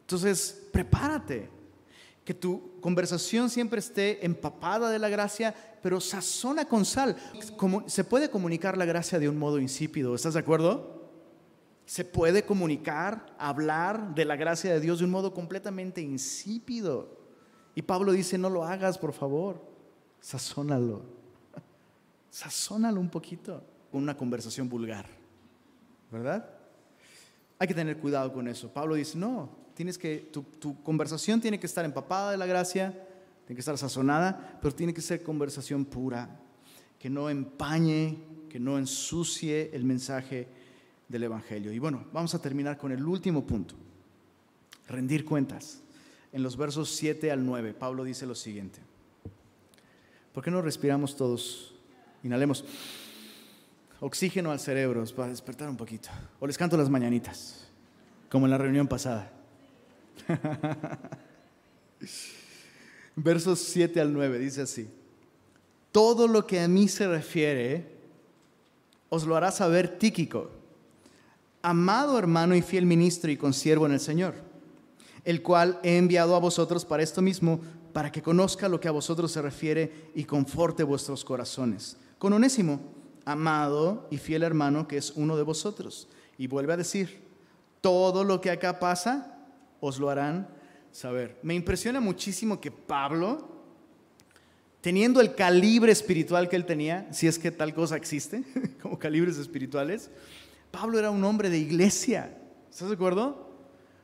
Entonces, 0.00 0.64
prepárate. 0.72 1.48
que 2.24 2.34
tu 2.34 2.80
conversación 2.80 3.48
siempre 3.48 3.78
esté 3.78 4.26
empapada 4.26 4.90
de 4.90 4.98
la 4.98 5.08
gracia, 5.08 5.54
pero 5.80 6.00
sazona 6.00 6.64
con 6.64 6.84
sal. 6.84 7.16
Como, 7.56 7.88
se 7.88 8.02
puede 8.02 8.30
comunicar 8.30 8.76
la 8.76 8.84
gracia 8.84 9.20
de 9.20 9.28
un 9.28 9.38
modo 9.38 9.60
insípido, 9.60 10.12
¿estás 10.16 10.34
de 10.34 10.40
acuerdo? 10.40 10.97
Se 11.88 12.04
puede 12.04 12.44
comunicar, 12.44 13.34
hablar 13.38 14.14
de 14.14 14.26
la 14.26 14.36
gracia 14.36 14.70
de 14.70 14.78
Dios 14.78 14.98
de 14.98 15.06
un 15.06 15.10
modo 15.10 15.32
completamente 15.32 16.02
insípido. 16.02 17.16
Y 17.74 17.80
Pablo 17.80 18.12
dice, 18.12 18.36
no 18.36 18.50
lo 18.50 18.62
hagas, 18.62 18.98
por 18.98 19.14
favor, 19.14 19.64
sazónalo. 20.20 21.00
Sazónalo 22.30 23.00
un 23.00 23.08
poquito 23.08 23.64
con 23.90 24.02
una 24.02 24.14
conversación 24.14 24.68
vulgar, 24.68 25.06
¿verdad? 26.12 26.50
Hay 27.58 27.66
que 27.66 27.72
tener 27.74 27.96
cuidado 27.96 28.34
con 28.34 28.48
eso. 28.48 28.70
Pablo 28.70 28.94
dice, 28.94 29.16
no, 29.16 29.48
tienes 29.72 29.96
que, 29.96 30.28
tu, 30.30 30.42
tu, 30.42 30.82
conversación 30.82 31.40
tiene 31.40 31.58
que 31.58 31.66
estar 31.66 31.86
empapada 31.86 32.32
de 32.32 32.36
la 32.36 32.44
gracia, 32.44 32.90
tiene 33.46 33.56
que 33.56 33.60
estar 33.60 33.78
sazonada, 33.78 34.58
pero 34.60 34.74
tiene 34.74 34.92
que 34.92 35.00
ser 35.00 35.22
conversación 35.22 35.86
pura, 35.86 36.38
que 36.98 37.08
no 37.08 37.30
empañe, 37.30 38.18
que 38.50 38.60
no 38.60 38.76
ensucie 38.76 39.70
el 39.72 39.84
mensaje 39.84 40.57
del 41.08 41.24
Evangelio. 41.24 41.72
Y 41.72 41.78
bueno, 41.78 42.04
vamos 42.12 42.34
a 42.34 42.40
terminar 42.40 42.78
con 42.78 42.92
el 42.92 43.04
último 43.04 43.46
punto, 43.46 43.74
rendir 44.86 45.24
cuentas. 45.24 45.80
En 46.32 46.42
los 46.42 46.56
versos 46.56 46.90
7 46.90 47.30
al 47.30 47.44
9, 47.44 47.74
Pablo 47.74 48.04
dice 48.04 48.26
lo 48.26 48.34
siguiente. 48.34 48.80
¿Por 50.32 50.44
qué 50.44 50.50
no 50.50 50.60
respiramos 50.60 51.16
todos? 51.16 51.74
Inhalemos 52.22 52.64
oxígeno 54.00 54.50
al 54.50 54.60
cerebro 54.60 55.04
para 55.16 55.30
despertar 55.30 55.68
un 55.68 55.76
poquito. 55.76 56.10
O 56.38 56.46
les 56.46 56.58
canto 56.58 56.76
las 56.76 56.90
mañanitas, 56.90 57.68
como 58.28 58.46
en 58.46 58.50
la 58.50 58.58
reunión 58.58 58.86
pasada. 58.86 59.32
Versos 63.16 63.60
7 63.60 64.00
al 64.00 64.12
9 64.12 64.38
dice 64.38 64.62
así, 64.62 64.88
todo 65.90 66.28
lo 66.28 66.46
que 66.46 66.60
a 66.60 66.68
mí 66.68 66.86
se 66.86 67.08
refiere 67.08 67.96
os 69.08 69.24
lo 69.24 69.34
hará 69.36 69.50
saber 69.50 69.98
Tíquico, 69.98 70.50
amado 71.62 72.18
hermano 72.18 72.54
y 72.54 72.62
fiel 72.62 72.86
ministro 72.86 73.30
y 73.30 73.36
consiervo 73.36 73.86
en 73.86 73.92
el 73.92 74.00
Señor, 74.00 74.34
el 75.24 75.42
cual 75.42 75.78
he 75.82 75.96
enviado 75.96 76.34
a 76.34 76.40
vosotros 76.40 76.84
para 76.84 77.02
esto 77.02 77.22
mismo, 77.22 77.60
para 77.92 78.12
que 78.12 78.22
conozca 78.22 78.68
lo 78.68 78.80
que 78.80 78.88
a 78.88 78.92
vosotros 78.92 79.32
se 79.32 79.42
refiere 79.42 80.10
y 80.14 80.24
conforte 80.24 80.84
vuestros 80.84 81.24
corazones. 81.24 81.96
Con 82.18 82.32
Onésimo, 82.32 82.80
amado 83.24 84.06
y 84.10 84.18
fiel 84.18 84.42
hermano, 84.42 84.88
que 84.88 84.96
es 84.96 85.12
uno 85.14 85.36
de 85.36 85.42
vosotros. 85.42 86.08
Y 86.38 86.46
vuelve 86.46 86.72
a 86.72 86.78
decir, 86.78 87.20
todo 87.80 88.24
lo 88.24 88.40
que 88.40 88.50
acá 88.50 88.78
pasa, 88.78 89.38
os 89.80 89.98
lo 89.98 90.10
harán 90.10 90.48
saber. 90.92 91.38
Me 91.42 91.54
impresiona 91.54 92.00
muchísimo 92.00 92.60
que 92.60 92.70
Pablo, 92.70 93.48
teniendo 94.80 95.20
el 95.20 95.34
calibre 95.34 95.92
espiritual 95.92 96.48
que 96.48 96.56
él 96.56 96.64
tenía, 96.64 97.06
si 97.12 97.26
es 97.26 97.38
que 97.38 97.50
tal 97.50 97.74
cosa 97.74 97.96
existe, 97.96 98.42
como 98.82 98.98
calibres 98.98 99.36
espirituales, 99.38 100.10
Pablo 100.70 100.98
era 100.98 101.10
un 101.10 101.24
hombre 101.24 101.50
de 101.50 101.58
iglesia. 101.58 102.36
¿Estás 102.70 102.88
de 102.88 102.94
acuerdo? 102.94 103.48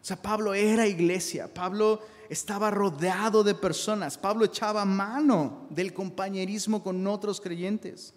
O 0.01 0.05
sea, 0.05 0.21
Pablo 0.21 0.55
era 0.55 0.87
iglesia. 0.87 1.53
Pablo 1.53 2.01
estaba 2.29 2.71
rodeado 2.71 3.45
de 3.45 3.55
personas. 3.55 4.19
Pablo 4.19 4.45
echaba 4.45 4.85
mano 4.85 5.67
del 5.71 5.93
compañerismo 5.93 6.83
con 6.83 7.07
otros 7.07 7.41
creyentes. 7.41 8.15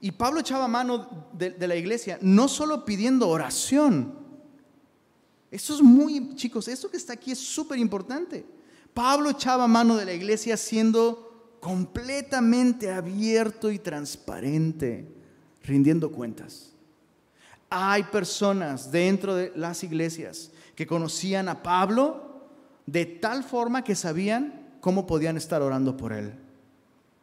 Y 0.00 0.12
Pablo 0.12 0.40
echaba 0.40 0.66
mano 0.66 1.28
de, 1.32 1.68
la 1.68 1.76
iglesia, 1.76 2.18
no 2.22 2.48
solo 2.48 2.86
pidiendo 2.86 3.28
oración, 3.28 4.18
esto 5.50 5.74
es 5.74 5.82
muy, 5.82 6.34
chicos, 6.36 6.68
esto 6.68 6.90
que 6.90 6.96
está 6.96 7.12
aquí 7.12 7.32
es 7.32 7.38
súper 7.38 7.78
importante. 7.78 8.46
Pablo 8.94 9.30
echaba 9.30 9.68
mano 9.68 9.96
de 9.96 10.06
la 10.06 10.14
iglesia 10.14 10.56
siendo 10.56 11.58
completamente 11.60 12.90
abierto 12.90 13.70
y 13.70 13.78
transparente, 13.78 15.06
rindiendo 15.62 16.10
cuentas. 16.10 16.69
Hay 17.70 18.02
personas 18.04 18.90
dentro 18.90 19.34
de 19.34 19.52
las 19.54 19.82
iglesias 19.84 20.50
que 20.74 20.86
conocían 20.86 21.48
a 21.48 21.62
Pablo 21.62 22.30
de 22.84 23.06
tal 23.06 23.44
forma 23.44 23.84
que 23.84 23.94
sabían 23.94 24.76
cómo 24.80 25.06
podían 25.06 25.36
estar 25.36 25.62
orando 25.62 25.96
por 25.96 26.12
él. 26.12 26.34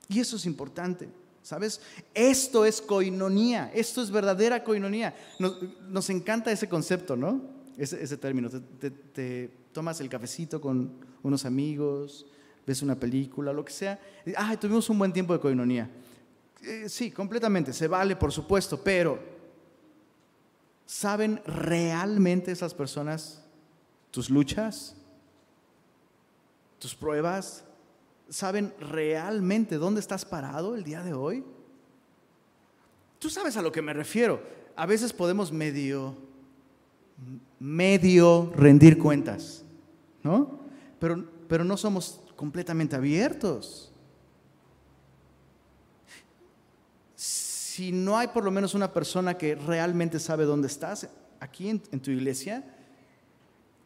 Y 0.07 0.19
eso 0.19 0.37
es 0.37 0.45
importante. 0.45 1.09
¿Sabes? 1.41 1.79
Esto 2.13 2.65
es 2.65 2.81
coinonía, 2.81 3.71
esto 3.73 4.01
es 4.01 4.11
verdadera 4.11 4.65
coinonía. 4.65 5.15
Nos, 5.39 6.09
encanta 6.09 6.51
ese 6.51 6.67
concepto, 6.67 7.15
¿no? 7.15 7.41
ese, 7.77 8.17
término. 8.17 8.49
Te, 8.49 9.49
tomas 9.71 10.01
el 10.01 10.09
cafecito 10.09 10.59
con 10.59 10.91
unos 11.23 11.45
amigos, 11.45 12.25
ves 12.65 12.81
una 12.81 12.99
película, 12.99 13.53
lo 13.53 13.63
que 13.63 13.71
sea. 13.71 13.97
Ah, 14.35 14.57
tuvimos 14.59 14.89
un 14.89 14.99
buen 14.99 15.13
tiempo 15.13 15.31
de 15.31 15.39
coinonía. 15.39 15.89
Eh, 16.63 16.89
sí, 16.89 17.11
completamente, 17.11 17.71
se 17.71 17.87
vale, 17.87 18.17
por 18.17 18.33
supuesto, 18.33 18.81
pero 18.83 19.36
¿saben 20.87 21.39
realmente 21.45 22.51
esas 22.51 22.73
personas 22.73 23.43
tus 24.09 24.31
luchas? 24.31 24.95
¿Tus 26.79 26.95
pruebas? 26.95 27.63
¿Saben 28.29 28.73
realmente 28.79 29.77
dónde 29.77 29.99
estás 29.99 30.25
parado 30.25 30.73
el 30.73 30.83
día 30.83 31.03
de 31.03 31.13
hoy? 31.13 31.43
Tú 33.19 33.29
sabes 33.29 33.55
a 33.57 33.61
lo 33.61 33.71
que 33.71 33.83
me 33.83 33.93
refiero. 33.93 34.41
A 34.75 34.87
veces 34.87 35.13
podemos 35.13 35.51
medio 35.51 36.17
medio 37.59 38.51
rendir 38.55 38.97
cuentas, 38.97 39.63
¿no? 40.23 40.59
Pero, 40.99 41.25
pero 41.47 41.63
no 41.63 41.77
somos 41.77 42.21
completamente 42.35 42.95
abiertos. 42.95 43.91
Si 47.77 47.91
no 47.91 48.17
hay 48.17 48.29
por 48.29 48.43
lo 48.43 48.49
menos 48.49 48.73
una 48.73 48.91
persona 48.91 49.37
que 49.37 49.53
realmente 49.53 50.19
sabe 50.19 50.45
dónde 50.45 50.65
estás 50.65 51.07
aquí 51.39 51.69
en, 51.69 51.79
tu 51.79 52.09
iglesia, 52.09 52.63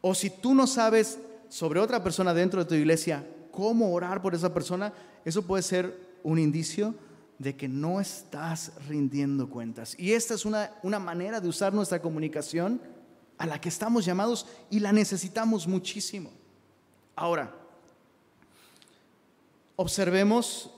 o 0.00 0.14
si 0.14 0.30
tú 0.30 0.54
no 0.54 0.66
sabes 0.66 1.18
sobre 1.50 1.78
otra 1.78 2.02
persona 2.02 2.32
dentro 2.32 2.64
de 2.64 2.68
tu 2.70 2.74
iglesia 2.74 3.22
cómo 3.50 3.92
orar 3.92 4.22
por 4.22 4.34
esa 4.34 4.54
persona, 4.54 4.94
eso 5.26 5.42
puede 5.42 5.62
ser 5.62 5.94
un 6.22 6.38
indicio 6.38 6.94
de 7.38 7.54
que 7.54 7.68
no 7.68 8.00
estás 8.00 8.72
rindiendo 8.88 9.50
cuentas. 9.50 9.94
Y 9.98 10.14
esta 10.14 10.32
es 10.32 10.46
una, 10.46 10.70
una 10.82 10.98
manera 10.98 11.38
de 11.38 11.48
usar 11.48 11.74
nuestra 11.74 12.00
comunicación 12.00 12.80
a 13.36 13.44
la 13.44 13.60
que 13.60 13.68
estamos 13.68 14.06
llamados 14.06 14.46
y 14.70 14.80
la 14.80 14.94
necesitamos 14.94 15.68
muchísimo. 15.68 16.30
Ahora, 17.14 17.54
observemos 19.76 20.70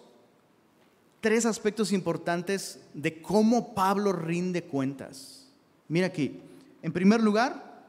tres 1.25 1.47
aspectos 1.47 1.91
importantes 1.91 2.81
de 2.93 3.23
cómo 3.23 3.73
Pablo 3.73 4.13
rinde 4.13 4.63
cuentas. 4.65 5.49
Mira 5.89 6.09
aquí, 6.09 6.39
en 6.83 6.93
primer 6.93 7.23
lugar, 7.23 7.81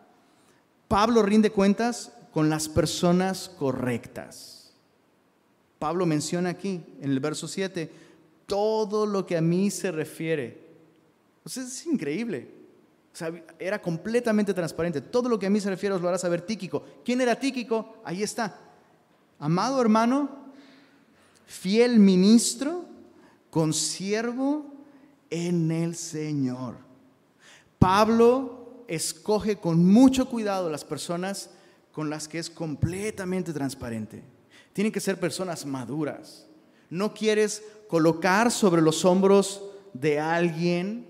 Pablo 0.88 1.22
rinde 1.22 1.52
cuentas 1.52 2.14
con 2.32 2.50
las 2.50 2.70
personas 2.70 3.50
correctas. 3.60 4.72
Pablo 5.80 6.06
menciona 6.06 6.52
aquí, 6.52 6.82
en 7.02 7.12
el 7.12 7.20
verso 7.20 7.50
7, 7.50 7.92
todo 8.46 9.06
lo 9.06 9.26
que 9.26 9.36
a 9.36 9.42
mí 9.42 9.70
se 9.70 9.92
refiere. 9.92 10.70
es 11.44 11.86
increíble. 11.88 12.48
O 13.14 13.18
sea, 13.18 13.34
era 13.60 13.82
completamente 13.82 14.54
transparente. 14.54 15.02
Todo 15.02 15.28
lo 15.28 15.38
que 15.38 15.48
a 15.48 15.50
mí 15.50 15.60
se 15.60 15.70
refiere 15.70 15.94
os 15.94 16.02
lo 16.02 16.08
hará 16.08 16.18
saber 16.18 16.40
Tíquico. 16.40 16.86
¿Quién 17.04 17.20
era 17.20 17.38
Tíquico? 17.38 17.98
Ahí 18.06 18.24
está. 18.24 18.58
Amado 19.40 19.82
hermano, 19.82 20.54
fiel 21.46 22.00
ministro, 22.00 22.85
consiervo 23.56 24.66
en 25.30 25.72
el 25.72 25.96
Señor. 25.96 26.76
Pablo 27.80 28.84
escoge 28.90 29.56
con 29.56 29.86
mucho 29.86 30.28
cuidado 30.28 30.70
las 30.70 30.84
personas 30.84 31.52
con 31.94 32.10
las 32.10 32.28
que 32.28 32.38
es 32.38 32.50
completamente 32.50 33.54
transparente. 33.54 34.22
Tienen 34.74 34.92
que 34.92 35.00
ser 35.00 35.22
personas 35.22 35.66
maduras. 35.66 36.48
No 36.90 37.14
quieres 37.14 37.64
colocar 37.88 38.52
sobre 38.52 38.82
los 38.82 39.06
hombros 39.06 39.64
de 39.94 40.20
alguien 40.20 41.10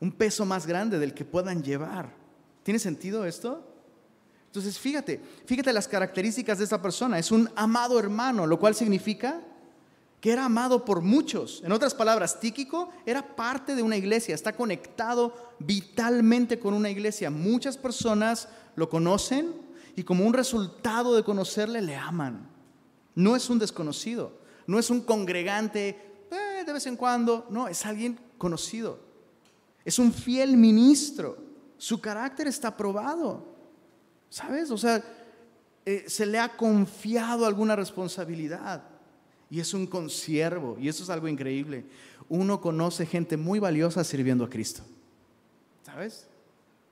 un 0.00 0.12
peso 0.12 0.46
más 0.46 0.66
grande 0.66 0.98
del 0.98 1.12
que 1.12 1.26
puedan 1.26 1.62
llevar. 1.62 2.14
¿Tiene 2.62 2.78
sentido 2.78 3.26
esto? 3.26 3.62
Entonces, 4.46 4.78
fíjate, 4.78 5.20
fíjate 5.44 5.74
las 5.74 5.86
características 5.86 6.56
de 6.56 6.64
esta 6.64 6.80
persona. 6.80 7.18
Es 7.18 7.30
un 7.30 7.50
amado 7.54 7.98
hermano, 7.98 8.46
lo 8.46 8.58
cual 8.58 8.74
significa 8.74 9.42
que 10.20 10.32
era 10.32 10.44
amado 10.44 10.84
por 10.84 11.00
muchos. 11.00 11.62
En 11.64 11.72
otras 11.72 11.94
palabras, 11.94 12.40
Tíquico 12.40 12.90
era 13.06 13.36
parte 13.36 13.74
de 13.74 13.82
una 13.82 13.96
iglesia, 13.96 14.34
está 14.34 14.52
conectado 14.52 15.54
vitalmente 15.58 16.58
con 16.58 16.74
una 16.74 16.90
iglesia. 16.90 17.30
Muchas 17.30 17.76
personas 17.76 18.48
lo 18.74 18.88
conocen 18.88 19.54
y 19.94 20.02
como 20.02 20.26
un 20.26 20.34
resultado 20.34 21.14
de 21.14 21.22
conocerle 21.22 21.82
le 21.82 21.96
aman. 21.96 22.48
No 23.14 23.36
es 23.36 23.48
un 23.48 23.58
desconocido, 23.58 24.32
no 24.66 24.78
es 24.78 24.90
un 24.90 25.02
congregante 25.02 26.26
eh, 26.30 26.64
de 26.64 26.72
vez 26.72 26.86
en 26.86 26.96
cuando, 26.96 27.46
no, 27.50 27.68
es 27.68 27.86
alguien 27.86 28.18
conocido. 28.38 29.00
Es 29.84 29.98
un 29.98 30.12
fiel 30.12 30.56
ministro. 30.56 31.38
Su 31.78 32.00
carácter 32.00 32.48
está 32.48 32.76
probado. 32.76 33.56
¿Sabes? 34.28 34.70
O 34.70 34.76
sea, 34.76 35.02
eh, 35.86 36.04
se 36.06 36.26
le 36.26 36.38
ha 36.38 36.56
confiado 36.56 37.46
alguna 37.46 37.76
responsabilidad 37.76 38.82
y 39.50 39.60
es 39.60 39.74
un 39.74 39.86
consiervo 39.86 40.76
y 40.80 40.88
eso 40.88 41.02
es 41.02 41.10
algo 41.10 41.28
increíble. 41.28 41.84
Uno 42.28 42.60
conoce 42.60 43.06
gente 43.06 43.36
muy 43.36 43.58
valiosa 43.58 44.04
sirviendo 44.04 44.44
a 44.44 44.50
Cristo. 44.50 44.82
¿Sabes? 45.84 46.28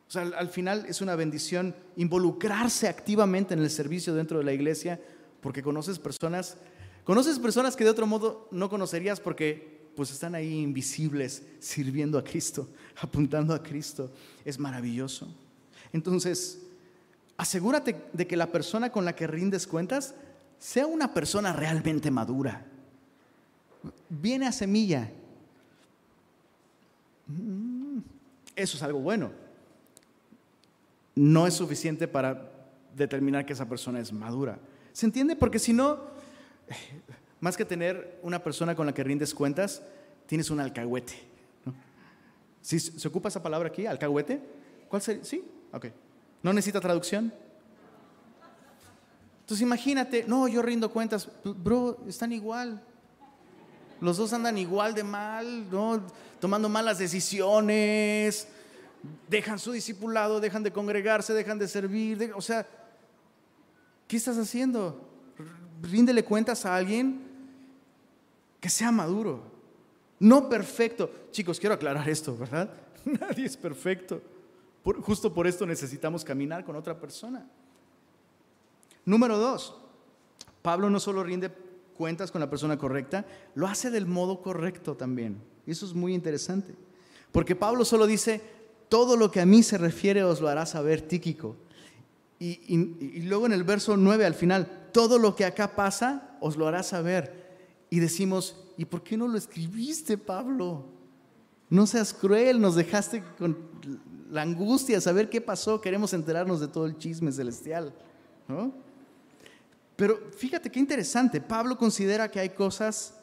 O 0.08 0.10
sea, 0.10 0.22
al, 0.22 0.48
final 0.48 0.86
es 0.88 1.00
una 1.00 1.16
bendición 1.16 1.74
involucrarse 1.96 2.88
activamente 2.88 3.54
en 3.54 3.60
el 3.60 3.70
servicio 3.70 4.14
dentro 4.14 4.38
de 4.38 4.44
la 4.44 4.52
iglesia 4.52 5.00
porque 5.40 5.62
conoces 5.62 5.98
personas, 5.98 6.56
conoces 7.04 7.38
personas 7.38 7.76
que 7.76 7.84
de 7.84 7.90
otro 7.90 8.06
modo 8.06 8.48
no 8.52 8.70
conocerías 8.70 9.20
porque 9.20 9.76
pues 9.96 10.10
están 10.10 10.34
ahí 10.34 10.60
invisibles 10.60 11.42
sirviendo 11.58 12.18
a 12.18 12.24
Cristo, 12.24 12.68
apuntando 13.00 13.52
a 13.52 13.62
Cristo. 13.62 14.12
Es 14.44 14.58
maravilloso. 14.58 15.28
Entonces, 15.92 16.62
asegúrate 17.36 17.96
de 18.12 18.26
que 18.26 18.36
la 18.36 18.52
persona 18.52 18.90
con 18.90 19.04
la 19.04 19.16
que 19.16 19.26
rindes 19.26 19.66
cuentas 19.66 20.14
sea 20.58 20.86
una 20.86 21.12
persona 21.12 21.52
realmente 21.52 22.10
madura. 22.10 22.64
Viene 24.08 24.46
a 24.46 24.52
semilla. 24.52 25.10
Mm, 27.26 27.98
eso 28.54 28.76
es 28.76 28.82
algo 28.82 29.00
bueno. 29.00 29.30
No 31.14 31.46
es 31.46 31.54
suficiente 31.54 32.08
para 32.08 32.50
determinar 32.94 33.44
que 33.46 33.52
esa 33.52 33.68
persona 33.68 34.00
es 34.00 34.12
madura. 34.12 34.58
¿Se 34.92 35.06
entiende? 35.06 35.36
Porque 35.36 35.58
si 35.58 35.72
no, 35.72 36.00
más 37.40 37.56
que 37.56 37.64
tener 37.64 38.18
una 38.22 38.42
persona 38.42 38.74
con 38.74 38.86
la 38.86 38.94
que 38.94 39.04
rindes 39.04 39.34
cuentas, 39.34 39.82
tienes 40.26 40.50
un 40.50 40.60
alcahuete. 40.60 41.14
¿Sí, 42.60 42.80
¿Se 42.80 43.06
ocupa 43.06 43.28
esa 43.28 43.42
palabra 43.42 43.68
aquí, 43.68 43.86
alcahuete? 43.86 44.40
¿Cuál 44.88 45.00
sería? 45.00 45.24
Sí, 45.24 45.44
ok. 45.72 45.86
¿No 46.42 46.52
necesita 46.52 46.80
traducción? 46.80 47.32
Entonces 49.46 49.62
imagínate, 49.62 50.24
no, 50.26 50.48
yo 50.48 50.60
rindo 50.60 50.90
cuentas, 50.90 51.28
bro, 51.44 51.98
están 52.08 52.32
igual. 52.32 52.82
Los 54.00 54.16
dos 54.16 54.32
andan 54.32 54.58
igual 54.58 54.92
de 54.92 55.04
mal, 55.04 55.70
¿no? 55.70 56.02
tomando 56.40 56.68
malas 56.68 56.98
decisiones, 56.98 58.48
dejan 59.28 59.60
su 59.60 59.70
discipulado, 59.70 60.40
dejan 60.40 60.64
de 60.64 60.72
congregarse, 60.72 61.32
dejan 61.32 61.60
de 61.60 61.68
servir. 61.68 62.32
o 62.34 62.40
sea, 62.40 62.66
¿qué 64.08 64.16
estás 64.16 64.36
haciendo? 64.36 65.08
Ríndele 65.80 66.24
cuentas 66.24 66.66
a 66.66 66.74
alguien 66.74 67.22
que 68.60 68.68
sea 68.68 68.90
maduro, 68.90 69.44
no 70.18 70.48
perfecto. 70.48 71.08
Chicos, 71.30 71.60
quiero 71.60 71.76
aclarar 71.76 72.08
esto, 72.08 72.36
¿verdad? 72.36 72.68
Nadie 73.04 73.46
es 73.46 73.56
perfecto. 73.56 74.20
justo 75.02 75.32
por 75.32 75.46
esto 75.46 75.64
necesitamos 75.64 76.24
caminar 76.24 76.64
con 76.64 76.74
otra 76.74 76.98
persona. 76.98 77.46
Número 79.06 79.38
dos, 79.38 79.74
Pablo 80.62 80.90
no 80.90 81.00
solo 81.00 81.22
rinde 81.22 81.50
cuentas 81.96 82.30
con 82.30 82.40
la 82.40 82.50
persona 82.50 82.76
correcta, 82.76 83.24
lo 83.54 83.66
hace 83.66 83.90
del 83.90 84.04
modo 84.04 84.42
correcto 84.42 84.96
también. 84.96 85.40
Y 85.64 85.70
eso 85.70 85.86
es 85.86 85.94
muy 85.94 86.12
interesante. 86.12 86.74
Porque 87.32 87.56
Pablo 87.56 87.84
solo 87.84 88.06
dice, 88.06 88.42
todo 88.88 89.16
lo 89.16 89.30
que 89.30 89.40
a 89.40 89.46
mí 89.46 89.62
se 89.62 89.78
refiere 89.78 90.24
os 90.24 90.40
lo 90.40 90.48
hará 90.48 90.66
saber 90.66 91.02
Tíquico. 91.02 91.56
Y, 92.38 93.22
luego 93.22 93.46
en 93.46 93.52
el 93.52 93.64
verso 93.64 93.96
9 93.96 94.26
al 94.26 94.34
final, 94.34 94.88
todo 94.92 95.18
lo 95.18 95.34
que 95.34 95.44
acá 95.44 95.74
pasa 95.74 96.36
os 96.40 96.56
lo 96.56 96.66
hará 96.66 96.82
saber. 96.82 97.46
Y 97.88 98.00
decimos, 98.00 98.56
¿y 98.76 98.84
por 98.84 99.02
qué 99.02 99.16
no 99.16 99.28
lo 99.28 99.38
escribiste, 99.38 100.18
Pablo? 100.18 100.84
No 101.70 101.86
seas 101.86 102.12
cruel, 102.12 102.60
nos 102.60 102.74
dejaste 102.74 103.22
con 103.38 103.56
la 104.30 104.42
angustia, 104.42 105.00
saber 105.00 105.30
qué 105.30 105.40
pasó, 105.40 105.80
queremos 105.80 106.12
enterarnos 106.12 106.60
de 106.60 106.68
todo 106.68 106.86
el 106.86 106.98
chisme 106.98 107.32
celestial. 107.32 107.94
¿no? 108.48 108.85
Pero 109.96 110.30
fíjate 110.36 110.70
qué 110.70 110.78
interesante, 110.78 111.40
Pablo 111.40 111.78
considera 111.78 112.30
que 112.30 112.38
hay 112.38 112.50
cosas 112.50 113.14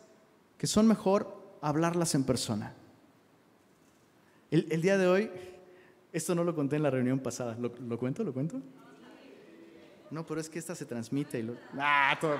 que 0.57 0.65
son 0.65 0.88
mejor 0.88 1.57
hablarlas 1.61 2.15
en 2.15 2.24
persona. 2.24 2.74
El, 4.49 4.82
día 4.82 4.97
de 4.97 5.07
hoy, 5.07 5.32
esto 6.11 6.36
no 6.36 6.43
lo 6.43 6.53
conté 6.53 6.76
en 6.76 6.84
la 6.84 6.91
reunión 6.91 7.19
pasada, 7.19 7.57
¿lo, 7.59 7.97
cuento? 7.97 8.24
¿Lo 8.24 8.34
cuento? 8.34 8.61
No, 10.11 10.26
pero 10.26 10.39
es 10.41 10.49
que 10.49 10.59
esta 10.59 10.76
se 10.76 10.86
transmite 10.86 11.39
y 11.39 11.43
lo... 11.43 11.55
Ah, 11.78 12.15
todo 12.21 12.38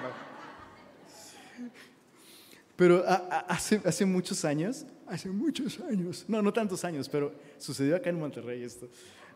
Pero 2.76 3.04
hace, 3.48 3.82
hace 3.84 4.06
muchos 4.06 4.46
años, 4.46 4.86
hace 5.08 5.30
muchos 5.30 5.80
años, 5.80 6.26
no, 6.28 6.42
no 6.42 6.54
tantos 6.54 6.84
años, 6.84 7.10
pero 7.10 7.34
sucedió 7.58 7.96
acá 7.96 8.10
en 8.12 8.20
Monterrey 8.20 8.64
esto. 8.64 8.90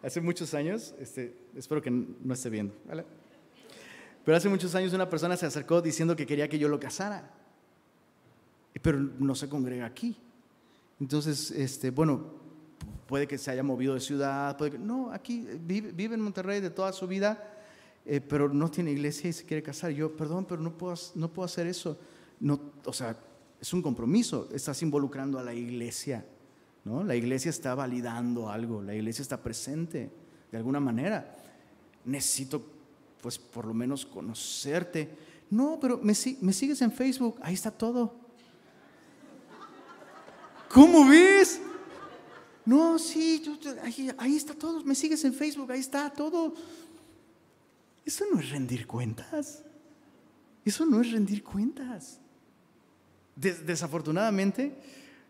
Hace 0.04 0.22
muchos 0.22 0.54
años, 0.54 0.94
este, 1.00 1.36
espero 1.56 1.82
que 1.82 1.90
no 1.90 2.34
esté 2.34 2.52
viendo, 2.52 2.76
¿vale? 2.86 3.06
Pero 4.28 4.36
hace 4.36 4.50
muchos 4.50 4.76
años 4.76 4.92
una 4.92 5.10
persona 5.10 5.38
se 5.38 5.46
acercó 5.46 5.82
diciendo 5.82 6.14
que 6.14 6.26
quería 6.26 6.50
que 6.50 6.60
yo 6.60 6.68
lo 6.68 6.82
casara. 6.82 7.32
Pero 8.82 9.00
no 9.00 9.34
se 9.36 9.48
congrega 9.48 9.86
aquí. 9.86 10.18
Entonces, 11.00 11.50
este, 11.52 11.92
bueno, 11.92 12.26
puede 13.08 13.26
que 13.26 13.38
se 13.38 13.52
haya 13.52 13.64
movido 13.64 13.94
de 13.94 14.02
ciudad, 14.02 14.58
puede 14.58 14.72
que, 14.72 14.80
no, 14.80 15.14
aquí 15.14 15.48
vive, 15.62 16.14
en 16.14 16.20
Monterrey 16.20 16.60
de 16.60 16.70
toda 16.70 16.92
su 16.92 17.08
vida, 17.08 17.42
eh, 18.06 18.20
pero 18.20 18.50
no 18.50 18.70
tiene 18.70 18.92
iglesia 18.92 19.30
y 19.30 19.32
se 19.32 19.46
quiere 19.46 19.64
casar. 19.64 19.92
Yo, 19.92 20.18
perdón, 20.18 20.44
pero 20.44 20.62
no 20.62 20.78
puedo, 20.78 20.96
no 21.16 21.32
puedo 21.32 21.46
hacer 21.46 21.66
eso. 21.66 21.98
No, 22.42 22.60
o 22.84 22.92
sea, 22.92 23.16
es 23.62 23.72
un 23.72 23.82
compromiso, 23.82 24.50
estás 24.54 24.82
involucrando 24.82 25.40
a 25.40 25.44
la 25.44 25.54
iglesia. 25.54 26.26
¿no? 26.84 27.02
La 27.02 27.16
iglesia 27.16 27.50
está 27.50 27.76
validando 27.76 28.50
algo, 28.50 28.84
la 28.84 28.94
iglesia 28.94 29.22
está 29.22 29.42
presente 29.42 30.12
de 30.52 30.58
alguna 30.58 30.82
manera. 30.82 31.34
Necesito 32.04 32.77
pues 33.22 33.38
por 33.38 33.66
lo 33.66 33.74
menos 33.74 34.06
conocerte. 34.06 35.10
No, 35.50 35.78
pero 35.80 35.98
me, 35.98 36.14
me 36.42 36.54
sigues 36.54 36.82
en 36.82 36.92
Facebook, 36.92 37.40
ahí 37.42 37.54
está 37.54 37.72
todo. 37.72 38.16
¿Cómo 40.70 41.08
ves? 41.08 41.62
No, 42.66 43.00
sí, 43.00 43.42
ahí, 43.82 44.12
ahí, 44.18 44.36
está 44.36 44.54
todo, 44.54 44.84
me 44.84 44.94
sigues 44.94 45.24
en 45.24 45.34
Facebook, 45.34 45.72
ahí 45.72 45.80
está 45.80 46.10
todo. 46.10 46.54
Eso 48.06 48.26
no 48.32 48.40
es 48.40 48.50
rendir 48.50 48.86
cuentas. 48.86 49.64
Eso 50.66 50.86
no 50.86 51.00
es 51.00 51.12
rendir 51.12 51.44
cuentas. 51.44 52.20
desafortunadamente, 53.36 54.76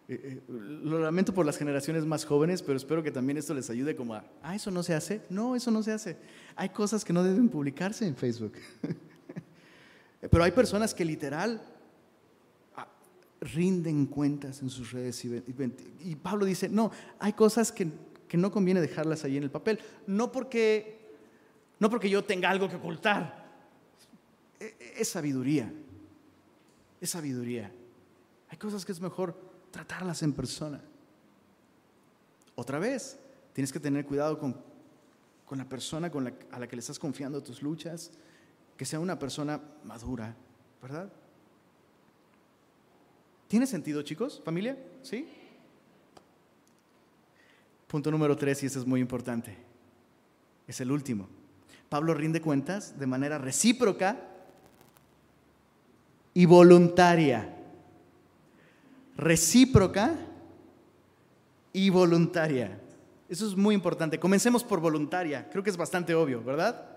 eh, 0.10 0.22
eh, 0.24 0.42
lo 0.48 1.00
lamento 1.00 1.34
por 1.34 1.46
las 1.46 1.58
generaciones 1.58 2.06
más 2.06 2.24
jóvenes, 2.24 2.62
pero 2.62 2.78
espero 2.78 3.04
que 3.04 3.12
también 3.12 3.38
esto 3.38 3.54
les 3.54 3.70
ayude 3.70 3.94
como 3.94 4.14
a, 4.14 4.24
ah, 4.42 4.56
eso 4.56 4.72
no 4.72 4.82
se 4.82 4.94
hace. 4.94 5.22
No, 5.30 5.56
eso 5.56 5.70
no 5.70 5.84
se 5.84 5.92
hace. 5.92 6.18
Hay 6.56 6.70
cosas 6.70 7.04
que 7.04 7.12
no 7.12 7.24
deben 7.24 7.50
publicarse 7.50 8.08
en 8.08 8.16
Facebook. 8.16 8.54
pero 10.32 10.44
hay 10.46 10.52
personas 10.52 10.94
que 10.94 11.04
literal 11.04 11.62
ah, 12.78 12.88
rinden 13.42 14.06
cuentas 14.06 14.62
en 14.62 14.70
sus 14.70 14.92
redes 14.94 15.26
y, 15.26 16.16
Pablo 16.16 16.46
dice, 16.46 16.70
no, 16.70 16.90
hay 17.20 17.34
cosas 17.34 17.74
que, 17.74 17.90
que, 18.30 18.38
no 18.38 18.50
conviene 18.50 18.80
dejarlas 18.80 19.26
ahí 19.26 19.36
en 19.36 19.44
el 19.44 19.52
papel, 19.52 19.78
no 20.06 20.32
porque, 20.32 21.16
no 21.80 21.90
porque 21.90 22.10
yo 22.10 22.24
tenga 22.24 22.50
algo 22.50 22.70
que 22.70 22.78
ocultar, 22.78 23.46
e, 24.58 24.66
e, 24.80 25.02
es 25.02 25.10
sabiduría, 25.10 25.70
es 27.02 27.10
sabiduría. 27.10 27.74
Hay 28.50 28.58
cosas 28.58 28.86
que 28.86 28.94
es 28.94 29.02
mejor 29.02 29.47
tratarlas 29.78 30.24
en 30.24 30.34
persona. 30.34 30.82
Otra 32.56 32.80
vez, 32.80 33.20
tienes 33.54 33.72
que 33.72 33.80
tener 33.80 34.08
cuidado 34.08 34.40
con, 34.40 34.60
con 35.46 35.60
la 35.60 35.66
persona 35.66 36.10
con 36.10 36.24
la, 36.24 36.34
a 36.52 36.60
la 36.60 36.68
que 36.68 36.76
le 36.76 36.80
estás 36.80 36.98
confiando 36.98 37.44
tus 37.44 37.62
luchas, 37.62 38.10
que 38.76 38.86
sea 38.86 39.00
una 39.00 39.20
persona 39.20 39.62
madura, 39.84 40.36
¿verdad? 40.82 41.12
¿Tiene 43.48 43.68
sentido, 43.68 44.02
chicos? 44.02 44.42
¿Familia? 44.44 44.76
¿Sí? 45.04 45.30
Punto 47.86 48.10
número 48.10 48.36
tres, 48.36 48.64
y 48.64 48.66
este 48.66 48.80
es 48.80 48.86
muy 48.86 49.00
importante. 49.00 49.56
Es 50.68 50.82
el 50.82 50.92
último. 50.92 51.28
Pablo 51.88 52.16
rinde 52.16 52.42
cuentas 52.42 52.98
de 52.98 53.06
manera 53.06 53.38
recíproca 53.38 54.18
y 56.34 56.48
voluntaria 56.48 57.57
recíproca 59.18 60.16
y 61.74 61.90
voluntaria. 61.90 62.80
Eso 63.28 63.48
es 63.48 63.58
muy 63.58 63.76
importante. 63.76 64.20
Comencemos 64.20 64.64
por 64.64 64.80
voluntaria. 64.80 65.50
Creo 65.50 65.64
que 65.64 65.70
es 65.70 65.78
bastante 65.78 66.16
obvio, 66.16 66.42
¿verdad? 66.44 66.90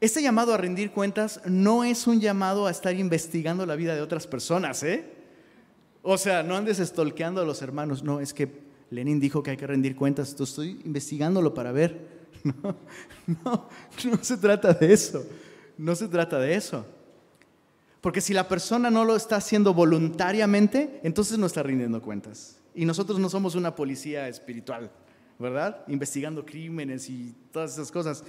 Este 0.00 0.22
llamado 0.22 0.54
a 0.54 0.58
rendir 0.58 0.92
cuentas 0.92 1.40
no 1.46 1.82
es 1.82 2.06
un 2.06 2.20
llamado 2.20 2.66
a 2.66 2.70
estar 2.70 2.94
investigando 2.94 3.64
la 3.66 3.76
vida 3.76 3.94
de 3.94 4.02
otras 4.02 4.26
personas, 4.26 4.82
¿eh? 4.82 5.04
O 6.02 6.18
sea, 6.18 6.42
no 6.42 6.54
andes 6.54 6.78
estolqueando 6.78 7.40
a 7.40 7.44
los 7.44 7.62
hermanos. 7.62 8.04
No, 8.04 8.20
es 8.20 8.32
que 8.32 8.48
Lenin 8.90 9.18
dijo 9.18 9.42
que 9.42 9.52
hay 9.52 9.56
que 9.56 9.66
rendir 9.66 9.96
cuentas. 9.96 10.38
estoy 10.38 10.80
investigándolo 10.84 11.54
para 11.54 11.72
ver. 11.72 12.16
No, 12.62 12.76
no, 13.26 13.68
no 14.04 14.22
se 14.22 14.36
trata 14.36 14.72
de 14.72 14.92
eso. 14.92 15.26
No 15.76 15.96
se 15.96 16.06
trata 16.06 16.38
de 16.38 16.54
eso. 16.54 16.86
Porque 18.00 18.20
si 18.20 18.32
la 18.32 18.48
persona 18.48 18.90
no 18.90 19.04
lo 19.04 19.16
está 19.16 19.36
haciendo 19.36 19.74
voluntariamente, 19.74 21.00
entonces 21.02 21.38
no 21.38 21.46
está 21.46 21.62
rindiendo 21.62 22.00
cuentas. 22.02 22.60
Y 22.74 22.84
nosotros 22.84 23.18
no 23.18 23.28
somos 23.28 23.54
una 23.54 23.74
policía 23.74 24.28
espiritual, 24.28 24.90
¿verdad? 25.38 25.82
Investigando 25.88 26.44
crímenes 26.44 27.08
y 27.08 27.34
todas 27.50 27.72
esas 27.72 27.90
cosas. 27.90 28.22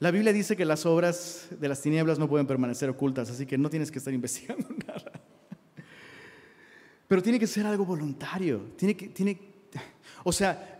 La 0.00 0.10
Biblia 0.10 0.32
dice 0.32 0.56
que 0.56 0.64
las 0.64 0.86
obras 0.86 1.48
de 1.50 1.68
las 1.68 1.82
tinieblas 1.82 2.18
no 2.18 2.28
pueden 2.28 2.46
permanecer 2.46 2.88
ocultas, 2.88 3.30
así 3.30 3.46
que 3.46 3.58
no 3.58 3.68
tienes 3.68 3.90
que 3.90 3.98
estar 3.98 4.12
investigando 4.14 4.66
nada. 4.86 5.12
Pero 7.06 7.22
tiene 7.22 7.38
que 7.38 7.46
ser 7.46 7.66
algo 7.66 7.84
voluntario. 7.84 8.70
Tiene 8.76 8.96
que, 8.96 9.08
tiene, 9.08 9.38
o 10.24 10.32
sea, 10.32 10.78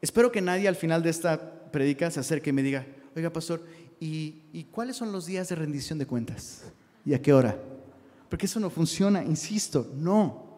espero 0.00 0.30
que 0.30 0.40
nadie 0.40 0.68
al 0.68 0.76
final 0.76 1.02
de 1.02 1.10
esta 1.10 1.70
predica 1.70 2.10
se 2.10 2.20
acerque 2.20 2.50
y 2.50 2.52
me 2.52 2.62
diga, 2.62 2.84
oiga, 3.16 3.30
pastor, 3.30 3.64
¿y, 4.00 4.42
¿y 4.52 4.64
cuáles 4.64 4.96
son 4.96 5.12
los 5.12 5.26
días 5.26 5.48
de 5.48 5.54
rendición 5.54 5.98
de 5.98 6.06
cuentas? 6.06 6.62
¿Y 7.04 7.14
a 7.14 7.22
qué 7.22 7.32
hora? 7.32 7.56
Porque 8.28 8.46
eso 8.46 8.58
no 8.58 8.70
funciona, 8.70 9.22
insisto, 9.22 9.90
no. 9.94 10.50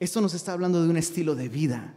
Esto 0.00 0.20
nos 0.20 0.34
está 0.34 0.52
hablando 0.52 0.82
de 0.82 0.88
un 0.88 0.96
estilo 0.96 1.34
de 1.34 1.48
vida 1.48 1.94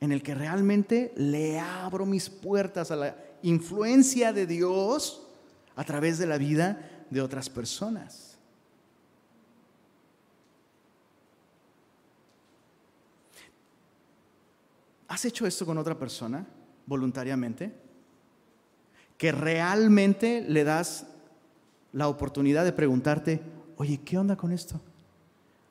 en 0.00 0.12
el 0.12 0.22
que 0.22 0.34
realmente 0.34 1.12
le 1.16 1.58
abro 1.58 2.06
mis 2.06 2.30
puertas 2.30 2.90
a 2.90 2.96
la 2.96 3.16
influencia 3.42 4.32
de 4.32 4.46
Dios 4.46 5.26
a 5.74 5.84
través 5.84 6.18
de 6.18 6.26
la 6.26 6.38
vida 6.38 7.06
de 7.10 7.20
otras 7.20 7.50
personas. 7.50 8.36
¿Has 15.08 15.24
hecho 15.24 15.46
esto 15.46 15.64
con 15.64 15.78
otra 15.78 15.98
persona 15.98 16.46
voluntariamente? 16.86 17.87
Que 19.18 19.32
realmente 19.32 20.44
le 20.48 20.64
das 20.64 21.06
la 21.92 22.08
oportunidad 22.08 22.64
de 22.64 22.72
preguntarte, 22.72 23.42
oye, 23.76 24.00
¿qué 24.04 24.16
onda 24.16 24.36
con 24.36 24.52
esto? 24.52 24.80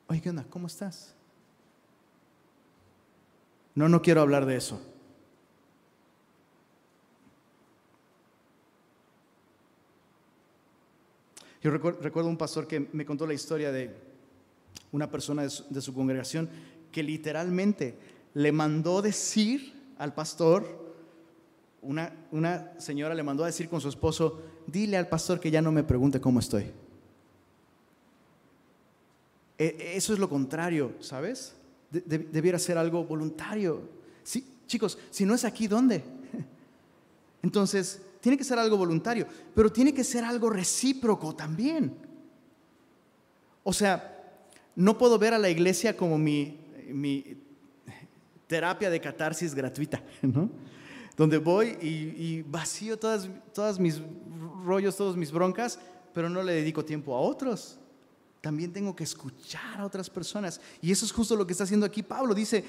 Oye, 0.06 0.20
¿qué 0.20 0.30
onda? 0.30 0.44
¿Cómo 0.48 0.66
estás? 0.66 1.14
No, 3.74 3.88
no 3.88 4.02
quiero 4.02 4.20
hablar 4.20 4.46
de 4.46 4.56
eso. 4.56 4.80
Yo 11.62 11.72
recuerdo 11.72 12.28
un 12.28 12.36
pastor 12.36 12.66
que 12.68 12.88
me 12.92 13.04
contó 13.04 13.26
la 13.26 13.34
historia 13.34 13.72
de 13.72 13.94
una 14.92 15.10
persona 15.10 15.42
de 15.42 15.80
su, 15.80 15.92
congregación 15.92 16.48
que 16.92 17.02
literalmente 17.02 17.98
le 18.34 18.52
mandó 18.52 19.02
decir 19.02 19.74
al 19.98 20.14
pastor, 20.14 20.87
una, 21.82 22.12
una 22.32 22.72
señora 22.78 23.14
le 23.14 23.22
mandó 23.22 23.44
a 23.44 23.46
decir 23.46 23.68
con 23.68 23.80
su 23.80 23.88
esposo, 23.88 24.40
dile 24.66 24.96
al 24.96 25.08
pastor 25.08 25.40
que 25.40 25.50
ya 25.50 25.62
no 25.62 25.72
me 25.72 25.84
pregunte 25.84 26.20
cómo 26.20 26.40
estoy. 26.40 26.70
E, 29.58 29.92
eso 29.96 30.12
es 30.12 30.18
lo 30.18 30.28
contrario, 30.28 30.94
¿sabes? 31.00 31.54
debiera 31.90 32.58
ser 32.58 32.76
algo 32.76 33.04
voluntario. 33.04 33.80
Sí, 34.22 34.46
chicos, 34.66 34.98
si 35.10 35.24
no 35.24 35.34
es 35.34 35.44
aquí, 35.44 35.66
¿dónde? 35.66 36.04
Entonces, 37.42 38.02
tiene 38.20 38.36
que 38.36 38.44
ser 38.44 38.58
algo 38.58 38.76
voluntario, 38.76 39.26
pero 39.54 39.72
tiene 39.72 39.94
que 39.94 40.04
ser 40.04 40.24
algo 40.24 40.50
recíproco 40.50 41.34
también. 41.34 41.94
O 43.62 43.72
sea, 43.72 44.42
no 44.76 44.98
puedo 44.98 45.18
ver 45.18 45.34
a 45.34 45.38
la 45.38 45.50
iglesia 45.50 45.96
como 45.96 46.18
mi, 46.18 46.58
terapia 48.46 48.90
de 48.90 49.00
catarsis 49.00 49.54
gratuita, 49.54 50.02
¿no? 50.22 50.50
Donde 51.18 51.36
voy 51.36 51.76
y, 51.82 52.40
vacío 52.42 52.98
todas, 52.98 53.28
todas 53.52 53.78
mis 53.78 54.00
rollos, 54.64 54.96
todas 54.96 55.16
mis 55.16 55.30
broncas, 55.30 55.78
pero 56.14 56.30
no 56.30 56.42
le 56.42 56.54
dedico 56.54 56.82
tiempo 56.82 57.14
a 57.14 57.20
otros 57.20 57.78
también 58.40 58.72
tengo 58.72 58.94
que 58.94 59.04
escuchar 59.04 59.80
a 59.80 59.84
otras 59.84 60.08
personas. 60.08 60.60
Y 60.80 60.92
eso 60.92 61.04
es 61.04 61.12
justo 61.12 61.36
lo 61.36 61.46
que 61.46 61.52
está 61.52 61.64
haciendo 61.64 61.86
aquí 61.86 62.02
Pablo. 62.02 62.34
Dice 62.34 62.64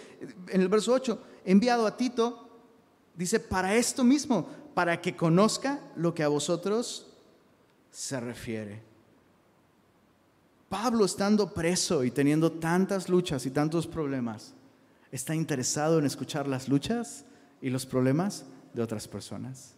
en 0.47 0.61
el 0.61 0.67
verso 0.67 0.91
8, 0.93 1.21
enviado 1.45 1.85
a 1.85 1.95
Tito, 1.95 2.49
dice, 3.15 3.39
para 3.39 3.75
esto 3.75 4.03
mismo, 4.03 4.47
para 4.73 4.99
que 4.99 5.15
conozca 5.15 5.79
lo 5.95 6.13
que 6.13 6.23
a 6.23 6.27
vosotros 6.27 7.07
se 7.91 8.19
refiere. 8.19 8.81
Pablo 10.69 11.05
estando 11.05 11.53
preso 11.53 12.03
y 12.03 12.11
teniendo 12.11 12.51
tantas 12.51 13.09
luchas 13.09 13.45
y 13.45 13.51
tantos 13.51 13.87
problemas, 13.87 14.53
está 15.11 15.33
interesado 15.33 15.99
en 15.99 16.05
escuchar 16.05 16.47
las 16.47 16.67
luchas 16.67 17.25
y 17.61 17.69
los 17.69 17.85
problemas 17.85 18.45
de 18.73 18.81
otras 18.81 19.07
personas. 19.07 19.75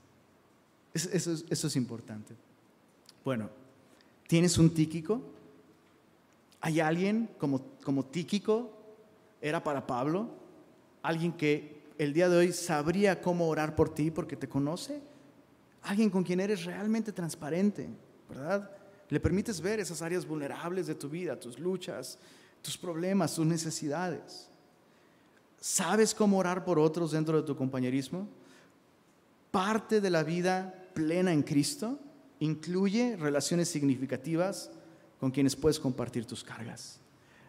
Eso, 0.93 1.31
es 1.49 1.75
importante. 1.75 2.35
Bueno, 3.23 3.49
¿tienes 4.27 4.57
un 4.57 4.73
Tíquico? 4.73 5.21
¿Hay 6.59 6.79
alguien 6.79 7.29
como, 7.37 7.61
como 7.83 8.05
Tíquico 8.05 8.71
era 9.41 9.63
para 9.63 9.87
Pablo? 9.87 10.29
¿Alguien 11.01 11.33
que 11.33 11.81
el 11.97 12.13
día 12.13 12.29
de 12.29 12.37
hoy 12.37 12.53
sabría 12.53 13.21
cómo 13.21 13.47
orar 13.47 13.75
por 13.75 13.93
ti 13.93 14.11
porque 14.11 14.35
te 14.35 14.49
conoce? 14.49 15.01
Alguien 15.83 16.09
con 16.09 16.23
quien 16.23 16.39
eres 16.39 16.65
realmente 16.65 17.11
transparente, 17.11 17.89
¿verdad? 18.29 18.69
Le 19.09 19.19
permites 19.19 19.59
ver 19.59 19.79
esas 19.79 20.01
áreas 20.01 20.25
vulnerables 20.25 20.87
de 20.87 20.95
tu 20.95 21.09
vida, 21.09 21.39
tus 21.39 21.57
luchas, 21.57 22.19
tus 22.61 22.77
problemas, 22.77 23.33
tus 23.35 23.45
necesidades. 23.45 24.50
¿Sabes 25.61 26.15
cómo 26.15 26.39
orar 26.39 26.65
por 26.65 26.79
otros 26.79 27.11
dentro 27.11 27.39
de 27.39 27.45
tu 27.45 27.55
compañerismo? 27.55 28.27
Parte 29.51 30.01
de 30.01 30.09
la 30.09 30.23
vida 30.23 30.89
plena 30.95 31.31
en 31.31 31.43
Cristo 31.43 31.99
incluye 32.39 33.15
relaciones 33.15 33.69
significativas 33.69 34.71
con 35.19 35.29
quienes 35.29 35.55
puedes 35.55 35.79
compartir 35.79 36.25
tus 36.25 36.43
cargas. 36.43 36.99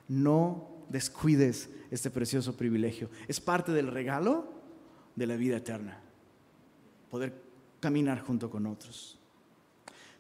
No 0.09 0.69
descuides 0.91 1.71
este 1.91 2.11
precioso 2.11 2.55
privilegio. 2.55 3.09
Es 3.29 3.41
parte 3.41 3.73
del 3.73 3.87
regalo 3.87 4.45
de 5.17 5.27
la 5.27 5.37
vida 5.37 5.57
eterna. 5.57 5.99
Poder 7.11 7.33
caminar 7.81 8.21
junto 8.21 8.51
con 8.51 8.67
otros. 8.67 9.19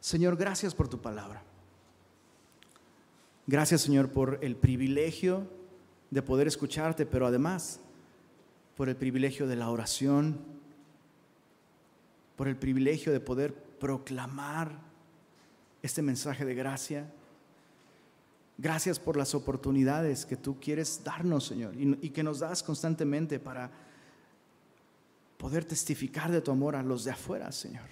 Señor, 0.00 0.38
gracias 0.38 0.74
por 0.74 0.88
tu 0.88 1.02
palabra. 1.02 1.42
Gracias, 3.46 3.82
Señor, 3.82 4.08
por 4.10 4.38
el 4.40 4.56
privilegio 4.56 5.46
de 6.10 6.22
poder 6.22 6.46
escucharte, 6.46 7.06
pero 7.06 7.26
además 7.26 7.80
por 8.76 8.88
el 8.88 8.96
privilegio 8.96 9.46
de 9.46 9.56
la 9.56 9.70
oración, 9.70 10.40
por 12.36 12.48
el 12.48 12.56
privilegio 12.56 13.12
de 13.12 13.20
poder 13.20 13.54
proclamar 13.54 14.78
este 15.82 16.02
mensaje 16.02 16.44
de 16.44 16.54
gracia 16.54 17.10
Gracias 18.62 19.00
por 19.00 19.16
las 19.16 19.34
oportunidades 19.34 20.24
que 20.24 20.36
tú 20.36 20.60
quieres 20.60 21.02
darnos, 21.02 21.46
Señor, 21.46 21.74
y, 21.76 22.10
que 22.10 22.22
nos 22.22 22.38
das 22.38 22.62
constantemente 22.62 23.40
para 23.40 23.70
poder 25.36 25.64
testificar 25.64 26.30
de 26.30 26.40
tu 26.40 26.52
amor 26.52 26.76
a 26.76 26.82
los 26.84 27.02
de 27.02 27.10
afuera, 27.10 27.50
Señor. 27.50 27.88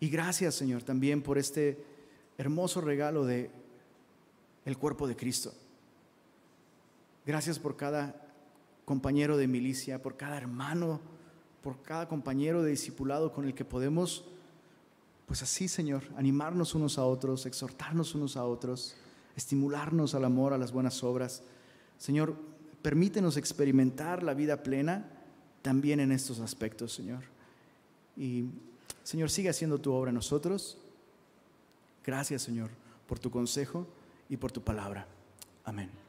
Y 0.00 0.08
gracias, 0.08 0.54
Señor, 0.54 0.84
también 0.84 1.20
por 1.20 1.36
este 1.36 1.84
hermoso 2.38 2.80
regalo 2.80 3.26
de 3.26 3.50
el 4.64 4.78
cuerpo 4.78 5.06
de 5.06 5.14
Cristo. 5.14 5.52
Gracias 7.28 7.58
por 7.58 7.76
cada 7.76 8.16
compañero 8.86 9.36
de 9.36 9.46
milicia, 9.46 10.00
por 10.00 10.16
cada 10.16 10.38
hermano, 10.38 10.98
por 11.62 11.82
cada 11.82 12.08
compañero 12.08 12.62
de 12.62 12.70
discipulado 12.70 13.34
con 13.34 13.44
el 13.44 13.52
que 13.52 13.66
podemos 13.66 14.24
pues 15.26 15.42
así, 15.42 15.68
Señor, 15.68 16.04
animarnos 16.16 16.74
unos 16.74 16.96
a 16.96 17.04
otros, 17.04 17.44
exhortarnos 17.44 18.14
unos 18.14 18.38
a 18.38 18.46
otros, 18.46 18.96
estimularnos 19.36 20.14
al 20.14 20.24
amor, 20.24 20.54
a 20.54 20.58
las 20.58 20.72
buenas 20.72 21.04
obras. 21.04 21.42
Señor, 21.98 22.34
permítenos 22.80 23.36
experimentar 23.36 24.22
la 24.22 24.32
vida 24.32 24.62
plena 24.62 25.06
también 25.60 26.00
en 26.00 26.12
estos 26.12 26.40
aspectos, 26.40 26.94
Señor. 26.94 27.24
Y, 28.16 28.46
Señor, 29.02 29.28
sigue 29.28 29.50
haciendo 29.50 29.78
tu 29.78 29.92
obra 29.92 30.08
en 30.08 30.14
nosotros. 30.14 30.78
Gracias, 32.06 32.40
Señor, 32.40 32.70
por 33.06 33.18
tu 33.18 33.30
consejo 33.30 33.86
y 34.30 34.38
por 34.38 34.50
tu 34.50 34.62
palabra. 34.62 35.06
Amén. 35.66 36.07